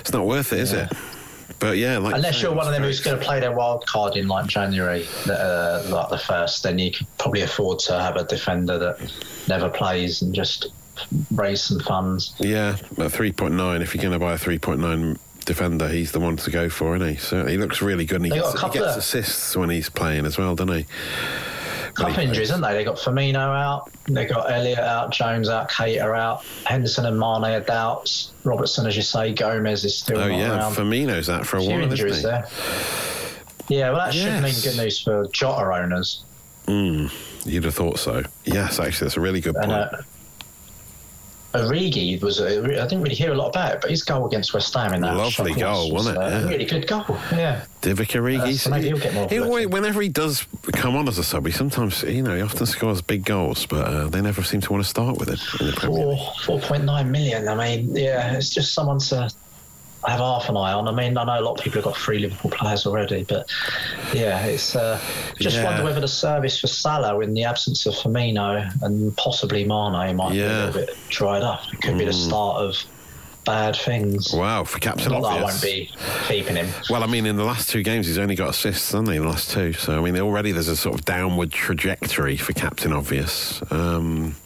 It's 0.00 0.12
not 0.12 0.26
worth 0.26 0.52
it, 0.52 0.60
is 0.60 0.72
it? 0.72 0.92
But 1.58 1.78
yeah, 1.78 1.98
like 1.98 2.14
Unless 2.14 2.42
you're 2.42 2.54
one 2.54 2.66
of 2.66 2.72
them 2.72 2.82
who's 2.82 3.00
going 3.00 3.18
to 3.18 3.24
play 3.24 3.40
their 3.40 3.52
wild 3.52 3.86
card 3.86 4.16
in 4.16 4.28
like 4.28 4.46
January, 4.46 5.06
uh, 5.28 5.82
like 5.88 6.08
the 6.10 6.18
first, 6.18 6.62
then 6.62 6.78
you 6.78 6.90
could 6.90 7.06
probably 7.18 7.42
afford 7.42 7.78
to 7.80 7.98
have 7.98 8.16
a 8.16 8.24
defender 8.24 8.78
that 8.78 9.12
never 9.48 9.70
plays 9.70 10.22
and 10.22 10.34
just 10.34 10.66
raise 11.34 11.62
some 11.62 11.80
funds. 11.80 12.34
Yeah, 12.38 12.70
at 12.70 13.10
3.9, 13.10 13.80
if 13.80 13.94
you're 13.94 14.02
going 14.02 14.12
to 14.12 14.18
buy 14.18 14.34
a 14.34 14.38
3.9 14.38 15.18
defender, 15.44 15.88
he's 15.88 16.12
the 16.12 16.20
one 16.20 16.36
to 16.38 16.50
go 16.50 16.68
for, 16.68 16.96
isn't 16.96 17.08
he? 17.08 17.16
So 17.16 17.46
he 17.46 17.56
looks 17.56 17.80
really 17.82 18.04
good 18.04 18.16
and 18.16 18.26
he 18.26 18.30
gets, 18.30 18.60
he 18.60 18.70
gets 18.70 18.96
assists 18.96 19.56
when 19.56 19.70
he's 19.70 19.88
playing 19.88 20.26
as 20.26 20.38
well, 20.38 20.54
doesn't 20.54 20.74
he? 20.74 20.86
Couple 21.94 22.18
injuries, 22.18 22.48
haven't 22.50 22.62
they? 22.62 22.74
They 22.74 22.84
got 22.84 22.96
Firmino 22.96 23.36
out, 23.36 23.90
they 24.08 24.26
got 24.26 24.50
Elliott 24.50 24.78
out, 24.80 25.10
Jones 25.12 25.48
out, 25.48 25.70
Keita 25.70 26.16
out, 26.18 26.44
Henderson 26.66 27.06
and 27.06 27.18
Mane 27.18 27.44
are 27.44 27.60
doubts. 27.60 28.32
Robertson, 28.42 28.86
as 28.86 28.96
you 28.96 29.02
say, 29.02 29.32
Gomez 29.32 29.84
is 29.84 29.96
still 29.98 30.18
Oh, 30.18 30.28
not 30.28 30.36
yeah, 30.38 30.56
around. 30.56 30.72
Firmino's 30.74 31.30
out 31.30 31.46
for 31.46 31.58
a 31.58 31.60
few 31.60 31.70
while, 31.70 31.82
injuries 31.82 32.18
isn't 32.18 32.30
he? 32.34 32.40
there. 32.42 32.48
Yeah, 33.68 33.90
well, 33.90 34.00
that 34.04 34.12
should 34.12 34.24
Yes. 34.24 34.42
mean 34.64 34.72
good 34.74 34.82
news 34.84 35.00
for 35.00 35.26
Jota 35.28 35.72
owners. 35.72 36.24
Mm, 36.66 37.10
you'd 37.46 37.64
have 37.64 37.74
thought 37.74 37.98
so. 37.98 38.24
Yes, 38.44 38.78
actually, 38.80 39.06
that's 39.06 39.16
a 39.16 39.20
really 39.20 39.40
good 39.40 39.54
point. 39.54 39.70
And 39.70 39.72
uh, 39.72 39.88
Origi 41.54 42.20
was, 42.20 42.40
a, 42.40 42.58
I 42.58 42.86
didn't 42.86 43.02
really 43.02 43.14
hear 43.14 43.32
a 43.32 43.36
lot 43.36 43.48
about 43.48 43.74
it, 43.74 43.80
but 43.80 43.90
his 43.90 44.02
goal 44.02 44.26
against 44.26 44.52
West 44.54 44.74
Ham 44.74 44.92
in 44.92 45.00
that 45.02 45.16
Lovely 45.16 45.52
shot 45.52 45.58
goal, 45.60 45.92
was, 45.92 46.06
wasn't 46.06 46.16
it? 46.16 46.22
uh, 46.22 46.28
Yeah. 46.40 46.48
Really 46.48 46.64
good 46.64 46.86
goal. 46.86 47.04
Yeah. 47.32 47.64
Divock 47.82 48.06
Origi, 48.20 48.40
Uh, 48.40 48.52
so 48.56 48.70
maybe 48.70 48.86
he'll 48.88 48.98
get 48.98 49.14
more 49.14 49.28
he 49.28 49.36
of 49.36 49.44
always- 49.46 49.68
whenever 49.68 50.00
he 50.02 50.08
does 50.08 50.46
come 50.72 50.96
on 50.96 51.06
as 51.08 51.18
a 51.18 51.24
sub, 51.24 51.46
he 51.46 51.52
sometimes, 51.52 52.02
you 52.02 52.22
know, 52.22 52.34
he 52.36 52.42
often 52.42 52.66
scores 52.66 53.00
big 53.02 53.24
goals, 53.24 53.66
but 53.66 53.86
uh, 53.86 54.08
they 54.08 54.20
never 54.20 54.42
seem 54.42 54.60
to 54.62 54.72
want 54.72 54.82
to 54.84 54.88
start 54.88 55.18
with 55.18 55.28
it 55.30 55.40
in 55.60 55.66
the 55.68 55.72
Premier 55.72 56.06
League. 56.06 56.18
Four, 56.18 56.58
four 56.58 56.60
point 56.60 56.84
nine 56.84 57.10
million. 57.10 57.46
I 57.48 57.54
mean, 57.54 57.94
yeah, 57.94 58.32
it's 58.34 58.50
just 58.50 58.74
someone 58.74 58.98
to 59.00 59.30
have 60.06 60.20
half 60.20 60.48
an 60.48 60.56
eye 60.56 60.72
on. 60.72 60.86
I 60.88 60.92
mean, 60.92 61.16
I 61.16 61.24
know 61.24 61.40
a 61.40 61.42
lot 61.42 61.58
of 61.58 61.64
people 61.64 61.78
have 61.82 61.84
got 61.84 61.96
three 61.96 62.18
Liverpool 62.18 62.50
players 62.50 62.86
already, 62.86 63.24
but 63.24 63.48
yeah, 64.12 64.44
it's 64.44 64.74
uh, 64.76 65.00
just 65.40 65.56
Yeah. 65.56 65.64
wonder 65.64 65.84
whether 65.84 66.00
the 66.00 66.08
service 66.08 66.58
for 66.60 66.66
Salah 66.66 67.18
in 67.20 67.34
the 67.34 67.44
absence 67.44 67.86
of 67.86 67.94
Firmino 67.94 68.70
and 68.82 69.16
possibly 69.16 69.64
Mane 69.64 70.16
might 70.16 70.30
be 70.32 70.38
Yeah. 70.38 70.66
Mm. 70.66 70.68
a 70.68 70.72
bit 70.72 70.96
dried 71.08 71.42
up. 71.42 71.62
It 71.72 71.80
could 71.80 71.98
be 71.98 72.04
the 72.04 72.12
start 72.12 72.56
of 72.62 72.76
bad 73.46 73.76
things. 73.76 74.32
Wow, 74.32 74.64
for 74.64 74.78
Captain 74.78 75.12
Not 75.12 75.20
that 75.22 75.28
I 75.28 75.42
won't 75.42 75.60
be 75.62 75.90
keeping 76.28 76.56
him. 76.56 76.66
Well, 76.88 77.02
I 77.02 77.06
mean, 77.06 77.26
in 77.26 77.36
the 77.36 77.44
last 77.44 77.68
two 77.68 77.82
games, 77.82 78.06
he's 78.06 78.16
only 78.16 78.34
got 78.34 78.48
assists, 78.50 78.92
hasn't 78.92 79.10
he? 79.10 79.16
In 79.16 79.22
the 79.22 79.28
last 79.28 79.50
two. 79.50 79.74
So, 79.74 79.98
I 79.98 80.00
mean, 80.00 80.18
already 80.18 80.50
there's 80.52 80.68
a 80.68 80.76
sort 80.76 80.94
of 80.98 81.04
downward 81.04 81.50
trajectory 81.52 82.38
for 82.38 82.54
Captain 82.54 82.90
Obvious. 82.92 83.60
Um, 83.70 84.36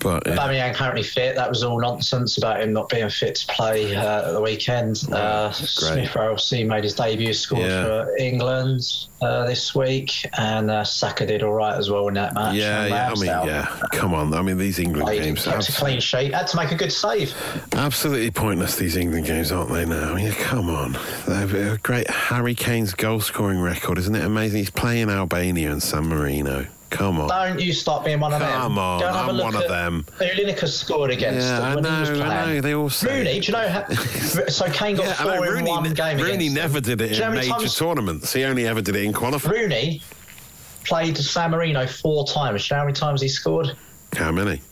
but 0.00 0.26
yeah. 0.26 0.36
Bamiyang 0.36 0.74
currently 0.74 1.02
fit. 1.02 1.34
That 1.34 1.48
was 1.48 1.62
all 1.64 1.80
nonsense 1.80 2.36
about 2.38 2.60
him 2.60 2.72
not 2.72 2.88
being 2.88 3.08
fit 3.08 3.34
to 3.36 3.46
play 3.46 3.94
uh, 3.96 4.26
at 4.28 4.32
the 4.32 4.40
weekend. 4.40 5.02
Uh, 5.12 5.50
Smith 5.52 6.14
Rowe 6.14 6.36
made 6.66 6.84
his 6.84 6.94
debut, 6.94 7.32
scored 7.32 7.62
Yeah. 7.62 7.84
for 7.84 8.16
England 8.18 8.82
uh, 9.22 9.46
this 9.46 9.74
week, 9.74 10.12
and 10.38 10.70
uh, 10.70 10.84
Saka 10.84 11.26
did 11.26 11.42
all 11.42 11.52
right 11.54 11.76
as 11.76 11.90
well 11.90 12.06
in 12.08 12.14
that 12.14 12.34
match. 12.34 12.54
yeah, 12.54 12.86
yeah. 12.86 13.06
I 13.10 13.14
mean, 13.14 13.22
Ramsdale 13.28 13.46
yeah. 13.46 13.80
Come 13.92 14.14
on. 14.14 14.34
I 14.34 14.42
mean, 14.42 14.58
these 14.58 14.78
England 14.78 15.06
played, 15.06 15.22
games 15.22 15.44
kept 15.44 15.54
a 15.54 15.58
abs- 15.58 15.76
clean 15.78 16.00
sheet. 16.00 16.34
Had 16.34 16.46
to 16.48 16.56
make 16.56 16.70
a 16.70 16.76
good 16.76 16.92
save. 16.92 17.34
absolutely 17.74 18.30
pointless. 18.30 18.76
These 18.76 18.96
England 18.96 19.26
games, 19.26 19.50
aren't 19.50 19.72
they? 19.72 19.84
Now, 19.84 20.16
yeah. 20.16 20.32
Come 20.34 20.68
on. 20.70 20.96
They're 21.26 21.74
a 21.74 21.78
great 21.78 22.08
Harry 22.10 22.54
Kane's 22.54 22.94
goal 22.94 23.20
scoring 23.20 23.60
record, 23.60 23.98
isn't 23.98 24.14
it 24.14 24.24
amazing? 24.24 24.58
He's 24.58 24.70
playing 24.70 25.08
Albania 25.10 25.72
and 25.72 25.82
San 25.82 26.04
Marino. 26.08 26.66
Come 26.90 27.20
on. 27.20 27.28
Don't 27.28 27.60
you 27.60 27.72
stop 27.74 28.04
being 28.04 28.18
one 28.20 28.32
of 28.32 28.40
them. 28.40 28.50
Come 28.50 28.78
on, 28.78 29.00
Go 29.00 29.06
and 29.08 29.16
have 29.16 29.26
a 29.26 29.30
I'm 29.30 29.36
look 29.36 29.44
one 29.44 29.54
of 29.56 29.68
them. 29.68 30.06
Who 30.18 30.24
Lineker 30.24 30.68
scored 30.68 31.10
against 31.10 31.46
Yeah, 31.46 31.60
I 31.60 31.74
when 31.74 31.84
he 31.84 31.90
was 31.90 32.10
know, 32.10 32.22
I 32.24 32.46
know, 32.54 32.60
they 32.62 32.74
all 32.74 32.88
say 32.88 33.18
Rooney, 33.18 33.40
do 33.40 33.46
you 33.46 33.52
know? 33.52 33.68
How, 33.68 33.88
so 34.48 34.70
Kane 34.70 34.96
got 34.96 35.04
Yeah, 35.06 35.16
I 35.18 35.24
know, 35.24 35.36
four 35.44 35.56
in 35.56 35.64
one 35.66 35.92
game 35.92 36.16
Rooney 36.16 36.46
against 36.46 36.54
them. 36.54 36.54
never 36.54 36.80
did 36.80 37.00
it 37.02 37.08
Do 37.10 37.14
you 37.14 37.20
know 37.20 37.26
in 37.28 37.34
major 37.34 37.50
times- 37.50 37.76
tournaments. 37.76 38.32
He 38.32 38.44
only 38.44 38.66
ever 38.66 38.80
did 38.80 38.96
it 38.96 39.02
in 39.04 39.12
qualifying. 39.12 39.54
Rooney 39.54 40.02
played 40.84 41.18
San 41.18 41.50
Marino 41.50 41.86
four 41.86 42.26
times. 42.26 42.66
Do 42.66 42.74
you 42.74 42.76
know 42.76 42.80
how 42.80 42.84
many 42.86 42.94
times 42.94 43.20
he 43.20 43.28
scored? 43.28 43.76
How 44.14 44.32
many? 44.32 44.62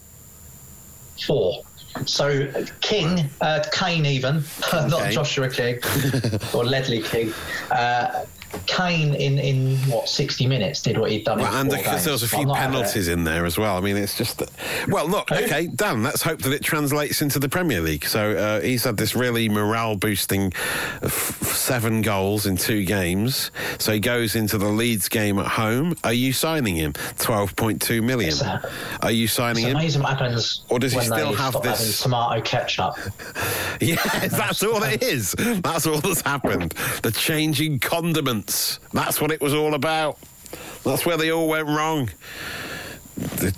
Four. 1.26 1.62
So 2.06 2.50
King, 2.80 3.28
uh, 3.40 3.62
Kane 3.72 4.04
even, 4.06 4.42
not 4.72 5.10
Joshua 5.10 5.48
King 5.50 5.78
or 6.54 6.64
Ledley 6.64 7.02
King. 7.02 7.32
Uh, 7.70 8.24
Kane 8.66 9.14
in, 9.14 9.38
in 9.38 9.76
what 9.90 10.08
sixty 10.08 10.46
minutes 10.46 10.82
did 10.82 10.98
what 10.98 11.10
he'd 11.10 11.24
done. 11.24 11.38
Well, 11.38 11.54
and 11.54 11.70
there 11.70 11.82
was 12.12 12.22
a 12.22 12.28
few 12.28 12.40
I'm 12.40 12.48
not 12.48 12.56
having 12.56 12.74
it. 12.76 12.80
penalties 12.82 13.08
in 13.08 13.24
there 13.24 13.44
as 13.46 13.58
well. 13.58 13.76
I 13.76 13.80
mean, 13.80 13.96
it's 13.96 14.16
just. 14.16 14.38
That, 14.38 14.50
well, 14.88 15.06
look, 15.08 15.30
okay, 15.32 15.66
Dan. 15.68 16.02
Let's 16.02 16.22
hope 16.22 16.40
that 16.42 16.52
it 16.52 16.62
translates 16.62 17.22
into 17.22 17.38
the 17.38 17.48
Premier 17.48 17.80
League. 17.80 18.04
So 18.06 18.32
uh, 18.36 18.60
he's 18.60 18.84
had 18.84 18.96
this 18.96 19.14
really 19.16 19.48
morale-boosting 19.48 20.52
f- 21.02 21.42
seven 21.42 22.02
goals 22.02 22.46
in 22.46 22.56
two 22.56 22.84
games. 22.84 23.50
So 23.78 23.92
he 23.92 24.00
goes 24.00 24.36
into 24.36 24.58
the 24.58 24.68
Leeds 24.68 25.08
game 25.08 25.38
at 25.38 25.46
home. 25.46 25.94
Are 26.04 26.12
you 26.12 26.32
signing 26.32 26.76
him? 26.76 26.92
Twelve 27.18 27.54
point 27.56 27.80
two 27.82 28.02
million. 28.02 28.34
A- 28.42 28.62
Are 29.02 29.10
you 29.10 29.28
signing 29.28 29.64
It's 29.64 29.70
him? 29.72 29.76
amazing 29.76 30.02
what 30.02 30.10
happens 30.18 30.62
Or 30.68 30.78
does 30.78 30.92
he 30.92 31.00
still 31.00 31.34
have 31.34 31.60
this- 31.62 32.00
tomato 32.02 32.40
ketchup. 32.42 32.94
Yes, 33.80 34.30
that's 34.32 34.62
all 34.62 34.82
it 34.84 35.02
is. 35.02 35.32
That's 35.32 35.86
all 35.86 35.98
that's 36.00 36.22
happened. 36.22 36.72
The 37.02 37.10
changing 37.10 37.78
That's 38.92 39.20
what 39.20 39.30
it 39.30 39.40
was 39.40 39.54
all 39.54 39.74
about. 39.74 40.18
That's 40.84 41.04
where 41.04 41.16
they 41.16 41.30
all 41.32 41.48
went 41.48 41.66
wrong. 41.68 42.10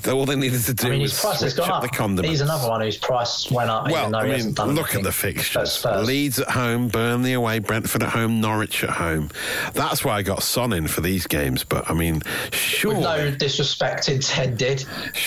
All 0.07 0.25
they 0.25 0.37
needed 0.37 0.61
to 0.63 0.73
do 0.75 0.87
I 0.87 0.91
mean, 0.91 1.01
was 1.03 1.11
his 1.11 1.21
price 1.21 1.41
has 1.41 1.55
switch 1.55 1.67
up 1.69 1.75
up. 1.77 1.83
the 1.83 1.89
condiments. 1.89 2.31
He's 2.31 2.41
another 2.43 2.69
one 2.69 2.81
whose 2.81 2.97
price 2.97 3.51
went 3.51 3.69
up. 3.69 3.91
Well, 3.91 4.03
even 4.03 4.13
though 4.13 4.19
I 4.19 4.23
he 4.23 4.29
mean, 4.29 4.37
hasn't 4.37 4.57
done 4.57 4.75
look 4.77 4.95
at 4.95 5.03
the 5.03 5.11
fixtures. 5.11 5.85
Leeds 5.85 6.39
at 6.39 6.51
home, 6.51 6.87
Burnley 6.87 7.33
away, 7.33 7.59
Brentford 7.59 8.05
at 8.05 8.11
home, 8.11 8.41
Norwich 8.41 8.85
at 8.85 8.91
home. 8.91 9.31
That's 9.75 10.05
why 10.05 10.15
I 10.19 10.23
got 10.23 10.45
Son 10.45 10.73
in 10.73 10.87
for 10.87 11.01
these 11.01 11.27
games. 11.27 11.65
But 11.65 11.91
I 11.91 11.95
mean, 11.95 12.23
surely, 12.53 12.99
With 12.99 13.05
no 13.05 13.31
disrespect 13.33 14.09
intended. 14.09 14.85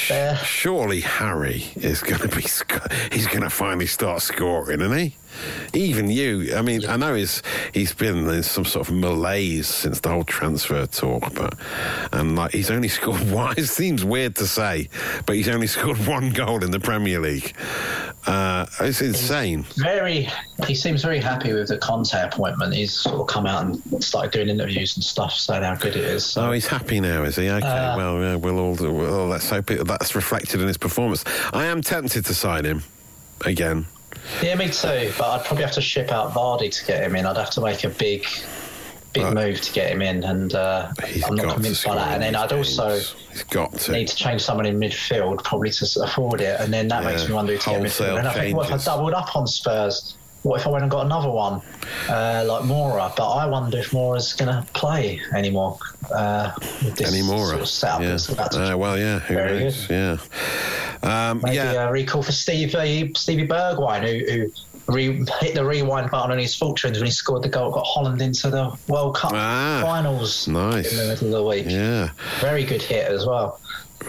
There. 0.07 0.37
surely 0.37 1.01
Harry 1.01 1.65
is 1.75 2.01
going 2.01 2.21
to 2.21 2.33
be. 2.33 2.43
sc- 2.43 2.89
He's 3.11 3.27
going 3.27 3.41
to 3.41 3.49
finally 3.49 3.87
start 3.87 4.21
scoring, 4.21 4.79
isn't 4.79 4.97
he? 4.97 5.15
Even 5.73 6.09
you. 6.09 6.55
I 6.55 6.61
mean, 6.61 6.85
I 6.87 6.97
know 6.97 7.13
he's 7.15 7.41
he's 7.73 7.93
been 7.93 8.27
in 8.29 8.43
some 8.43 8.65
sort 8.65 8.87
of 8.87 8.93
malaise 8.93 9.67
since 9.67 9.99
the 9.99 10.09
whole 10.09 10.23
transfer 10.23 10.85
talk, 10.85 11.33
but 11.33 11.55
and 12.11 12.35
like 12.35 12.51
he's 12.51 12.69
only 12.71 12.87
scored 12.99 13.29
one. 13.31 13.55
It 13.57 13.67
seems 13.67 14.03
weird 14.03 14.35
to 14.37 14.47
say, 14.47 14.89
but 15.25 15.35
he's 15.35 15.49
only 15.49 15.67
scored 15.75 16.05
one 16.07 16.31
goal 16.31 16.63
in 16.63 16.71
the 16.71 16.79
Premier 16.79 17.19
League. 17.19 17.53
Uh, 18.27 18.65
it's 18.81 19.01
insane. 19.01 19.63
Very, 19.77 20.27
he 20.67 20.75
seems 20.75 21.01
very 21.01 21.19
happy 21.19 21.53
with 21.53 21.69
the 21.69 21.77
Conte 21.79 22.13
appointment. 22.13 22.73
He's 22.73 22.93
sort 22.93 23.21
of 23.21 23.27
come 23.27 23.47
out 23.47 23.65
and 23.65 24.03
started 24.03 24.31
doing 24.31 24.49
interviews 24.49 24.95
and 24.95 25.03
stuff, 25.03 25.33
saying 25.33 25.63
how 25.63 25.73
good 25.75 25.95
it 25.95 26.03
is. 26.03 26.25
So 26.25 26.47
Oh, 26.47 26.51
he's 26.51 26.67
happy 26.67 26.99
now, 26.99 27.23
is 27.23 27.35
he? 27.37 27.49
Okay, 27.49 27.67
Uh, 27.67 27.97
well, 27.97 28.19
yeah, 28.21 28.35
we'll 28.35 28.59
all. 28.59 28.75
Well, 28.75 29.27
let's 29.27 29.49
hope 29.49 29.71
it, 29.71 29.87
that's 29.87 30.13
reflected 30.13 30.61
in 30.61 30.67
his 30.67 30.77
performance. 30.77 31.23
I 31.51 31.65
am 31.65 31.81
tempted 31.81 32.25
to 32.25 32.33
sign 32.35 32.65
him 32.65 32.83
again. 33.43 33.87
Yeah, 34.41 34.55
me 34.55 34.69
too. 34.69 35.11
But 35.17 35.29
I'd 35.29 35.45
probably 35.45 35.63
have 35.63 35.73
to 35.73 35.81
ship 35.81 36.11
out 36.11 36.31
Vardy 36.33 36.69
to 36.71 36.85
get 36.85 37.03
him 37.03 37.15
in. 37.15 37.25
I'd 37.25 37.37
have 37.37 37.49
to 37.51 37.61
make 37.61 37.83
a 37.83 37.89
big, 37.89 38.25
big 39.13 39.23
Right. 39.23 39.33
move 39.33 39.61
to 39.61 39.73
get 39.73 39.91
him 39.91 40.01
in, 40.01 40.23
and 40.23 40.53
uh, 40.53 40.91
I'm 41.25 41.35
not 41.35 41.53
convinced 41.55 41.85
by 41.85 41.95
that. 41.95 42.13
And 42.13 42.23
then 42.23 42.35
I'd 42.35 42.51
also 42.53 42.95
he's 42.97 43.43
got 43.49 43.73
to. 43.73 43.91
need 43.91 44.07
to 44.07 44.15
change 44.15 44.41
someone 44.41 44.65
in 44.65 44.79
midfield, 44.79 45.43
probably 45.43 45.69
to 45.71 45.85
afford 46.03 46.41
it. 46.41 46.59
And 46.59 46.73
then 46.73 46.87
that 46.89 47.03
makes 47.03 47.27
me 47.27 47.33
wonder 47.33 47.53
who 47.53 47.59
to 47.59 47.69
get 47.71 47.81
midfield. 47.81 48.19
And 48.19 48.27
I 48.27 48.33
think, 48.33 48.57
what 48.57 48.67
if 48.67 48.73
I 48.73 48.77
doubled 48.83 49.13
up 49.13 49.35
on 49.35 49.47
Spurs? 49.47 50.15
What 50.43 50.59
if 50.59 50.65
I 50.67 50.71
went 50.71 50.81
and 50.83 50.91
got 50.91 51.05
another 51.05 51.29
one, 51.29 51.61
uh, 52.09 52.43
like 52.47 52.63
Moura? 52.63 53.15
But 53.15 53.29
I 53.31 53.45
wonder 53.45 53.77
if 53.77 53.91
Moura's 53.91 54.33
going 54.33 54.49
to 54.51 54.65
play 54.73 55.21
anymore. 55.35 55.77
Uh, 56.11 56.51
with 56.83 56.95
this 56.95 57.13
Anymore. 57.13 57.45
sort 57.49 57.61
of 57.61 57.67
setup 57.69 58.01
yeah. 58.01 58.07
that's 58.09 58.29
about 58.29 58.51
to 58.53 58.73
Uh, 58.73 58.77
well, 58.77 58.97
yeah. 58.97 59.19
Who 59.19 59.35
Very 59.35 59.59
knows? 59.59 59.89
Yeah. 59.89 60.17
Um, 61.03 61.41
Maybe 61.43 61.55
yeah. 61.57 61.87
a 61.87 61.91
recall 61.91 62.23
for 62.23 62.31
Stevie 62.31 63.13
Stevie 63.15 63.47
Bergwijn, 63.47 64.01
who, 64.03 64.47
who 64.87 64.93
re, 64.93 65.25
hit 65.39 65.53
the 65.55 65.63
rewind 65.63 66.09
button 66.11 66.31
on 66.31 66.37
his 66.39 66.55
fortunes 66.55 66.97
when 66.97 67.05
he 67.05 67.11
scored 67.11 67.43
the 67.43 67.49
goal, 67.49 67.71
got 67.71 67.85
Holland 67.85 68.21
into 68.21 68.49
the 68.49 68.75
World 68.87 69.15
Cup 69.15 69.31
Ah, 69.33 69.81
finals 69.83 70.47
nice. 70.47 70.91
in 70.91 70.97
the 70.97 71.05
middle 71.13 71.27
of 71.27 71.33
the 71.33 71.43
week. 71.43 71.65
Yeah. 71.69 72.09
Very 72.39 72.63
good 72.65 72.81
hit 72.81 73.07
as 73.11 73.25
well. 73.25 73.59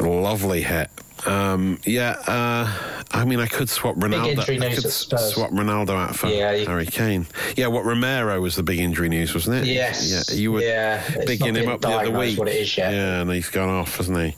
Lovely 0.00 0.62
hit. 0.62 0.88
Um, 1.26 1.78
yeah, 1.84 2.16
uh, 2.26 2.72
I 3.14 3.24
mean, 3.24 3.40
I 3.40 3.46
could 3.46 3.68
swap 3.68 3.96
Ronaldo. 3.96 4.38
I 4.62 4.74
could 4.74 4.90
swap 4.90 5.50
Ronaldo 5.50 5.90
out 5.90 6.16
for 6.16 6.28
Yeah, 6.28 6.52
you- 6.52 6.66
Harry 6.66 6.86
Kane. 6.86 7.26
Yeah, 7.56 7.66
what 7.66 7.84
Romero 7.84 8.40
was 8.40 8.56
the 8.56 8.62
big 8.62 8.78
injury 8.80 9.08
news, 9.08 9.34
wasn't 9.34 9.56
it? 9.56 9.66
Yes. 9.66 10.28
Yeah, 10.30 10.34
you 10.36 10.52
were 10.52 10.62
Yeah, 10.62 11.02
bigging 11.26 11.54
him 11.54 11.68
up 11.68 11.80
the 11.82 11.88
other 11.88 12.10
week. 12.10 12.38
what 12.38 12.48
it 12.48 12.56
is 12.56 12.76
yet. 12.76 12.92
Yeah, 12.92 13.20
and 13.20 13.30
he's 13.30 13.48
gone 13.50 13.68
off, 13.68 13.96
hasn't 13.98 14.18
he? 14.18 14.34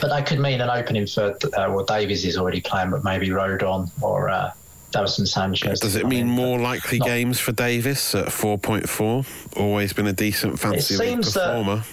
But 0.00 0.08
that 0.08 0.26
could 0.26 0.40
mean 0.40 0.60
an 0.60 0.68
opening 0.68 1.06
for, 1.06 1.30
uh, 1.30 1.70
well, 1.70 1.84
Davies 1.84 2.24
is 2.24 2.36
already 2.36 2.60
playing, 2.60 2.90
but 2.90 3.04
maybe 3.04 3.28
Rodon 3.28 3.88
or 4.02 4.28
uh, 4.28 4.50
Davinson 4.92 5.26
Sanchez. 5.26 5.80
Does 5.80 5.96
it 5.96 6.06
mean 6.06 6.28
more 6.28 6.58
likely 6.58 6.98
not- 6.98 7.06
games 7.08 7.38
for 7.40 7.52
Davies 7.52 8.14
at 8.14 8.26
4.4? 8.26 9.24
Always 9.56 9.92
been 9.92 10.06
a 10.08 10.12
decent 10.12 10.58
fancy 10.58 10.94
seems 10.96 11.32
that- 11.34 11.46
performer. 11.46 11.84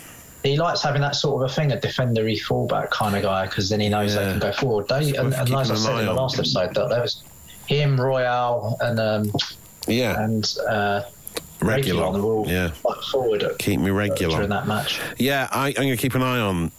He 0.43 0.57
likes 0.57 0.81
having 0.81 1.01
that 1.01 1.15
sort 1.15 1.43
of 1.43 1.51
a 1.51 1.53
thing, 1.53 1.71
a 1.73 1.77
defendery 1.77 2.39
fullback 2.39 2.91
kind 2.91 3.15
of 3.15 3.23
guy, 3.23 3.45
because 3.45 3.69
then 3.69 3.79
he 3.81 3.89
knows 3.89 4.15
Yeah. 4.15 4.23
they 4.23 4.31
can 4.31 4.39
go 4.39 4.51
forward. 4.53 4.87
They, 4.87 5.15
and, 5.15 5.33
and 5.33 5.53
as 5.53 5.69
I 5.71 5.75
said 5.75 5.99
in 5.99 6.05
the 6.05 6.13
last 6.13 6.37
episode, 6.39 6.73
that 6.75 6.89
there 6.89 7.01
was 7.01 7.21
him, 7.67 7.99
Royal, 7.99 8.77
and 8.79 8.99
um, 8.99 9.31
Yeah, 9.87 10.23
and 10.23 10.45
uh, 10.69 11.01
Regular 11.61 12.03
regular. 12.05 12.21
were 12.25 12.33
all 12.35 12.47
Yeah, 12.47 12.71
like 12.85 13.01
forward 13.11 13.43
at, 13.43 13.57
keep 13.59 13.81
me 13.81 13.89
regular. 13.91 14.35
during 14.35 14.49
that 14.49 14.65
match. 14.65 15.01
Yeah, 15.17 15.49
I, 15.51 15.67
I'm 15.67 15.73
going 15.73 15.89
to 15.89 15.97
keep 15.97 16.15
an 16.15 16.21
eye 16.23 16.39
on 16.39 16.71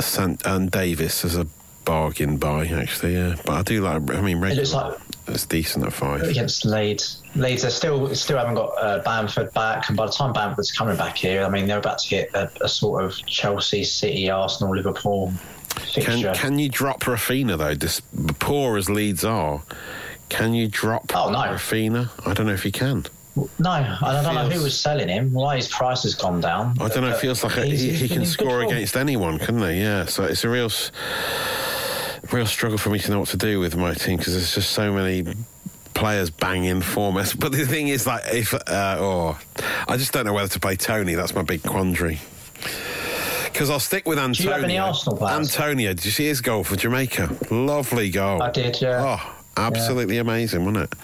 Sant 0.00 0.40
and 0.46 0.70
Davies 0.70 1.22
as 1.26 1.36
a 1.36 1.46
bargain 1.84 2.38
buy. 2.38 2.64
Actually, 2.66 3.14
yeah, 3.14 3.36
but 3.44 3.52
I 3.52 3.62
do 3.62 3.82
like. 3.82 4.10
I 4.10 4.22
mean, 4.22 4.40
regular. 4.40 4.52
It 4.52 4.56
looks 4.56 4.72
like 4.72 4.98
it's 5.28 5.44
decent 5.46 5.84
at 5.84 5.92
five. 5.92 6.22
against 6.22 6.64
Leeds. 6.64 7.21
Leeds, 7.34 7.62
they 7.62 7.70
still 7.70 8.14
still 8.14 8.36
haven't 8.38 8.54
got 8.54 8.70
uh, 8.78 8.98
Bamford 9.04 9.52
back, 9.54 9.88
and 9.88 9.96
by 9.96 10.06
the 10.06 10.12
time 10.12 10.32
Bamford's 10.32 10.70
coming 10.70 10.96
back 10.96 11.16
here, 11.16 11.44
I 11.44 11.48
mean 11.48 11.66
they're 11.66 11.78
about 11.78 11.98
to 12.00 12.08
get 12.08 12.34
a, 12.34 12.50
a 12.60 12.68
sort 12.68 13.02
of 13.04 13.16
Chelsea, 13.26 13.84
City, 13.84 14.28
Arsenal, 14.30 14.74
Liverpool 14.76 15.32
fixture. 15.94 16.32
Can 16.32 16.34
can 16.34 16.58
you 16.58 16.68
drop 16.68 17.00
Raphinha 17.00 17.56
though? 17.56 17.74
Dis- 17.74 18.02
poor 18.38 18.76
as 18.76 18.90
Leeds 18.90 19.24
are, 19.24 19.62
can 20.28 20.52
you 20.54 20.68
drop 20.68 21.10
Oh, 21.14 21.30
no. 21.30 21.38
Raphinha? 21.38 22.10
I 22.26 22.34
don't 22.34 22.46
know 22.46 22.52
if 22.52 22.64
you 22.66 22.72
can. 22.72 23.06
no, 23.58 23.70
I 23.70 24.20
don't 24.22 24.34
know 24.34 24.48
who 24.50 24.62
was 24.62 24.78
selling 24.78 25.08
him. 25.08 25.32
Why 25.32 25.56
his 25.56 25.68
price 25.68 26.02
has 26.02 26.14
gone 26.14 26.40
down? 26.42 26.76
I 26.80 26.88
don't 26.88 27.02
know. 27.02 27.10
It 27.10 27.16
feels 27.18 27.42
like 27.42 27.56
a, 27.56 27.64
he, 27.64 27.92
he 27.94 28.08
can 28.08 28.26
score 28.26 28.60
against 28.62 28.94
anyone, 28.94 29.38
couldn't 29.38 29.62
he? 29.62 29.80
Yeah. 29.80 30.04
So 30.04 30.24
it's 30.24 30.44
a 30.44 30.50
real, 30.50 30.68
real 32.30 32.46
struggle 32.46 32.76
for 32.78 32.90
me 32.90 32.98
to 32.98 33.10
know 33.10 33.20
what 33.20 33.28
to 33.30 33.36
do 33.38 33.58
with 33.58 33.74
my 33.76 33.94
team 33.94 34.18
because 34.18 34.34
there's 34.34 34.54
just 34.54 34.70
so 34.72 34.92
many 34.92 35.34
players 35.94 36.30
banging 36.30 36.80
form. 36.82 37.14
But 37.14 37.52
the 37.52 37.66
thing 37.66 37.88
is, 37.88 38.06
like, 38.06 38.22
if 38.32 38.54
uh, 38.54 38.60
oh, 38.98 39.38
I 39.88 39.96
just 39.96 40.12
don't 40.12 40.24
know 40.26 40.32
whether 40.32 40.48
to 40.48 40.60
play 40.60 40.76
Toney. 40.76 41.14
That's 41.14 41.34
my 41.34 41.42
big 41.42 41.62
quandary. 41.62 42.20
Because 43.44 43.68
I'll 43.70 43.80
stick 43.80 44.06
with 44.08 44.18
Antonio. 44.18 44.50
you 44.50 44.54
have 44.54 44.64
any 44.64 44.78
Arsenal 44.78 45.18
players? 45.18 45.38
Antonio, 45.38 45.92
did 45.92 46.04
you 46.04 46.10
see 46.10 46.26
his 46.26 46.40
goal 46.40 46.64
for 46.64 46.74
Jamaica? 46.76 47.36
Lovely 47.50 48.10
goal. 48.10 48.42
I 48.42 48.50
did, 48.50 48.80
yeah. 48.80 49.18
Oh, 49.20 49.34
absolutely 49.56 50.18
amazing, 50.18 50.64
wasn't 50.64 50.84
it? 50.84 50.98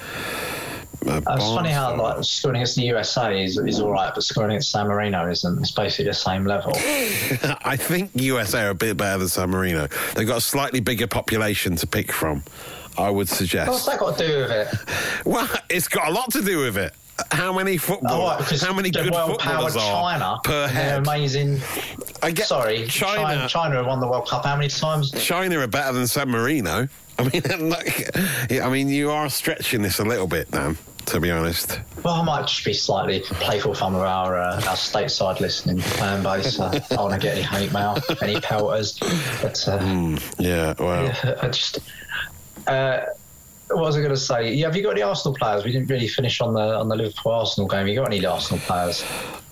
Uh, 1.07 1.21
It's 1.29 1.45
funny 1.45 1.71
how 1.71 1.95
like 1.97 2.25
scoring 2.25 2.57
against 2.57 2.77
the 2.77 2.83
USA 2.85 3.45
is, 3.45 3.57
is 3.59 3.81
all 3.81 3.93
right, 3.93 4.13
but 4.15 4.25
scoring 4.25 4.51
against 4.53 4.71
San 4.73 4.89
Marino 4.89 5.31
isn't. 5.31 5.59
It's 5.61 5.71
basically 5.71 6.07
the 6.07 6.15
same 6.15 6.45
level. 6.45 6.73
I 6.77 7.77
think 7.79 8.11
USA 8.15 8.63
are 8.65 8.71
a 8.71 8.75
bit 8.75 8.97
better 8.97 9.19
than 9.19 9.29
San 9.29 9.51
Marino. 9.51 9.87
They've 10.17 10.27
got 10.27 10.39
a 10.39 10.41
slightly 10.41 10.81
bigger 10.81 11.07
population 11.07 11.77
to 11.77 11.87
pick 11.87 12.11
from. 12.13 12.43
I 12.99 13.11
would 13.11 13.29
suggest. 13.29 13.71
What's 13.71 13.87
that 13.87 13.99
got 14.01 14.19
to 14.19 14.27
do 14.27 14.39
with 14.41 14.51
it? 14.51 14.69
Well, 15.25 15.49
it's 15.69 15.89
got 15.89 16.09
a 16.09 16.11
lot 16.11 16.31
to 16.33 16.43
do 16.43 16.61
with 16.61 16.77
it. 16.79 16.95
How 17.33 17.53
many 17.53 17.77
football? 17.77 18.23
Oh, 18.23 18.37
right, 18.39 18.61
how 18.61 18.73
many 18.73 18.91
good 18.91 19.13
footballers 19.13 19.77
are 19.77 20.03
China, 20.03 20.39
per 20.45 20.69
head? 20.69 20.99
Amazing. 21.07 21.61
I 22.23 22.31
get 22.31 22.47
Sorry, 22.47 22.87
China. 22.87 23.23
China. 23.23 23.49
China 23.49 23.75
have 23.77 23.87
won 23.87 24.01
the 24.01 24.07
World 24.07 24.29
Cup 24.29 24.45
how 24.45 24.57
many 24.57 24.69
times? 24.69 25.11
China 25.13 25.59
are 25.59 25.67
better 25.67 25.93
than 25.93 26.07
San 26.07 26.29
Marino. 26.31 26.89
I 27.19 27.23
mean, 27.25 27.43
yeah, 28.51 28.65
I 28.67 28.71
mean, 28.71 28.89
you 28.89 29.11
are 29.11 29.29
stretching 29.29 29.83
this 29.83 29.99
a 29.99 30.05
little 30.05 30.29
bit, 30.29 30.51
Dan. 30.51 30.79
To 31.07 31.21
be 31.21 31.31
honest, 31.31 31.81
Well, 32.05 32.13
I 32.15 32.23
might 32.23 32.47
just 32.47 32.65
be 32.67 32.75
slightly 32.75 33.21
playful 33.21 33.73
from 33.75 33.95
our 33.97 34.37
uh, 34.39 34.55
our 34.57 34.77
stateside 34.77 35.41
listening 35.41 35.79
fan 35.81 36.23
base. 36.23 36.61
Uh, 36.61 36.69
I 36.69 36.79
don't 36.95 37.09
want 37.09 37.15
to 37.15 37.27
get 37.27 37.35
any 37.39 37.43
hate 37.47 37.73
mail, 37.73 37.97
any 38.21 38.39
pelters. 38.41 38.99
But 39.41 39.67
uh, 39.67 39.79
Hmm. 39.79 40.17
yeah. 40.39 40.75
Well, 40.79 41.11
I 41.43 41.49
just. 41.49 41.79
Uh, 42.67 43.01
what 43.71 43.81
was 43.81 43.97
I 43.97 44.01
going 44.01 44.11
to 44.11 44.17
say? 44.17 44.55
Yeah, 44.55 44.67
have 44.67 44.77
you 44.77 44.83
got 44.83 44.93
any 44.93 45.03
Arsenal 45.03 45.37
players? 45.37 45.65
We 45.65 45.73
didn't 45.73 45.89
really 45.89 46.09
finish 46.09 46.41
on 46.41 46.55
the 46.55 46.61
on 46.61 46.89
the 46.89 46.97
Liverpool 46.97 47.33
Arsenal 47.33 47.69
game. 47.69 47.81
Have 47.81 47.89
You 47.89 47.97
got 47.97 48.07
any 48.07 48.25
Arsenal 48.25 48.61
players? 48.61 49.03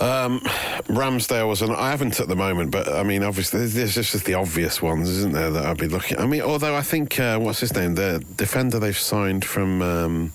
Um, 0.01 0.41
Ramsdale 0.89 1.49
was 1.49 1.63
an. 1.63 1.71
I 1.73 1.91
haven't 1.91 2.19
at 2.21 2.29
the 2.29 2.37
moment, 2.37 2.71
but 2.71 2.89
I 2.89 3.03
mean, 3.03 3.23
obviously, 3.23 3.67
there's, 3.67 3.95
just 3.95 4.25
the 4.25 4.35
obvious 4.35 4.81
ones, 4.81 5.09
isn't 5.09 5.33
there? 5.33 5.51
That 5.51 5.67
I'd 5.67 5.79
be 5.79 5.89
looking. 5.89 6.19
I 6.19 6.27
mean, 6.27 6.43
although 6.43 6.75
I 6.75 6.83
think 6.83 7.19
uh, 7.21 7.39
what's 7.39 7.61
his 7.61 7.75
name, 7.75 7.95
the 7.95 8.25
defender 8.37 8.79
they've 8.79 8.97
signed 8.97 9.45
from 9.45 9.83
um, 9.83 10.31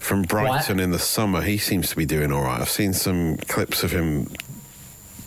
from 0.00 0.22
Brighton 0.22 0.80
in 0.80 0.90
the 0.90 0.98
summer, 0.98 1.42
he 1.42 1.58
seems 1.58 1.90
to 1.90 1.96
be 1.96 2.06
doing 2.06 2.32
all 2.32 2.42
right. 2.42 2.60
I've 2.60 2.70
seen 2.70 2.92
some 2.92 3.36
clips 3.36 3.82
of 3.82 3.90
him 3.90 4.30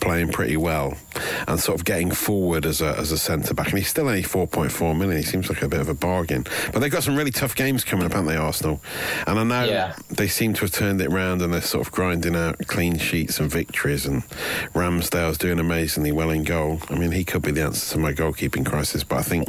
playing 0.00 0.32
pretty 0.32 0.56
well 0.56 0.96
and 1.46 1.58
sort 1.60 1.78
of 1.78 1.84
getting 1.84 2.10
forward 2.10 2.64
as 2.66 2.80
a, 2.80 2.96
as 2.98 3.12
a 3.12 3.18
centre 3.18 3.54
back. 3.54 3.68
And 3.70 3.78
he's 3.78 3.88
still 3.88 4.08
only 4.08 4.22
4.4 4.22 4.96
million. 4.96 5.16
He 5.18 5.22
seems 5.22 5.48
like 5.48 5.62
a 5.62 5.68
bit 5.68 5.80
of 5.80 5.88
a 5.88 5.94
bargain. 5.94 6.44
But 6.72 6.80
they've 6.80 6.90
got 6.90 7.02
some 7.02 7.16
really 7.16 7.30
tough 7.30 7.54
games 7.54 7.84
coming 7.84 8.06
up, 8.06 8.12
haven't 8.12 8.28
they, 8.28 8.36
Arsenal? 8.36 8.80
And 9.26 9.38
I 9.38 9.44
know 9.44 9.64
Yeah. 9.64 9.96
they 10.10 10.28
seem 10.28 10.54
to 10.54 10.60
have 10.62 10.72
turned 10.72 11.00
it 11.00 11.10
round 11.10 11.42
and 11.42 11.52
they're 11.52 11.60
sort 11.60 11.86
of 11.86 11.92
grinding 11.92 12.36
out 12.36 12.58
clean 12.66 12.98
sheets 12.98 13.38
and 13.40 13.50
victories. 13.50 14.06
And 14.06 14.22
Ramsdale's 14.74 15.38
doing 15.38 15.58
amazingly 15.58 16.12
well 16.12 16.30
in 16.30 16.44
goal. 16.44 16.80
I 16.90 16.94
mean, 16.94 17.12
he 17.12 17.24
could 17.24 17.42
be 17.42 17.50
the 17.52 17.62
answer 17.62 17.94
to 17.94 17.98
my 17.98 18.12
goalkeeping 18.12 18.64
crisis. 18.66 19.04
But 19.04 19.16
I 19.18 19.22
think 19.22 19.48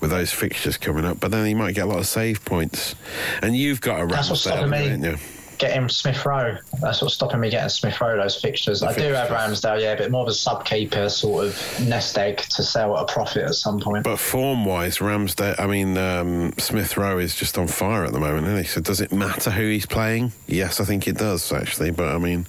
with 0.00 0.10
those 0.10 0.32
fixtures 0.32 0.76
coming 0.76 1.04
up, 1.04 1.20
but 1.20 1.30
then 1.30 1.46
he 1.46 1.54
might 1.54 1.74
get 1.74 1.84
a 1.84 1.88
lot 1.88 1.98
of 1.98 2.06
save 2.06 2.44
points. 2.44 2.94
And 3.42 3.56
you've 3.56 3.80
got 3.80 4.00
a 4.00 4.06
Ramsdale, 4.06 4.72
haven't 4.72 5.02
you? 5.02 5.16
Getting 5.58 5.88
Smith 5.88 6.24
Rowe. 6.26 6.58
That's 6.80 7.00
what's 7.00 7.14
stopping 7.14 7.40
me 7.40 7.48
getting 7.50 7.68
Smith 7.70 8.00
Rowe 8.00 8.16
those 8.16 8.40
fixtures. 8.40 8.82
I 8.82 8.92
do 8.94 9.12
have. 9.12 9.28
Ramsdale, 9.28 9.80
yeah, 9.80 9.94
but 9.96 10.10
more 10.10 10.22
of 10.22 10.28
a 10.28 10.34
sub 10.34 10.64
keeper 10.64 11.08
sort 11.08 11.46
of 11.46 11.86
nest 11.88 12.16
egg 12.18 12.38
to 12.38 12.62
sell 12.62 12.96
at 12.96 13.02
a 13.02 13.12
profit 13.12 13.44
at 13.44 13.54
some 13.54 13.80
point. 13.80 14.04
But 14.04 14.18
form 14.18 14.64
wise, 14.64 14.98
Ramsdale, 14.98 15.58
I 15.58 15.66
mean, 15.66 15.96
um, 15.96 16.52
Smith 16.58 16.96
Rowe 16.96 17.18
is 17.18 17.34
just 17.34 17.56
on 17.58 17.68
fire 17.68 18.04
at 18.04 18.12
the 18.12 18.20
moment, 18.20 18.46
isn't 18.46 18.58
he? 18.58 18.64
So 18.64 18.80
does 18.80 19.00
it 19.00 19.12
matter 19.12 19.50
who 19.50 19.68
he's 19.68 19.86
playing? 19.86 20.32
Yes, 20.46 20.80
I 20.80 20.84
think 20.84 21.08
it 21.08 21.16
does, 21.16 21.50
actually. 21.52 21.90
But 21.90 22.14
I 22.14 22.18
mean, 22.18 22.46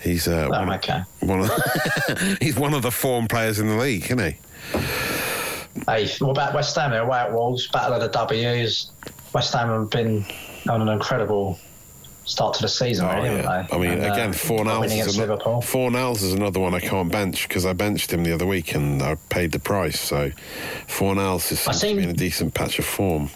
he's 0.00 0.26
uh, 0.26 0.46
Oh, 0.46 0.58
one, 0.60 0.72
okay. 0.74 1.02
one 1.20 1.40
of 1.40 1.50
he's 2.40 2.56
one 2.56 2.72
of 2.74 2.82
the 2.82 2.90
form 2.90 3.28
players 3.28 3.58
in 3.58 3.68
the 3.68 3.76
league, 3.76 4.04
isn't 4.04 4.18
he? 4.18 4.36
Hey, 5.86 6.08
what 6.18 6.30
about 6.30 6.54
West 6.54 6.74
Ham? 6.76 6.90
They're 6.90 7.02
away 7.02 7.18
at 7.18 7.32
Wolves, 7.32 7.68
battle 7.68 7.94
of 7.94 8.00
the 8.00 8.08
W's. 8.08 8.90
West 9.32 9.52
Ham 9.54 9.68
have 9.68 9.90
been 9.90 10.24
on 10.68 10.82
an 10.82 10.88
incredible 10.88 11.58
start 12.28 12.54
to 12.54 12.62
the 12.62 12.68
season, 12.68 13.06
Oh, 13.06 13.14
really, 13.22 13.36
yeah. 13.36 13.66
I 13.72 13.78
mean, 13.78 13.90
And, 13.92 14.04
uh, 14.04 14.12
again, 14.12 14.32
Fornals 14.32 14.80
winning 14.80 14.98
is, 14.98 15.06
against 15.06 15.18
ano- 15.18 15.32
Liverpool. 15.34 16.12
Is 16.12 16.32
another 16.32 16.60
one 16.60 16.74
I 16.74 16.80
can't 16.80 17.10
bench 17.10 17.48
because 17.48 17.64
I 17.66 17.72
benched 17.72 18.12
him 18.12 18.22
the 18.24 18.32
other 18.34 18.46
week 18.46 18.74
and 18.74 19.02
I 19.02 19.16
paid 19.30 19.52
the 19.52 19.58
price. 19.58 19.98
So 19.98 20.30
Fornals 20.86 21.50
is 21.52 21.66
I 21.66 21.72
seems 21.72 21.92
to 21.92 21.96
be 21.96 22.02
in 22.04 22.10
a 22.10 22.12
decent 22.12 22.54
patch 22.54 22.78
of 22.78 22.84
form. 22.84 23.30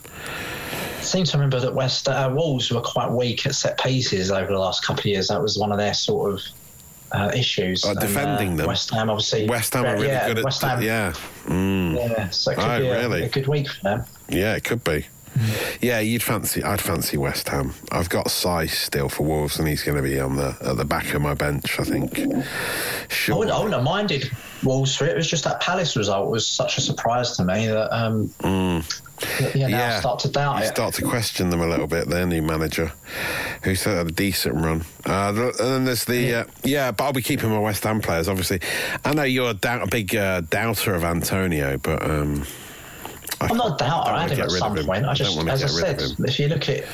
I 0.98 1.02
seem 1.02 1.24
to 1.24 1.36
remember 1.36 1.58
that 1.60 1.74
West 1.74 2.08
uh, 2.08 2.30
Wolves 2.32 2.70
were 2.70 2.80
quite 2.80 3.10
weak 3.10 3.44
at 3.46 3.54
set 3.54 3.78
pieces 3.82 4.30
over 4.30 4.52
the 4.52 4.58
last 4.58 4.84
couple 4.84 5.00
of 5.00 5.06
years. 5.06 5.28
That 5.28 5.40
was 5.42 5.58
one 5.58 5.72
of 5.72 5.78
their 5.78 5.94
sort 5.94 6.34
of 6.34 6.40
uh, 7.12 7.30
issues. 7.34 7.84
Uh, 7.84 7.90
And, 7.90 8.00
defending 8.00 8.56
them. 8.56 8.66
West 8.68 8.90
Ham, 8.90 9.10
obviously. 9.10 9.46
West 9.48 9.74
Ham 9.74 9.84
are 9.84 9.94
really 9.94 10.08
yeah, 10.08 10.28
good 10.28 10.38
at 10.38 10.44
West 10.44 10.62
Ham, 10.62 10.80
yeah, 10.82 11.12
mm, 11.46 11.96
yeah. 11.96 12.28
So 12.30 12.52
it 12.52 12.54
could 12.56 12.64
Oh, 12.64 12.78
be 12.80 12.86
a, 12.86 12.98
really? 13.00 13.22
a 13.24 13.28
good 13.28 13.48
week 13.48 13.68
for 13.68 13.82
them. 13.82 14.04
yeah, 14.28 14.54
it 14.54 14.64
could 14.64 14.82
be. 14.84 15.06
Yeah, 15.80 16.00
you'd 16.00 16.22
fancy. 16.22 16.62
I'd 16.62 16.80
fancy 16.80 17.16
West 17.16 17.48
Ham. 17.48 17.74
I've 17.90 18.08
got 18.08 18.26
Saiss 18.26 18.70
still 18.70 19.08
for 19.08 19.24
Wolves, 19.24 19.58
and 19.58 19.68
he's 19.68 19.82
going 19.82 19.96
to 19.96 20.02
be 20.02 20.18
on 20.20 20.36
the 20.36 20.56
at 20.60 20.76
the 20.76 20.84
back 20.84 21.12
of 21.14 21.22
my 21.22 21.34
bench. 21.34 21.78
I 21.78 21.84
think. 21.84 22.18
I 22.18 22.24
wouldn't, 22.24 23.50
I 23.50 23.58
wouldn't 23.58 23.74
have 23.74 23.82
minded 23.82 24.30
Wolves 24.62 24.96
for 24.96 25.04
it. 25.06 25.10
It 25.10 25.16
was 25.16 25.28
just 25.28 25.44
that 25.44 25.60
Palace 25.60 25.96
result 25.96 26.30
was 26.30 26.46
such 26.46 26.78
a 26.78 26.80
surprise 26.80 27.36
to 27.36 27.44
me 27.44 27.66
that 27.66 27.94
um, 27.94 28.32
that, 28.40 29.54
yeah, 29.54 29.68
now 29.68 29.96
I 29.96 30.00
start 30.00 30.18
to 30.20 30.28
doubt 30.28 30.58
you 30.58 30.64
it. 30.64 30.68
start 30.68 30.94
to 30.94 31.02
question 31.02 31.50
them 31.50 31.60
a 31.60 31.66
little 31.66 31.86
bit. 31.86 32.08
Their 32.08 32.26
new 32.26 32.42
manager, 32.42 32.92
who's 33.62 33.84
had 33.84 34.06
a 34.06 34.10
decent 34.10 34.56
run. 34.56 34.84
Uh, 35.06 35.50
and 35.58 35.68
then 35.68 35.84
there's 35.84 36.04
the 36.04 36.16
yeah. 36.16 36.40
Uh, 36.40 36.44
yeah, 36.64 36.90
but 36.90 37.04
I'll 37.04 37.12
be 37.12 37.22
keeping 37.22 37.50
my 37.50 37.58
West 37.58 37.84
Ham 37.84 38.00
players. 38.00 38.28
Obviously, 38.28 38.60
I 39.04 39.14
know 39.14 39.22
you're 39.22 39.50
a, 39.50 39.54
doubt, 39.54 39.82
a 39.82 39.86
big 39.86 40.14
uh, 40.14 40.40
doubter 40.42 40.94
of 40.94 41.04
Antonio, 41.04 41.78
but 41.78 42.02
um, 42.02 42.44
I 43.42 43.48
I'm 43.50 43.56
not 43.56 43.80
a 43.80 43.84
doubter. 43.84 44.10
I 44.10 44.22
had 44.22 44.30
him 44.32 44.40
at 44.40 44.50
some 44.50 44.74
point. 44.76 45.04
I 45.06 45.10
I 45.10 45.14
just, 45.14 45.36
wanna 45.36 45.52
as 45.52 45.62
I 45.62 45.66
get 45.66 45.74
rid 45.88 46.00
of 46.02 46.08
said, 46.16 46.28
if 46.28 46.38
you 46.38 46.48
look 46.48 46.68
at 46.68 46.84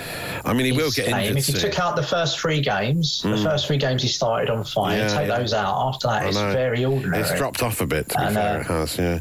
I 0.44 0.52
mean, 0.52 0.66
he 0.66 0.72
will 0.72 0.90
get 0.90 1.08
injured 1.08 1.36
if 1.36 1.48
you 1.48 1.54
soon. 1.54 1.70
took 1.70 1.78
out 1.80 1.96
the 1.96 2.02
first 2.02 2.38
three 2.38 2.60
games, 2.60 3.22
the 3.22 3.36
first 3.36 3.66
three 3.66 3.76
games 3.76 4.02
he 4.02 4.08
started 4.08 4.50
on 4.50 4.64
fire, 4.64 4.96
Yeah, 4.98 5.08
take 5.08 5.28
yeah. 5.28 5.38
those 5.38 5.52
out. 5.52 5.88
After 5.88 6.06
that, 6.08 6.22
I 6.22 6.26
it's 6.28 6.36
know. 6.36 6.52
very 6.52 6.84
ordinary. 6.84 7.20
It's 7.22 7.34
dropped 7.34 7.62
off 7.62 7.80
a 7.80 7.86
bit, 7.86 8.08
to 8.10 8.16
be 8.18 8.22
And, 8.24 8.34
fair. 8.34 8.56
uh, 8.56 8.60
it 8.60 8.66
has, 8.66 8.98
yeah. 8.98 9.18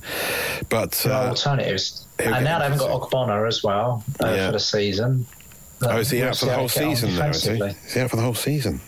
But 0.70 1.02
No 1.06 1.12
uh, 1.12 1.16
alternatives. 1.30 2.06
And 2.20 2.44
now 2.46 2.60
they 2.60 2.64
haven't 2.66 2.80
got 2.80 2.90
Ogbonna 3.02 3.48
as 3.48 3.64
well 3.64 4.04
uh, 4.24 4.28
Yeah. 4.30 4.46
for 4.48 4.52
the 4.54 4.60
season. 4.60 5.26
oh, 5.84 5.98
is 5.98 6.10
he 6.10 6.20
We'll 6.20 6.30
out 6.30 6.38
for 6.38 6.46
the 6.46 6.54
whole 6.56 6.68
they 6.68 6.74
get 6.76 6.84
on 6.88 6.96
season 6.96 7.16
now? 7.16 7.30
Is 7.30 7.44
he? 7.44 7.52
Is 7.52 7.94
he 7.94 8.00
out 8.02 8.10
for 8.10 8.16
the 8.16 8.22
whole 8.24 8.34
season? 8.34 8.80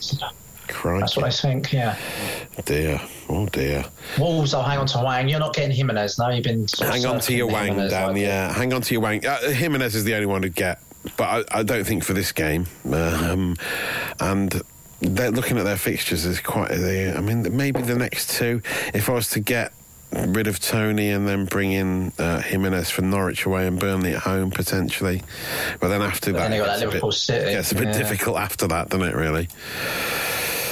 Crikey. 0.70 1.00
That's 1.02 1.18
what 1.18 1.26
I 1.26 1.30
think. 1.30 1.72
Yeah, 1.74 1.98
dear. 2.66 3.02
Oh 3.28 3.46
dear. 3.48 3.86
Wolves. 4.18 4.54
I'll 4.54 4.64
hang 4.64 4.80
on 4.80 4.88
to 4.88 5.00
Hwang. 5.00 5.28
You're 5.30 5.40
not 5.40 5.54
getting 5.54 5.76
Jimenez 5.76 6.18
now. 6.18 6.30
You've 6.30 6.44
been 6.44 6.66
Hang 6.80 7.06
on 7.06 7.20
to 7.22 7.34
your 7.34 7.48
wang, 7.48 7.70
Jimenez, 7.70 7.92
Dan. 7.92 8.16
Yeah, 8.16 8.54
hang 8.54 8.74
on 8.74 8.82
to 8.82 8.94
your 8.94 9.02
wang. 9.02 9.26
Uh, 9.26 9.52
Jimenez 9.52 9.96
is 9.96 10.04
the 10.04 10.14
only 10.16 10.26
one 10.28 10.42
to 10.44 10.50
get, 10.50 10.82
but 11.18 11.52
I, 11.54 11.60
I 11.60 11.64
don't 11.64 11.86
think 11.86 12.04
for 12.04 12.14
this 12.14 12.32
game. 12.32 12.66
Um, 12.92 13.56
and 14.20 14.62
they're 15.02 15.32
looking 15.32 15.58
at 15.58 15.64
their 15.64 15.78
fixtures 15.78 16.26
is 16.26 16.40
quite. 16.40 16.72
They, 16.72 17.12
I 17.12 17.22
mean, 17.22 17.56
maybe 17.56 17.82
the 17.82 17.96
next 17.96 18.38
two. 18.38 18.62
If 18.94 19.10
I 19.10 19.14
was 19.14 19.30
to 19.32 19.40
get 19.40 19.74
rid 20.12 20.48
of 20.48 20.60
Toney 20.60 21.12
and 21.12 21.28
then 21.28 21.46
bring 21.46 21.72
in 21.72 22.12
uh, 22.18 22.42
Jimenez 22.42 22.90
for 22.90 23.04
Norwich 23.04 23.46
away 23.46 23.68
and 23.68 23.80
Burnley 23.80 24.14
at 24.14 24.24
home 24.24 24.50
potentially, 24.50 25.22
but 25.80 25.90
then 25.90 26.02
after 26.02 26.32
that, 26.32 26.40
then 26.40 26.52
they 26.52 26.58
it 26.58 26.62
got 26.62 26.66
gets 26.66 26.80
that 26.80 26.86
a 26.86 26.88
bit- 26.88 26.94
Liverpool 26.96 27.12
City, 27.12 27.52
gets 27.52 27.72
a 27.72 27.76
bit 27.76 27.88
yeah. 27.90 27.98
difficult 27.98 28.38
after 28.38 28.68
that, 28.68 28.90
doesn't 28.90 29.08
it? 29.08 29.16
Really. 29.16 29.48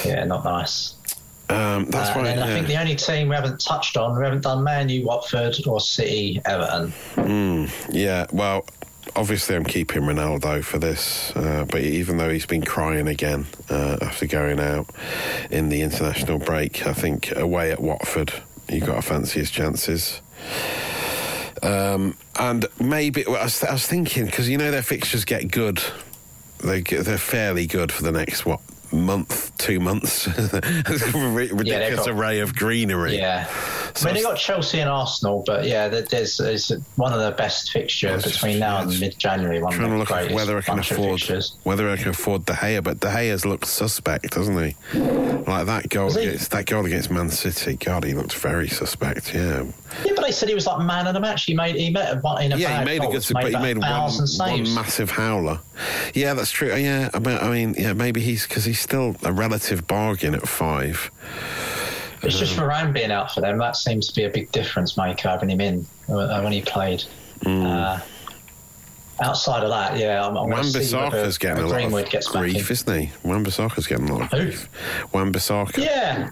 Yeah, 0.04 0.24
not 0.24 0.44
nice. 0.44 0.94
Um, 1.50 1.86
that's 1.90 2.10
Uh, 2.10 2.12
why. 2.20 2.28
and 2.28 2.38
then 2.40 2.48
I 2.48 2.52
think 2.52 2.66
the 2.66 2.78
only 2.78 2.94
team 2.94 3.28
we 3.30 3.34
haven't 3.34 3.60
touched 3.60 3.96
on, 3.96 4.18
we 4.18 4.24
haven't 4.24 4.42
done 4.42 4.62
Man 4.62 4.88
U, 4.90 5.06
Watford, 5.06 5.56
or 5.66 5.80
City, 5.80 6.40
Everton. 6.44 6.92
Yeah, 7.90 8.26
well, 8.32 8.66
obviously, 9.16 9.56
I'm 9.56 9.64
keeping 9.64 10.02
Ronaldo 10.02 10.62
for 10.62 10.78
this, 10.78 11.32
uh, 11.34 11.64
but 11.70 11.80
even 11.80 12.18
though 12.18 12.28
he's 12.28 12.44
been 12.44 12.62
crying 12.64 13.08
again 13.08 13.46
uh, 13.70 13.96
after 14.02 14.26
going 14.26 14.60
out 14.60 14.90
in 15.50 15.70
the 15.70 15.80
international 15.80 16.38
break, 16.38 16.86
I 16.86 16.92
think 16.92 17.34
away 17.34 17.72
at 17.72 17.80
Watford, 17.80 18.30
you 18.68 18.80
got 18.80 18.96
to 18.96 19.02
fancy 19.02 19.40
his 19.40 19.50
chances. 19.50 20.20
Um, 21.62 22.16
and 22.38 22.66
maybe 22.78 23.24
well, 23.26 23.36
I, 23.40 23.44
was, 23.44 23.64
I 23.64 23.72
was 23.72 23.86
thinking 23.86 24.26
because 24.26 24.48
you 24.48 24.58
know 24.58 24.70
their 24.70 24.82
fixtures 24.82 25.24
get 25.24 25.50
good, 25.50 25.82
they 26.62 26.82
they're 26.82 27.18
fairly 27.18 27.66
good 27.66 27.90
for 27.90 28.02
the 28.04 28.12
next 28.12 28.46
what 28.46 28.60
month, 28.92 29.56
two 29.58 29.80
months. 29.80 30.26
A 30.38 30.60
ridiculous 31.14 32.06
got- 32.06 32.08
array 32.08 32.40
of 32.40 32.54
greenery. 32.54 33.16
Yeah. 33.16 33.46
So 33.94 34.08
I 34.08 34.12
mean, 34.12 34.22
they 34.22 34.28
got 34.28 34.38
Chelsea 34.38 34.80
and 34.80 34.88
Arsenal, 34.88 35.42
but 35.46 35.64
yeah, 35.66 35.88
there's, 35.88 36.36
there's 36.36 36.70
one 36.96 37.12
of 37.12 37.20
the 37.20 37.32
best 37.32 37.72
fixtures 37.72 38.24
between 38.24 38.58
now 38.58 38.82
and 38.82 39.00
mid-January. 39.00 39.60
One 39.62 39.72
trying 39.72 39.86
of 39.86 39.92
to 39.92 39.98
look 39.98 40.10
at 40.10 40.32
whether 40.32 40.58
I 40.58 40.60
can 40.60 40.78
afford 40.78 41.22
whether 41.64 41.90
I 41.90 41.96
can 41.96 42.10
afford 42.10 42.44
De 42.46 42.52
Gea, 42.52 42.82
but 42.82 43.00
De 43.00 43.08
Gea's 43.08 43.44
looked 43.44 43.66
suspect, 43.66 44.30
doesn't 44.30 44.56
he? 44.56 44.76
Like 44.98 45.66
that 45.66 45.88
goal 45.88 46.16
against 46.16 46.50
that 46.50 46.66
goal 46.66 46.86
against 46.86 47.10
Man 47.10 47.30
City. 47.30 47.76
God, 47.76 48.04
he 48.04 48.14
looked 48.14 48.34
very 48.34 48.68
suspect. 48.68 49.34
Yeah, 49.34 49.64
Yeah, 50.04 50.12
but 50.14 50.24
they 50.24 50.32
said 50.32 50.48
he 50.48 50.54
was 50.54 50.66
like 50.66 50.84
man 50.84 51.06
of 51.06 51.14
the 51.14 51.20
match. 51.20 51.44
He 51.44 51.54
made 51.54 51.76
he 51.76 51.90
made 51.90 52.02
a, 52.02 52.36
in 52.40 52.52
a 52.52 52.56
yeah. 52.56 52.78
He 52.78 52.84
made 52.84 52.98
a 52.98 53.02
goal, 53.04 53.12
good, 53.12 53.26
but 53.32 53.50
he 53.50 53.58
made 53.58 53.76
a 53.76 53.80
one, 53.80 54.12
one 54.38 54.74
massive 54.74 55.10
howler. 55.10 55.60
Yeah, 56.14 56.34
that's 56.34 56.50
true. 56.50 56.74
Yeah, 56.74 57.10
I 57.14 57.18
mean, 57.18 57.38
I 57.38 57.50
mean 57.50 57.74
yeah, 57.78 57.92
maybe 57.92 58.20
he's 58.20 58.46
because 58.46 58.64
he's 58.64 58.77
still 58.80 59.16
a 59.24 59.32
relative 59.32 59.86
bargain 59.86 60.34
at 60.34 60.46
five. 60.46 61.10
It's 62.22 62.38
just 62.38 62.56
Varane 62.56 62.92
being 62.92 63.12
out 63.12 63.32
for 63.32 63.40
them. 63.40 63.58
That 63.58 63.76
seems 63.76 64.08
to 64.08 64.14
be 64.14 64.24
a 64.24 64.30
big 64.30 64.50
difference 64.50 64.96
maker 64.96 65.28
having 65.28 65.50
him 65.50 65.60
in 65.60 65.86
uh, 66.08 66.40
when 66.40 66.52
he 66.52 66.62
played. 66.62 67.02
Hmm. 67.42 67.64
Uh, 67.64 68.00
outside 69.20 69.62
of 69.62 69.70
that, 69.70 69.96
yeah, 69.96 70.24
I'm, 70.24 70.36
I'm 70.36 70.48
Wan 70.48 70.50
going 70.50 70.62
to 70.64 70.84
see 70.84 70.96
whether 70.96 71.16
Bissaka's 71.16 71.38
getting 71.38 71.64
a 71.64 71.66
lot 71.66 71.74
Greenwood 71.74 72.04
of 72.06 72.10
gets 72.10 72.28
grief, 72.28 72.70
isn't 72.70 73.00
he? 73.00 73.10
Wan 73.22 73.44
Bissaka's 73.44 73.86
getting 73.86 74.08
a 74.08 74.16
lot 74.16 74.32
of 74.32 74.38
Who? 74.38 74.46
grief. 74.46 74.68
Wan 75.12 75.32
Bissaka. 75.32 75.78
Yeah. 75.78 76.30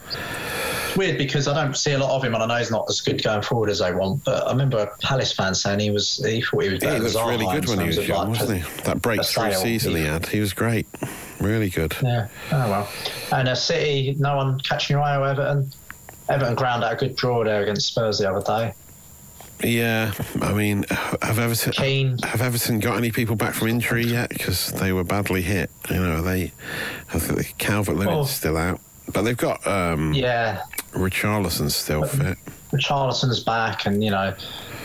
It's 0.89 0.97
weird 0.97 1.19
because 1.19 1.47
I 1.47 1.55
don't 1.55 1.77
see 1.77 1.93
a 1.93 1.99
lot 1.99 2.17
of 2.17 2.25
him, 2.25 2.35
and 2.35 2.43
I 2.43 2.47
know 2.47 2.57
he's 2.57 2.71
not 2.71 2.87
as 2.89 3.01
good 3.01 3.23
going 3.23 3.43
forward 3.43 3.71
as 3.71 3.79
they 3.79 3.93
want. 3.93 4.25
But 4.25 4.47
I 4.47 4.51
remember 4.51 4.79
a 4.79 4.97
Palace 4.99 5.33
fan 5.33 5.55
saying 5.55 5.81
he 5.81 5.91
was 5.91 6.17
he 6.25 6.43
thought 6.43 6.63
he 6.63 6.71
was 6.71 6.83
Yeah, 6.83 6.95
he 6.95 7.01
looked 7.01 7.15
really 7.15 7.47
good 7.47 7.69
when 7.69 7.81
he 7.81 7.87
was 7.87 8.09
young, 8.09 8.31
like, 8.31 8.41
wasn't 8.41 8.63
he? 8.63 8.83
That 8.83 9.03
breakthrough 9.03 9.53
season 9.53 9.95
he 9.95 10.05
had, 10.05 10.27
he 10.27 10.41
was 10.41 10.53
great. 10.53 10.87
Really 11.41 11.69
good. 11.71 11.95
Yeah. 12.03 12.29
Oh 12.53 12.71
well. 12.71 12.89
And 13.33 13.49
uh, 13.49 13.55
City, 13.55 14.17
no 14.19 14.37
one 14.37 14.59
catching 14.61 14.95
your 14.95 15.03
eye. 15.03 15.17
Everton, 15.31 15.71
Everton 16.29 16.55
ground 16.55 16.83
out 16.85 16.93
a 16.95 16.97
good 16.97 17.17
draw 17.17 17.45
there 17.45 17.63
against 17.63 17.89
Spurs 17.89 18.19
the 18.19 18.31
other 18.31 18.43
day. 18.45 18.75
Yeah, 19.63 20.13
I 20.43 20.53
mean, 20.53 20.85
have 20.91 21.39
Everton 21.39 22.19
have 22.23 22.43
Everton 22.43 22.79
got 22.79 22.99
any 22.99 23.11
people 23.11 23.37
back 23.37 23.55
from 23.55 23.69
injury 23.69 24.05
yet? 24.07 24.29
Because 24.29 24.71
they 24.73 24.93
were 24.93 25.05
badly 25.05 25.41
hit. 25.43 25.71
You 25.91 25.97
know, 25.97 26.21
they 26.21 26.53
I 27.15 27.19
think 27.19 27.57
Calvert 27.59 27.97
Lewin's 27.97 28.11
Oh. 28.11 28.25
still 28.25 28.57
out, 28.59 28.81
but 29.13 29.23
they've 29.23 29.37
got 29.37 29.67
um, 29.67 30.13
Yeah. 30.13 30.63
Richarlison's 30.93 31.75
still 31.77 32.05
fit. 32.05 32.37
Charlton's 32.79 33.43
back, 33.45 33.87
and 33.87 34.03
you 34.05 34.11
know, 34.11 34.35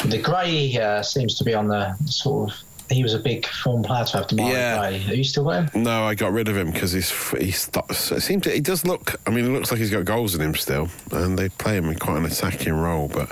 the 0.05 0.17
Gray 0.21 0.77
uh, 0.77 1.01
seems 1.01 1.35
to 1.37 1.43
be 1.43 1.53
on 1.53 1.67
the 1.67 1.93
sort 2.05 2.51
of. 2.51 2.57
He 2.91 3.03
was 3.03 3.13
a 3.13 3.19
big 3.19 3.45
form 3.47 3.83
player 3.83 4.03
to 4.05 4.17
have 4.17 4.27
to 4.27 4.35
Demarai 4.35 4.51
Yeah. 4.51 5.11
Are 5.11 5.13
you 5.15 5.23
still 5.23 5.45
got 5.45 5.73
him? 5.73 5.83
No, 5.83 6.03
I 6.03 6.13
got 6.15 6.33
rid 6.33 6.47
of 6.49 6.57
him 6.57 6.71
because 6.71 6.91
he's 6.91 7.09
he 7.31 7.51
stops. 7.51 8.11
It 8.11 8.21
seems 8.21 8.45
he 8.45 8.59
does 8.59 8.85
look. 8.85 9.19
I 9.25 9.29
mean, 9.29 9.45
it 9.45 9.49
looks 9.49 9.71
like 9.71 9.79
he's 9.79 9.91
got 9.91 10.05
goals 10.05 10.35
in 10.35 10.41
him 10.41 10.55
still, 10.55 10.89
and 11.11 11.37
they 11.39 11.49
play 11.49 11.77
him 11.77 11.85
in 11.89 11.97
quite 11.97 12.17
an 12.17 12.25
attacking 12.25 12.73
role. 12.73 13.07
But 13.07 13.31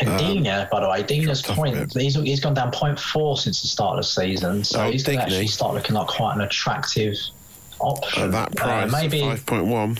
And 0.00 0.18
Digne, 0.18 0.66
by 0.70 0.80
the 0.80 0.88
way, 0.88 1.02
Digne's 1.02 1.42
dropped 1.42 1.58
off 1.60 1.66
a 1.66 1.70
point, 1.76 1.92
he's, 1.94 2.14
he's 2.14 2.40
gone 2.40 2.54
down 2.54 2.72
0.4 2.72 3.38
since 3.38 3.62
the 3.62 3.68
start 3.68 3.98
of 3.98 4.04
the 4.04 4.08
season. 4.08 4.64
So 4.64 4.84
Oh, 4.84 4.90
he's 4.90 5.04
going 5.04 5.18
to 5.18 5.24
actually 5.24 5.46
start 5.46 5.74
looking 5.74 5.94
like 5.94 6.08
quite 6.08 6.34
an 6.34 6.40
attractive 6.40 7.14
option. 7.78 8.22
at 8.24 8.32
that 8.32 8.56
price, 8.56 8.92
Uh, 8.92 8.96
maybe, 8.96 9.20
five 9.20 9.46
point 9.46 9.66
one. 9.66 9.98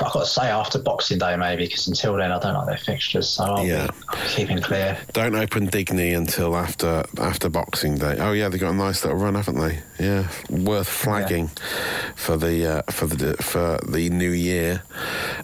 I've 0.00 0.12
got 0.12 0.20
to 0.20 0.26
say 0.26 0.48
after 0.48 0.78
Boxing 0.78 1.18
Day, 1.18 1.36
maybe, 1.36 1.66
because 1.66 1.86
until 1.88 2.16
then 2.16 2.32
I 2.32 2.38
don't 2.38 2.54
like 2.54 2.66
their 2.66 2.76
fixtures. 2.76 3.28
So 3.28 3.44
I'll 3.44 3.64
Yeah. 3.66 3.88
be 4.12 4.18
keeping 4.28 4.60
clear. 4.60 4.98
Don't 5.12 5.34
open 5.34 5.66
Digne 5.66 6.12
until 6.14 6.56
after 6.56 7.04
after 7.18 7.48
Boxing 7.48 7.96
Day. 7.98 8.16
Oh 8.18 8.32
yeah, 8.32 8.48
they 8.48 8.58
got 8.58 8.70
a 8.70 8.76
nice 8.76 9.04
little 9.04 9.18
run, 9.18 9.34
haven't 9.34 9.58
they? 9.58 9.78
Yeah, 9.98 10.28
worth 10.50 10.88
flagging 10.88 11.50
for 12.16 12.36
the 12.36 12.78
uh, 12.78 12.82
for 12.90 13.06
the 13.06 13.34
for 13.42 13.78
the 13.86 14.08
new 14.10 14.30
year. 14.30 14.82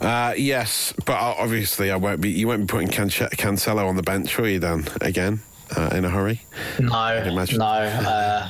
Uh, 0.01 0.34
yes, 0.36 0.93
but 1.05 1.14
obviously 1.16 1.91
I 1.91 1.97
won't 1.97 2.20
be. 2.20 2.30
You 2.30 2.49
won't 2.49 2.62
be 2.62 2.66
putting 2.66 2.89
Cancelo 2.89 3.86
on 3.86 3.97
the 3.97 4.03
bench, 4.03 4.36
will 4.39 4.49
you, 4.49 4.59
Dan? 4.61 4.86
Again, 5.01 5.41
uh, 5.76 5.91
in 5.93 6.05
a 6.05 6.11
hurry? 6.11 6.43
No, 6.80 6.89
no. 7.53 8.49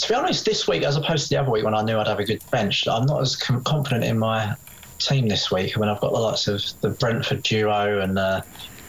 To 0.00 0.08
be 0.08 0.14
honest, 0.14 0.44
this 0.44 0.66
week, 0.66 0.82
as 0.82 0.96
opposed 0.96 1.24
to 1.24 1.34
the 1.34 1.40
other 1.40 1.50
week 1.50 1.64
when 1.64 1.74
I 1.74 1.82
knew 1.82 1.98
I'd 1.98 2.06
have 2.08 2.20
a 2.20 2.24
good 2.24 2.42
bench, 2.50 2.86
I'm 2.88 3.06
not 3.06 3.20
as 3.20 3.36
com- 3.36 3.62
confident 3.64 4.04
in 4.04 4.18
my 4.18 4.54
team 4.98 5.28
this 5.28 5.50
week 5.50 5.76
when 5.76 5.88
I've 5.88 6.00
got 6.00 6.12
the 6.12 6.18
likes 6.18 6.48
of 6.48 6.62
the 6.80 6.90
Brentford 6.90 7.42
duo 7.42 8.00
and 8.00 8.18
uh, 8.18 8.40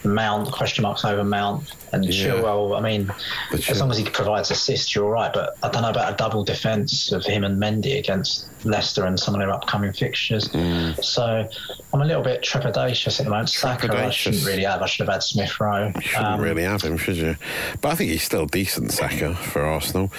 Mount, 0.04 0.50
question 0.50 0.82
marks 0.82 1.04
over 1.04 1.22
Mount, 1.22 1.74
and 1.92 2.04
Yeah. 2.04 2.32
Chilwell. 2.32 2.76
I 2.76 2.80
mean, 2.80 3.12
The 3.50 3.64
as 3.70 3.78
long 3.80 3.90
as 3.90 3.98
he 3.98 4.04
provides 4.04 4.50
assists, 4.50 4.94
you're 4.94 5.04
all 5.04 5.10
right. 5.10 5.32
But 5.32 5.56
I 5.62 5.68
don't 5.68 5.82
know 5.82 5.90
about 5.90 6.12
a 6.12 6.16
double 6.16 6.44
defence 6.44 7.12
of 7.12 7.24
him 7.24 7.44
and 7.44 7.60
Mendy 7.60 7.98
against 7.98 8.46
Leicester 8.64 9.04
and 9.04 9.18
some 9.20 9.34
of 9.34 9.40
their 9.40 9.50
upcoming 9.50 9.92
fixtures. 9.92 10.48
Mm. 10.48 11.02
So 11.04 11.48
I'm 11.92 12.00
a 12.00 12.04
little 12.04 12.22
bit 12.22 12.42
trepidatious 12.42 13.20
at 13.20 13.24
the 13.24 13.30
moment. 13.30 13.50
Saka, 13.50 13.94
I 13.94 14.10
shouldn't 14.10 14.44
really 14.44 14.64
have. 14.64 14.82
I 14.82 14.86
should 14.86 15.06
have 15.06 15.12
had 15.12 15.22
Smith 15.22 15.60
Rowe. 15.60 15.92
You 15.94 16.00
shouldn't 16.00 16.40
really 16.40 16.64
have 16.64 16.82
him, 16.82 16.96
should 16.96 17.16
you? 17.16 17.36
But 17.80 17.90
I 17.92 17.94
think 17.94 18.10
he's 18.10 18.24
still 18.24 18.46
decent, 18.46 18.92
Saka, 18.92 19.34
for 19.34 19.62
Arsenal. 19.62 20.10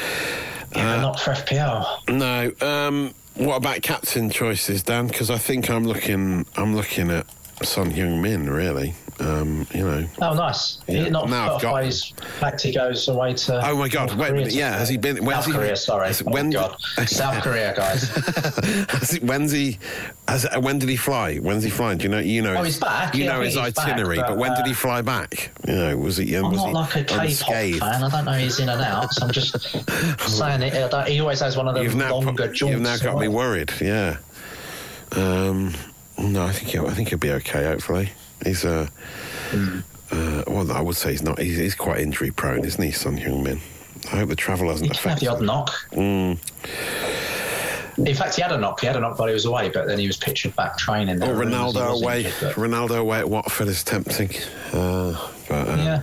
Yeah, 0.76 0.95
but 0.95 1.01
not 1.01 1.19
for 1.19 1.32
FPL. 1.32 2.09
No. 2.09 2.51
Um, 2.65 3.13
what 3.36 3.55
about 3.55 3.82
captain 3.82 4.30
choices, 4.30 4.84
Dan? 4.84 5.07
Because 5.07 5.30
I 5.30 5.38
think 5.38 5.69
I'm 5.69 5.86
looking. 5.86 6.45
I'm 6.55 6.76
looking 6.76 7.09
at 7.09 7.26
Son 7.63 7.91
Heung 7.91 8.21
Min. 8.21 8.49
Really. 8.49 8.93
Um, 9.20 9.68
you 9.74 9.86
know. 9.86 10.05
Oh, 10.22 10.34
nice. 10.34 10.80
Yeah, 10.88 11.03
He 11.03 11.09
not 11.09 11.30
now 11.30 11.55
I've 11.55 11.61
got- 11.61 11.84
his 11.84 12.14
goes 12.74 13.07
away 13.07 13.34
to. 13.34 13.70
Oh 13.70 13.78
my 13.78 13.88
God! 13.88 14.14
Wait 14.16 14.30
Korea 14.30 14.47
Yeah, 14.47 14.78
has 14.78 14.89
he 14.89 14.97
been? 14.97 15.18
South 15.26 15.45
he, 15.45 15.51
Korea, 15.51 15.76
sorry. 15.76 16.07
has- 16.07 16.24
Oh, 16.26 16.32
when 16.32 16.49
God. 16.49 16.76
South 17.07 17.43
Korea, 17.43 17.74
guys. 17.76 18.09
Has 18.89 19.20
when's 19.22 19.51
he? 19.51 19.78
Has, 20.28 20.45
uh, 20.45 20.59
when 20.59 20.80
did 20.80 20.89
he 20.89 20.95
fly? 20.95 21.38
When's 21.38 21.64
he 21.64 21.70
flying? 21.70 21.97
Do 21.97 22.03
you 22.05 22.09
know? 22.09 22.20
You 22.20 22.41
know. 22.41 22.55
Oh, 22.55 22.64
he's 22.64 22.80
back. 22.80 23.14
You 23.16 23.26
Yeah, 23.26 23.34
know 23.34 23.41
his 23.41 23.53
he's 23.55 23.74
back, 23.74 23.88
itinerary, 23.88 24.18
but, 24.18 24.28
but, 24.30 24.38
when 24.38 24.51
did 24.53 24.61
uh, 24.64 24.68
he 24.68 24.74
fly 24.74 25.01
back? 25.01 25.51
You 25.68 25.76
know, 25.76 25.97
was 25.97 26.18
he? 26.18 26.36
I'm 26.36 26.49
was 26.51 26.57
not 26.57 26.68
he 26.68 26.74
like 26.74 26.95
a 26.95 27.03
K-pop 27.03 27.24
unscathed? 27.26 27.80
fan. 27.80 28.03
I 28.03 28.09
don't 28.09 28.26
know 28.26 28.32
he's 28.34 28.59
in 28.59 28.70
and 28.70 28.82
out. 28.82 29.14
So 29.14 29.26
I'm 29.26 29.32
just 29.32 29.59
saying 30.20 30.61
it. 30.61 31.07
He 31.07 31.20
always 31.20 31.39
has 31.39 31.55
one 31.57 31.68
of 31.68 31.76
those 31.76 31.93
now, 31.95 32.16
longer 32.18 32.47
jaunts. 32.47 32.61
you've 32.61 32.82
now 32.82 32.97
got 32.97 33.20
me 33.20 33.28
worried. 33.28 33.72
Yeah. 33.82 34.18
Um, 35.11 35.74
no, 36.18 36.45
I 36.45 36.51
think 36.51 36.70
he'll, 36.72 36.88
I 36.88 36.93
think 36.93 37.09
he'll 37.09 37.20
be 37.20 37.32
okay. 37.32 37.64
Hopefully, 37.66 38.11
he's 38.46 38.66
Uh, 38.66 38.88
Hmm. 39.52 39.80
uh, 40.12 40.44
well, 40.48 40.72
I 40.72 40.82
would 40.82 40.96
say 40.96 41.12
he's 41.12 41.22
not. 41.24 41.39
He's, 41.39 41.58
he's 41.58 41.76
quite 41.76 42.00
injury 42.00 42.32
prone, 42.32 42.66
isn't 42.66 42.82
he, 42.84 42.91
Son 42.91 43.18
Heung-min? 43.18 43.60
I 44.12 44.18
hope 44.18 44.30
the 44.30 44.36
travel 44.36 44.70
hasn't 44.70 44.91
He 44.91 44.98
affected. 44.98 45.26
the 45.28 45.32
odd 45.32 45.39
him. 45.39 45.46
knock. 45.46 45.72
Mm. 45.94 46.38
In 47.98 48.16
fact, 48.16 48.36
he 48.36 48.41
had 48.41 48.52
a 48.52 48.58
knock. 48.58 48.82
He 48.82 48.88
had 48.88 48.96
a 48.96 49.00
knock 49.00 49.20
while 49.20 49.28
he 49.28 49.34
was 49.34 49.46
away, 49.46 49.70
but 49.70 49.88
then 49.88 50.00
he 50.00 50.08
was 50.08 50.18
pictured 50.18 50.56
back 50.56 50.78
training. 50.78 51.18
Or 51.22 51.28
there, 51.28 51.41
and 51.44 51.54
he 51.54 51.58
was- 51.60 51.74
he 51.74 51.80
Oh, 51.80 51.84
Ronaldo 51.84 52.02
away. 52.02 52.18
injured, 52.26 52.56
Ronaldo 52.56 52.98
away 52.98 53.20
at 53.20 53.30
Watford 53.30 53.68
is 53.68 53.84
tempting. 53.84 54.32
Uh, 54.74 55.16
but 55.48 55.70
uh, 55.70 55.76
Yeah. 55.78 56.02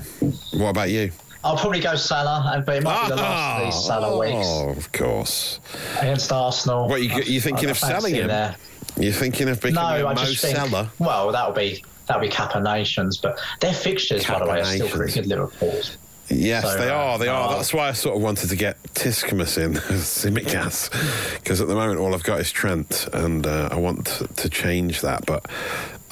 what 0.53 0.69
about 0.71 0.91
you? 0.91 1.11
I'll 1.43 1.57
probably 1.57 1.81
go 1.81 1.97
Salah, 1.97 2.53
and- 2.55 2.65
but 2.65 2.77
it 2.77 2.83
might 2.85 3.03
be 3.05 3.09
the 3.11 3.17
last 3.17 3.61
of 3.61 3.65
these 3.75 3.85
Salah 3.87 4.19
weeks 4.19 4.47
oh, 4.49 4.69
of 4.71 4.93
course. 4.93 5.59
against 6.01 6.31
Arsenal. 6.31 6.87
What, 6.89 7.03
you- 7.03 7.23
you 7.23 7.41
thinking 7.41 7.69
I 7.69 7.71
of 7.73 7.79
fancy 7.79 7.95
selling 7.95 8.15
him? 8.15 8.29
There. 8.29 8.55
You're 8.99 9.13
thinking 9.13 9.49
of 9.49 9.63
No, 9.65 9.71
becoming 9.71 10.03
a 10.03 10.07
I 10.09 10.15
Mo. 10.15 10.25
Salah? 10.25 10.91
Well, 10.99 11.33
that'll 11.33 11.53
be 11.55 11.83
that'll 12.11 12.23
be 12.23 12.29
Cup 12.29 12.57
of 12.57 12.65
Nations, 12.65 13.19
but 13.19 13.41
their 13.61 13.73
fixtures, 13.73 14.27
by 14.27 14.41
the 14.41 14.47
way, 14.47 14.61
are 14.61 14.65
still 14.65 14.89
pretty 14.89 15.13
good. 15.13 15.27
Liverpool. 15.27 15.81
Yes, 16.29 16.65
So, 16.65 16.77
they 16.77 16.89
uh, 16.89 16.97
are. 16.97 17.19
They 17.19 17.29
are. 17.29 17.55
That's 17.55 17.73
why 17.73 17.89
I 17.89 17.93
sort 17.93 18.17
of 18.17 18.23
wanted 18.23 18.51
to 18.51 18.57
get 18.57 18.83
Tiskamus 18.95 19.59
in, 19.59 19.75
Tsimikas, 19.75 20.91
because 21.39 21.61
at 21.61 21.69
the 21.69 21.75
moment 21.75 22.01
all 22.01 22.13
I've 22.13 22.25
got 22.25 22.41
is 22.41 22.51
Trent, 22.51 23.09
and 23.13 23.47
uh, 23.47 23.69
I 23.71 23.77
want 23.77 24.07
to, 24.09 24.27
to 24.27 24.49
change 24.49 25.03
that. 25.03 25.25
But 25.25 25.47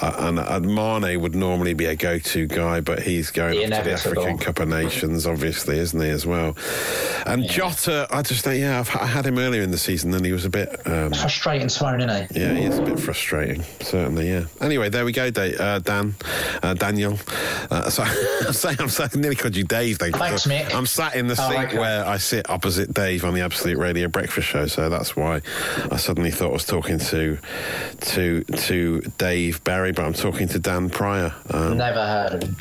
uh, 0.00 0.14
and, 0.18 0.38
and 0.38 0.74
Mane 0.74 1.20
would 1.20 1.34
normally 1.34 1.74
be 1.74 1.86
a 1.86 1.96
go-to 1.96 2.46
guy, 2.46 2.80
but 2.80 3.02
he's 3.02 3.30
going 3.30 3.58
The 3.70 3.76
to 3.76 3.82
the. 3.82 3.92
African 3.92 4.38
Cup 4.38 4.60
of 4.60 4.68
Nations, 4.68 5.26
obviously, 5.26 5.78
isn't 5.78 6.00
he 6.00 6.08
as 6.08 6.24
well? 6.26 6.56
And 7.26 7.44
Jota, 7.48 8.06
I 8.10 8.22
just 8.22 8.44
think, 8.44 8.60
yeah, 8.60 8.80
I've, 8.80 8.94
I 8.96 9.06
had 9.06 9.26
him 9.26 9.38
earlier 9.38 9.62
in 9.62 9.70
the 9.70 9.78
season, 9.78 10.14
and 10.14 10.24
he 10.24 10.32
was 10.32 10.44
a 10.44 10.50
bit. 10.50 10.68
Um, 10.86 11.12
Frustrating 11.12 11.68
tone, 11.68 12.00
isn't 12.00 12.32
he? 12.34 12.40
yeah, 12.40 12.54
he 12.54 12.64
is 12.64 12.78
a 12.78 12.82
bit 12.82 12.98
frustrating, 13.00 13.64
certainly. 13.80 14.28
Yeah. 14.30 14.44
Anyway, 14.60 14.88
there 14.88 15.04
we 15.04 15.12
go, 15.12 15.30
Dave, 15.30 15.58
uh, 15.60 15.78
Dan, 15.80 16.14
uh, 16.62 16.74
Daniel. 16.74 17.18
Uh, 17.70 17.90
so 17.90 18.02
I'm 18.46 18.52
saying 18.52 18.76
I'm 18.80 18.88
saying, 18.88 19.10
nearly 19.16 19.36
called 19.36 19.56
you 19.56 19.64
Dave. 19.64 19.98
Thanks, 19.98 20.46
Mick. 20.46 20.72
I'm 20.74 20.86
sat 20.86 21.14
in 21.16 21.26
the 21.26 21.36
Oh, 21.40 21.50
seat 21.50 21.58
okay. 21.68 21.78
where 21.78 22.04
I 22.06 22.16
sit 22.18 22.48
opposite 22.50 22.92
Dave 22.94 23.24
on 23.24 23.34
the 23.34 23.40
Absolute 23.42 23.78
Radio 23.78 24.08
Breakfast 24.08 24.48
Show, 24.48 24.66
so 24.66 24.88
that's 24.88 25.14
why 25.16 25.40
I 25.90 25.96
suddenly 25.96 26.30
thought 26.30 26.50
I 26.50 26.52
was 26.52 26.64
talking 26.66 26.98
to 26.98 27.38
to 28.00 28.42
to 28.44 29.00
Dave 29.18 29.62
Berry, 29.64 29.87
but 29.92 30.04
I'm 30.04 30.12
talking 30.14 30.48
to 30.48 30.58
Dan 30.58 30.90
Pryor. 30.90 31.34
Um, 31.50 31.76
Never 31.78 32.04
heard 32.06 32.34
of 32.34 32.42
him. 32.42 32.56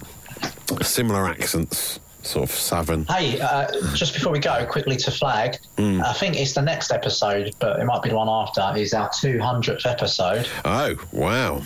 similar 0.82 1.28
accents. 1.28 1.99
sort 2.23 2.49
of 2.49 2.55
Savin. 2.55 3.05
Hey, 3.05 3.39
uh, 3.39 3.67
just 3.93 4.13
before 4.13 4.32
we 4.34 4.39
go, 4.39 4.65
quickly 4.65 4.97
to 4.97 5.11
flag. 5.11 5.57
Hmm. 5.78 6.01
I 6.03 6.13
think 6.13 6.36
it's 6.36 6.53
the 6.53 6.61
next 6.61 6.91
episode, 6.91 7.53
but 7.59 7.80
it 7.80 7.86
might 7.86 8.01
be 8.03 8.09
the 8.09 8.15
one 8.15 8.28
after. 8.30 8.61
Is 8.80 8.93
our 8.93 9.09
200th 9.09 9.86
episode. 9.86 10.47
Oh, 10.65 10.95
wow. 11.11 11.61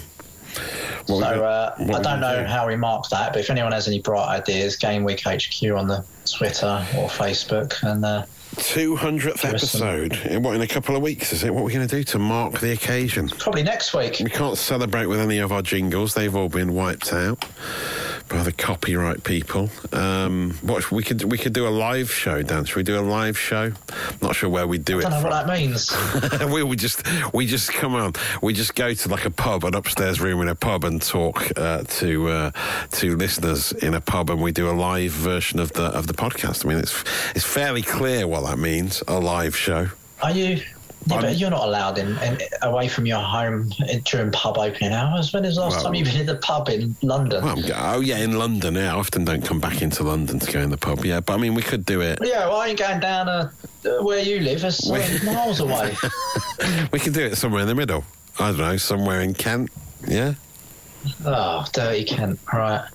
What 1.08 1.20
so 1.22 1.46
uh, 1.46 1.76
I 1.80 2.02
don't 2.02 2.20
know 2.20 2.42
do? 2.42 2.46
how 2.46 2.68
we 2.68 2.76
mark 2.76 3.08
that, 3.10 3.32
but 3.34 3.40
if 3.40 3.50
anyone 3.50 3.72
has 3.72 3.88
any 3.88 4.02
bright 4.02 4.28
ideas, 4.42 4.76
Game 4.76 5.04
Week 5.04 5.22
HQ 5.26 5.64
on 5.76 5.88
the 5.88 6.06
Twitter 6.30 6.86
or 6.98 7.08
Facebook, 7.08 7.82
and 7.84 8.04
uh, 8.06 8.26
200th 8.56 9.42
Give 9.42 9.54
us 9.54 9.72
some- 9.72 9.82
episode. 9.88 10.14
In 10.32 10.44
what, 10.44 10.56
in 10.56 10.62
a 10.62 10.68
couple 10.68 10.96
of 10.96 11.02
weeks, 11.02 11.32
is 11.34 11.44
it? 11.44 11.54
What 11.54 11.62
are 11.62 11.66
we 11.66 11.74
going 11.74 11.88
to 11.88 11.96
do 11.96 12.04
to 12.04 12.20
mark 12.20 12.60
the 12.60 12.72
occasion? 12.72 13.30
probably 13.30 13.64
next 13.64 13.94
week. 13.94 14.18
We 14.24 14.30
can't 14.30 14.58
celebrate 14.58 15.06
with 15.08 15.20
any 15.20 15.38
of 15.40 15.52
our 15.52 15.62
jingles. 15.62 16.14
They've 16.14 16.36
all 16.36 16.50
been 16.50 16.74
wiped 16.74 17.14
out 17.14 17.44
by 18.32 18.44
the 18.44 18.52
copyright 18.52 19.24
people. 19.24 19.70
Um, 19.92 20.52
what 20.62 20.92
we 20.92 21.04
could 21.04 21.24
we 21.24 21.38
could 21.38 21.54
do 21.54 21.68
a 21.68 21.70
live 21.70 22.12
show, 22.12 22.42
Dan. 22.42 22.66
Should 22.66 22.78
we 22.78 22.84
do 22.84 23.00
a 23.00 23.02
live 23.02 23.38
show? 23.38 23.72
Not 24.22 24.36
sure 24.36 24.50
where 24.50 24.68
we 24.68 24.78
do 24.78 24.98
I 24.98 25.00
it. 25.00 25.02
don't 25.04 25.12
know 25.12 25.22
from. 25.22 25.30
what 25.30 25.48
that 25.48 25.54
means. 25.54 25.92
we 26.54 26.64
would 26.64 26.80
just 26.80 27.04
we 27.34 27.46
just 27.46 27.72
come 27.74 27.96
on. 27.96 28.14
We 28.42 28.54
just 28.54 28.76
go 28.76 28.94
to 28.94 29.10
like 29.10 29.26
a 29.26 29.32
pub, 29.32 29.64
an 29.66 29.76
upstairs 29.76 30.22
room 30.22 30.42
in 30.42 30.48
a 30.48 30.56
pub, 30.56 30.84
and 30.84 31.02
talk 31.02 31.52
uh, 31.58 31.84
to 31.84 32.28
uh, 32.30 32.52
to 32.92 33.16
listeners 33.16 33.72
in 33.74 33.94
a 33.94 34.02
pub, 34.02 34.30
and 34.30 34.42
we 34.42 34.52
do 34.52 34.70
a 34.70 34.74
live 34.74 35.12
version 35.12 35.60
of 35.60 35.74
the 35.74 35.84
of 35.84 36.08
the 36.08 36.14
podcast. 36.14 36.66
I 36.66 36.70
mean, 36.70 36.80
it's 36.80 37.04
it's 37.36 37.46
fairly 37.46 37.82
clear 37.82 38.28
what 38.28 38.46
that 38.46 38.58
means. 38.58 39.04
A 39.08 39.20
live 39.20 39.56
show. 39.56 39.90
Are 40.22 40.32
you? 40.32 40.62
Yeah, 41.08 41.16
I'm- 41.16 41.24
but 41.24 41.38
you're 41.38 41.50
not 41.50 41.66
allowed 41.68 41.98
in, 41.98 42.18
in 42.20 42.38
away 42.62 42.88
from 42.88 43.06
your 43.08 43.20
home 43.20 43.72
during 44.06 44.32
pub 44.32 44.58
opening 44.58 44.94
hours. 44.94 45.34
When 45.34 45.44
is 45.46 45.56
the 45.56 45.62
last 45.62 45.76
Well- 45.78 45.86
time 45.86 45.96
you've 45.96 46.08
been 46.08 46.22
in 46.22 46.26
the 46.28 46.36
pub 46.36 46.70
in 46.70 46.96
London? 47.02 47.44
Well, 47.44 47.58
oh 47.76 48.00
yeah, 48.02 48.18
in 48.18 48.38
London. 48.38 48.76
Yeah, 48.76 48.94
I 48.94 48.98
often 49.00 49.26
don't 49.26 49.44
come 49.44 49.60
back 49.60 49.82
into 49.82 50.04
London 50.04 50.38
to 50.40 50.52
go 50.52 50.60
in 50.60 50.70
the 50.70 50.78
pub. 50.78 51.04
Yeah, 51.04 51.20
but 51.20 51.34
I 51.34 51.38
mean, 51.38 51.56
we 51.56 51.64
could 51.64 51.86
do 51.86 52.02
it. 52.02 52.20
yeah, 52.22 52.48
well, 52.48 52.58
I 52.58 52.68
ain't 52.68 52.80
going 52.80 53.00
down 53.00 53.28
uh, 53.28 53.50
uh, 53.86 54.04
where 54.04 54.20
you 54.22 54.40
live. 54.42 54.64
It's 54.64 54.90
uh, 54.90 55.20
miles 55.26 55.60
away. 55.66 55.96
We 56.92 57.00
could 57.00 57.14
do 57.14 57.22
it 57.26 57.36
somewhere 57.38 57.62
in 57.64 57.68
the 57.68 57.76
middle. 57.76 58.04
I 58.40 58.50
don't 58.52 58.60
know, 58.60 58.78
somewhere 58.78 59.22
in 59.22 59.34
Kent. 59.34 59.72
Yeah, 60.08 60.36
oh, 61.26 61.66
dirty 61.74 62.04
Kent. 62.06 62.40
Right. 62.54 62.86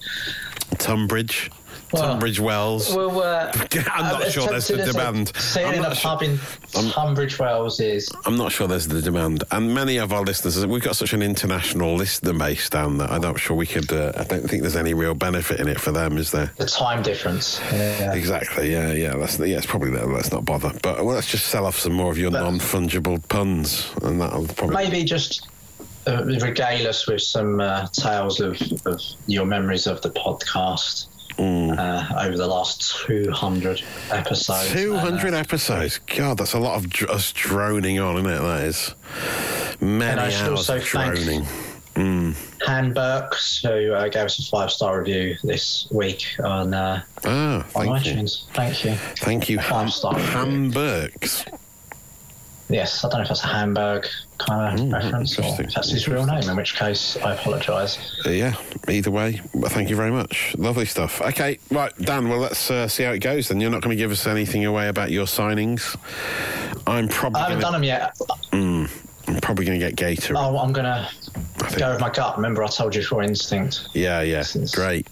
Tunbridge, 0.79 1.51
Well- 1.93 2.03
Tunbridge 2.03 2.41
Wells. 2.41 2.95
Well, 2.95 3.23
uh, 3.23 3.53
I'm 3.93 4.05
not 4.05 4.23
as 4.25 4.33
sure 4.33 4.49
there's 4.49 4.69
the 4.69 4.79
demand. 4.85 5.33
I'm 5.57 5.85
a 5.85 5.95
pub 5.95 6.23
in 6.23 6.39
Tunbridge 6.73 7.39
Wells 7.39 7.81
is. 7.81 8.09
I'm 8.25 8.37
not 8.37 8.53
sure 8.53 8.67
there's 8.67 8.89
the 8.89 9.01
demand, 9.01 9.45
and 9.51 9.73
many 9.75 9.99
of 9.99 10.13
our 10.13 10.23
listeners, 10.23 10.65
we've 10.67 10.83
got 10.83 10.97
such 10.97 11.13
an 11.13 11.23
international 11.23 11.95
listener 11.95 12.33
base 12.35 12.69
down 12.69 12.99
that 12.99 13.11
I'm 13.11 13.21
not 13.21 13.39
sure 13.39 13.57
we 13.57 13.67
could. 13.67 13.93
Uh, 13.93 14.13
I 14.17 14.25
don't 14.25 14.49
think 14.49 14.63
there's 14.63 14.77
any 14.77 14.95
real 14.95 15.15
benefit 15.15 15.61
in 15.61 15.69
it 15.69 15.81
for 15.81 15.93
them, 15.93 16.19
is 16.19 16.31
there? 16.33 16.51
The 16.57 16.67
time 16.67 17.03
difference. 17.03 17.61
Yeah. 17.73 18.13
Exactly. 18.15 18.73
Yeah. 18.73 18.93
Yeah. 18.93 19.17
That's 19.17 19.39
yeah. 19.39 19.57
It's 19.59 19.67
probably 19.67 19.91
there. 19.91 20.07
Let's 20.07 20.33
not 20.33 20.45
bother. 20.45 20.73
But 20.83 21.05
well, 21.05 21.15
let's 21.15 21.31
just 21.31 21.47
sell 21.47 21.67
off 21.67 21.79
some 21.79 21.93
more 21.93 22.11
of 22.11 22.19
your 22.19 22.31
But- 22.31 22.43
non-fungible 22.43 23.29
puns, 23.29 23.91
and 24.03 24.21
that'll 24.21 24.47
probably. 24.49 24.77
Maybe 24.77 25.05
just 25.05 25.49
uh, 26.07 26.25
regale 26.25 26.89
us 26.89 27.07
with 27.07 27.23
some 27.23 27.61
uh, 27.61 27.87
tales 27.93 28.41
of, 28.41 28.61
of 28.87 29.01
your 29.27 29.45
memories 29.47 29.87
of 29.87 30.03
the 30.03 30.11
podcast 30.11 31.07
Mm. 31.39 31.79
uh, 31.79 32.21
over 32.27 32.37
the 32.37 32.47
last 32.47 33.05
200 33.07 33.83
episodes. 34.11 34.71
200 34.73 35.27
And, 35.27 35.35
uh, 35.35 35.39
episodes. 35.39 35.99
God, 36.17 36.39
that's 36.39 36.55
a 36.55 36.59
lot 36.59 36.77
of 36.77 36.89
dr- 36.89 37.11
us 37.11 37.31
droning 37.33 37.99
on, 38.01 38.17
isn't 38.17 38.31
it? 38.31 38.41
That 38.41 38.61
is 38.65 38.95
many 39.81 40.13
And 40.13 40.21
I 40.21 40.31
should 40.31 40.49
hours 40.49 40.71
of 40.71 40.83
droning. 40.83 41.47
Han 42.67 42.93
Burks, 42.93 43.61
who 43.63 43.93
uh, 43.95 44.09
gave 44.09 44.25
us 44.25 44.39
a 44.39 44.51
five 44.51 44.71
star 44.71 44.99
review 44.99 45.37
this 45.45 45.87
week 45.91 46.25
on, 46.43 46.73
uh, 46.75 47.03
Ah, 47.25 47.57
on 47.57 47.65
thank 47.65 48.07
you. 48.07 48.13
iTunes. 48.15 48.43
Thank 48.55 48.85
you. 48.85 48.95
Thank 49.19 49.49
you, 49.49 49.59
Ham, 49.59 49.71
Five-star 49.89 50.15
review. 50.15 50.71
Burks. 50.73 51.45
Yes, 52.69 53.05
I 53.05 53.09
don't 53.09 53.19
know 53.19 53.23
if 53.23 53.29
that's 53.29 53.45
a 53.45 53.47
Hamburg 53.47 54.07
kind 54.39 54.81
of 54.81 54.93
reference 54.93 55.39
or 55.39 55.61
if 55.61 55.75
that's 55.75 55.91
his 55.91 56.09
real 56.09 56.27
name, 56.27 56.49
in 56.49 56.57
which 56.57 56.75
case 56.77 57.17
I 57.19 57.35
apologise. 57.35 57.99
Uh, 58.25 58.31
yeah, 58.31 58.55
either 58.89 59.11
way, 59.11 59.41
thank 59.67 59.89
you 59.91 59.97
very 59.97 60.11
much. 60.11 60.55
Lovely 60.59 60.85
stuff. 60.87 61.21
Okay, 61.21 61.59
right, 61.71 61.97
Dan, 61.99 62.29
well, 62.29 62.39
let's 62.39 62.71
uh, 62.71 62.89
see 62.89 63.03
how 63.05 63.13
it 63.13 63.21
goes 63.21 63.49
then. 63.49 63.61
You're 63.61 63.71
not 63.71 63.83
going 63.83 63.97
to 63.97 64.03
give 64.03 64.11
us 64.11 64.27
anything 64.27 64.65
away 64.65 64.89
about 64.89 65.11
your 65.11 65.27
signings. 65.27 65.97
I'm 66.87 67.09
probably 67.09 67.41
I 67.41 67.49
haven't 67.49 67.61
done 67.63 67.73
going 67.73 67.83
to 67.83 67.89
them 67.89 68.89
yet. 68.93 68.93
I'm 69.29 69.41
probably 69.41 69.65
going 69.65 69.81
to 69.81 69.85
get 69.91 69.97
Guaita. 69.97 70.35
Oh, 70.37 70.59
I'm 70.59 70.73
going 70.73 70.85
to 70.85 71.09
go 71.77 71.91
with 71.91 72.01
my 72.01 72.11
gut. 72.11 72.37
Remember, 72.37 72.63
I 72.63 72.69
told 72.69 72.95
you 72.95 73.03
for 73.03 73.23
instinct. 73.23 73.89
Yeah, 73.93 74.21
yeah. 74.23 74.43
Since- 74.43 74.75
Great. 74.75 75.09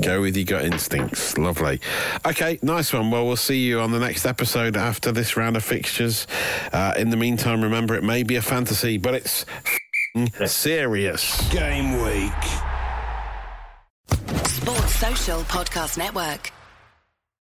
Go 0.00 0.20
with 0.22 0.36
your 0.36 0.44
gut 0.44 0.64
instincts. 0.64 1.38
Lovely. 1.38 1.80
Okay, 2.26 2.58
nice 2.62 2.92
one. 2.92 3.10
Well, 3.10 3.26
we'll 3.26 3.36
see 3.36 3.60
you 3.60 3.80
on 3.80 3.92
the 3.92 3.98
next 4.00 4.26
episode 4.26 4.76
after 4.76 5.12
this 5.12 5.36
round 5.36 5.56
of 5.56 5.64
fixtures. 5.64 6.26
Uh, 6.72 6.94
in 6.96 7.10
the 7.10 7.16
meantime, 7.16 7.62
remember 7.62 7.94
it 7.94 8.02
may 8.02 8.22
be 8.22 8.36
a 8.36 8.42
fantasy, 8.42 8.98
but 8.98 9.14
it's 9.14 9.46
f***ing 9.64 10.46
serious. 10.46 11.48
Game 11.50 12.02
week. 12.02 12.32
Sports 14.46 14.94
Social 14.96 15.40
Podcast 15.42 15.96
Network. 15.98 16.50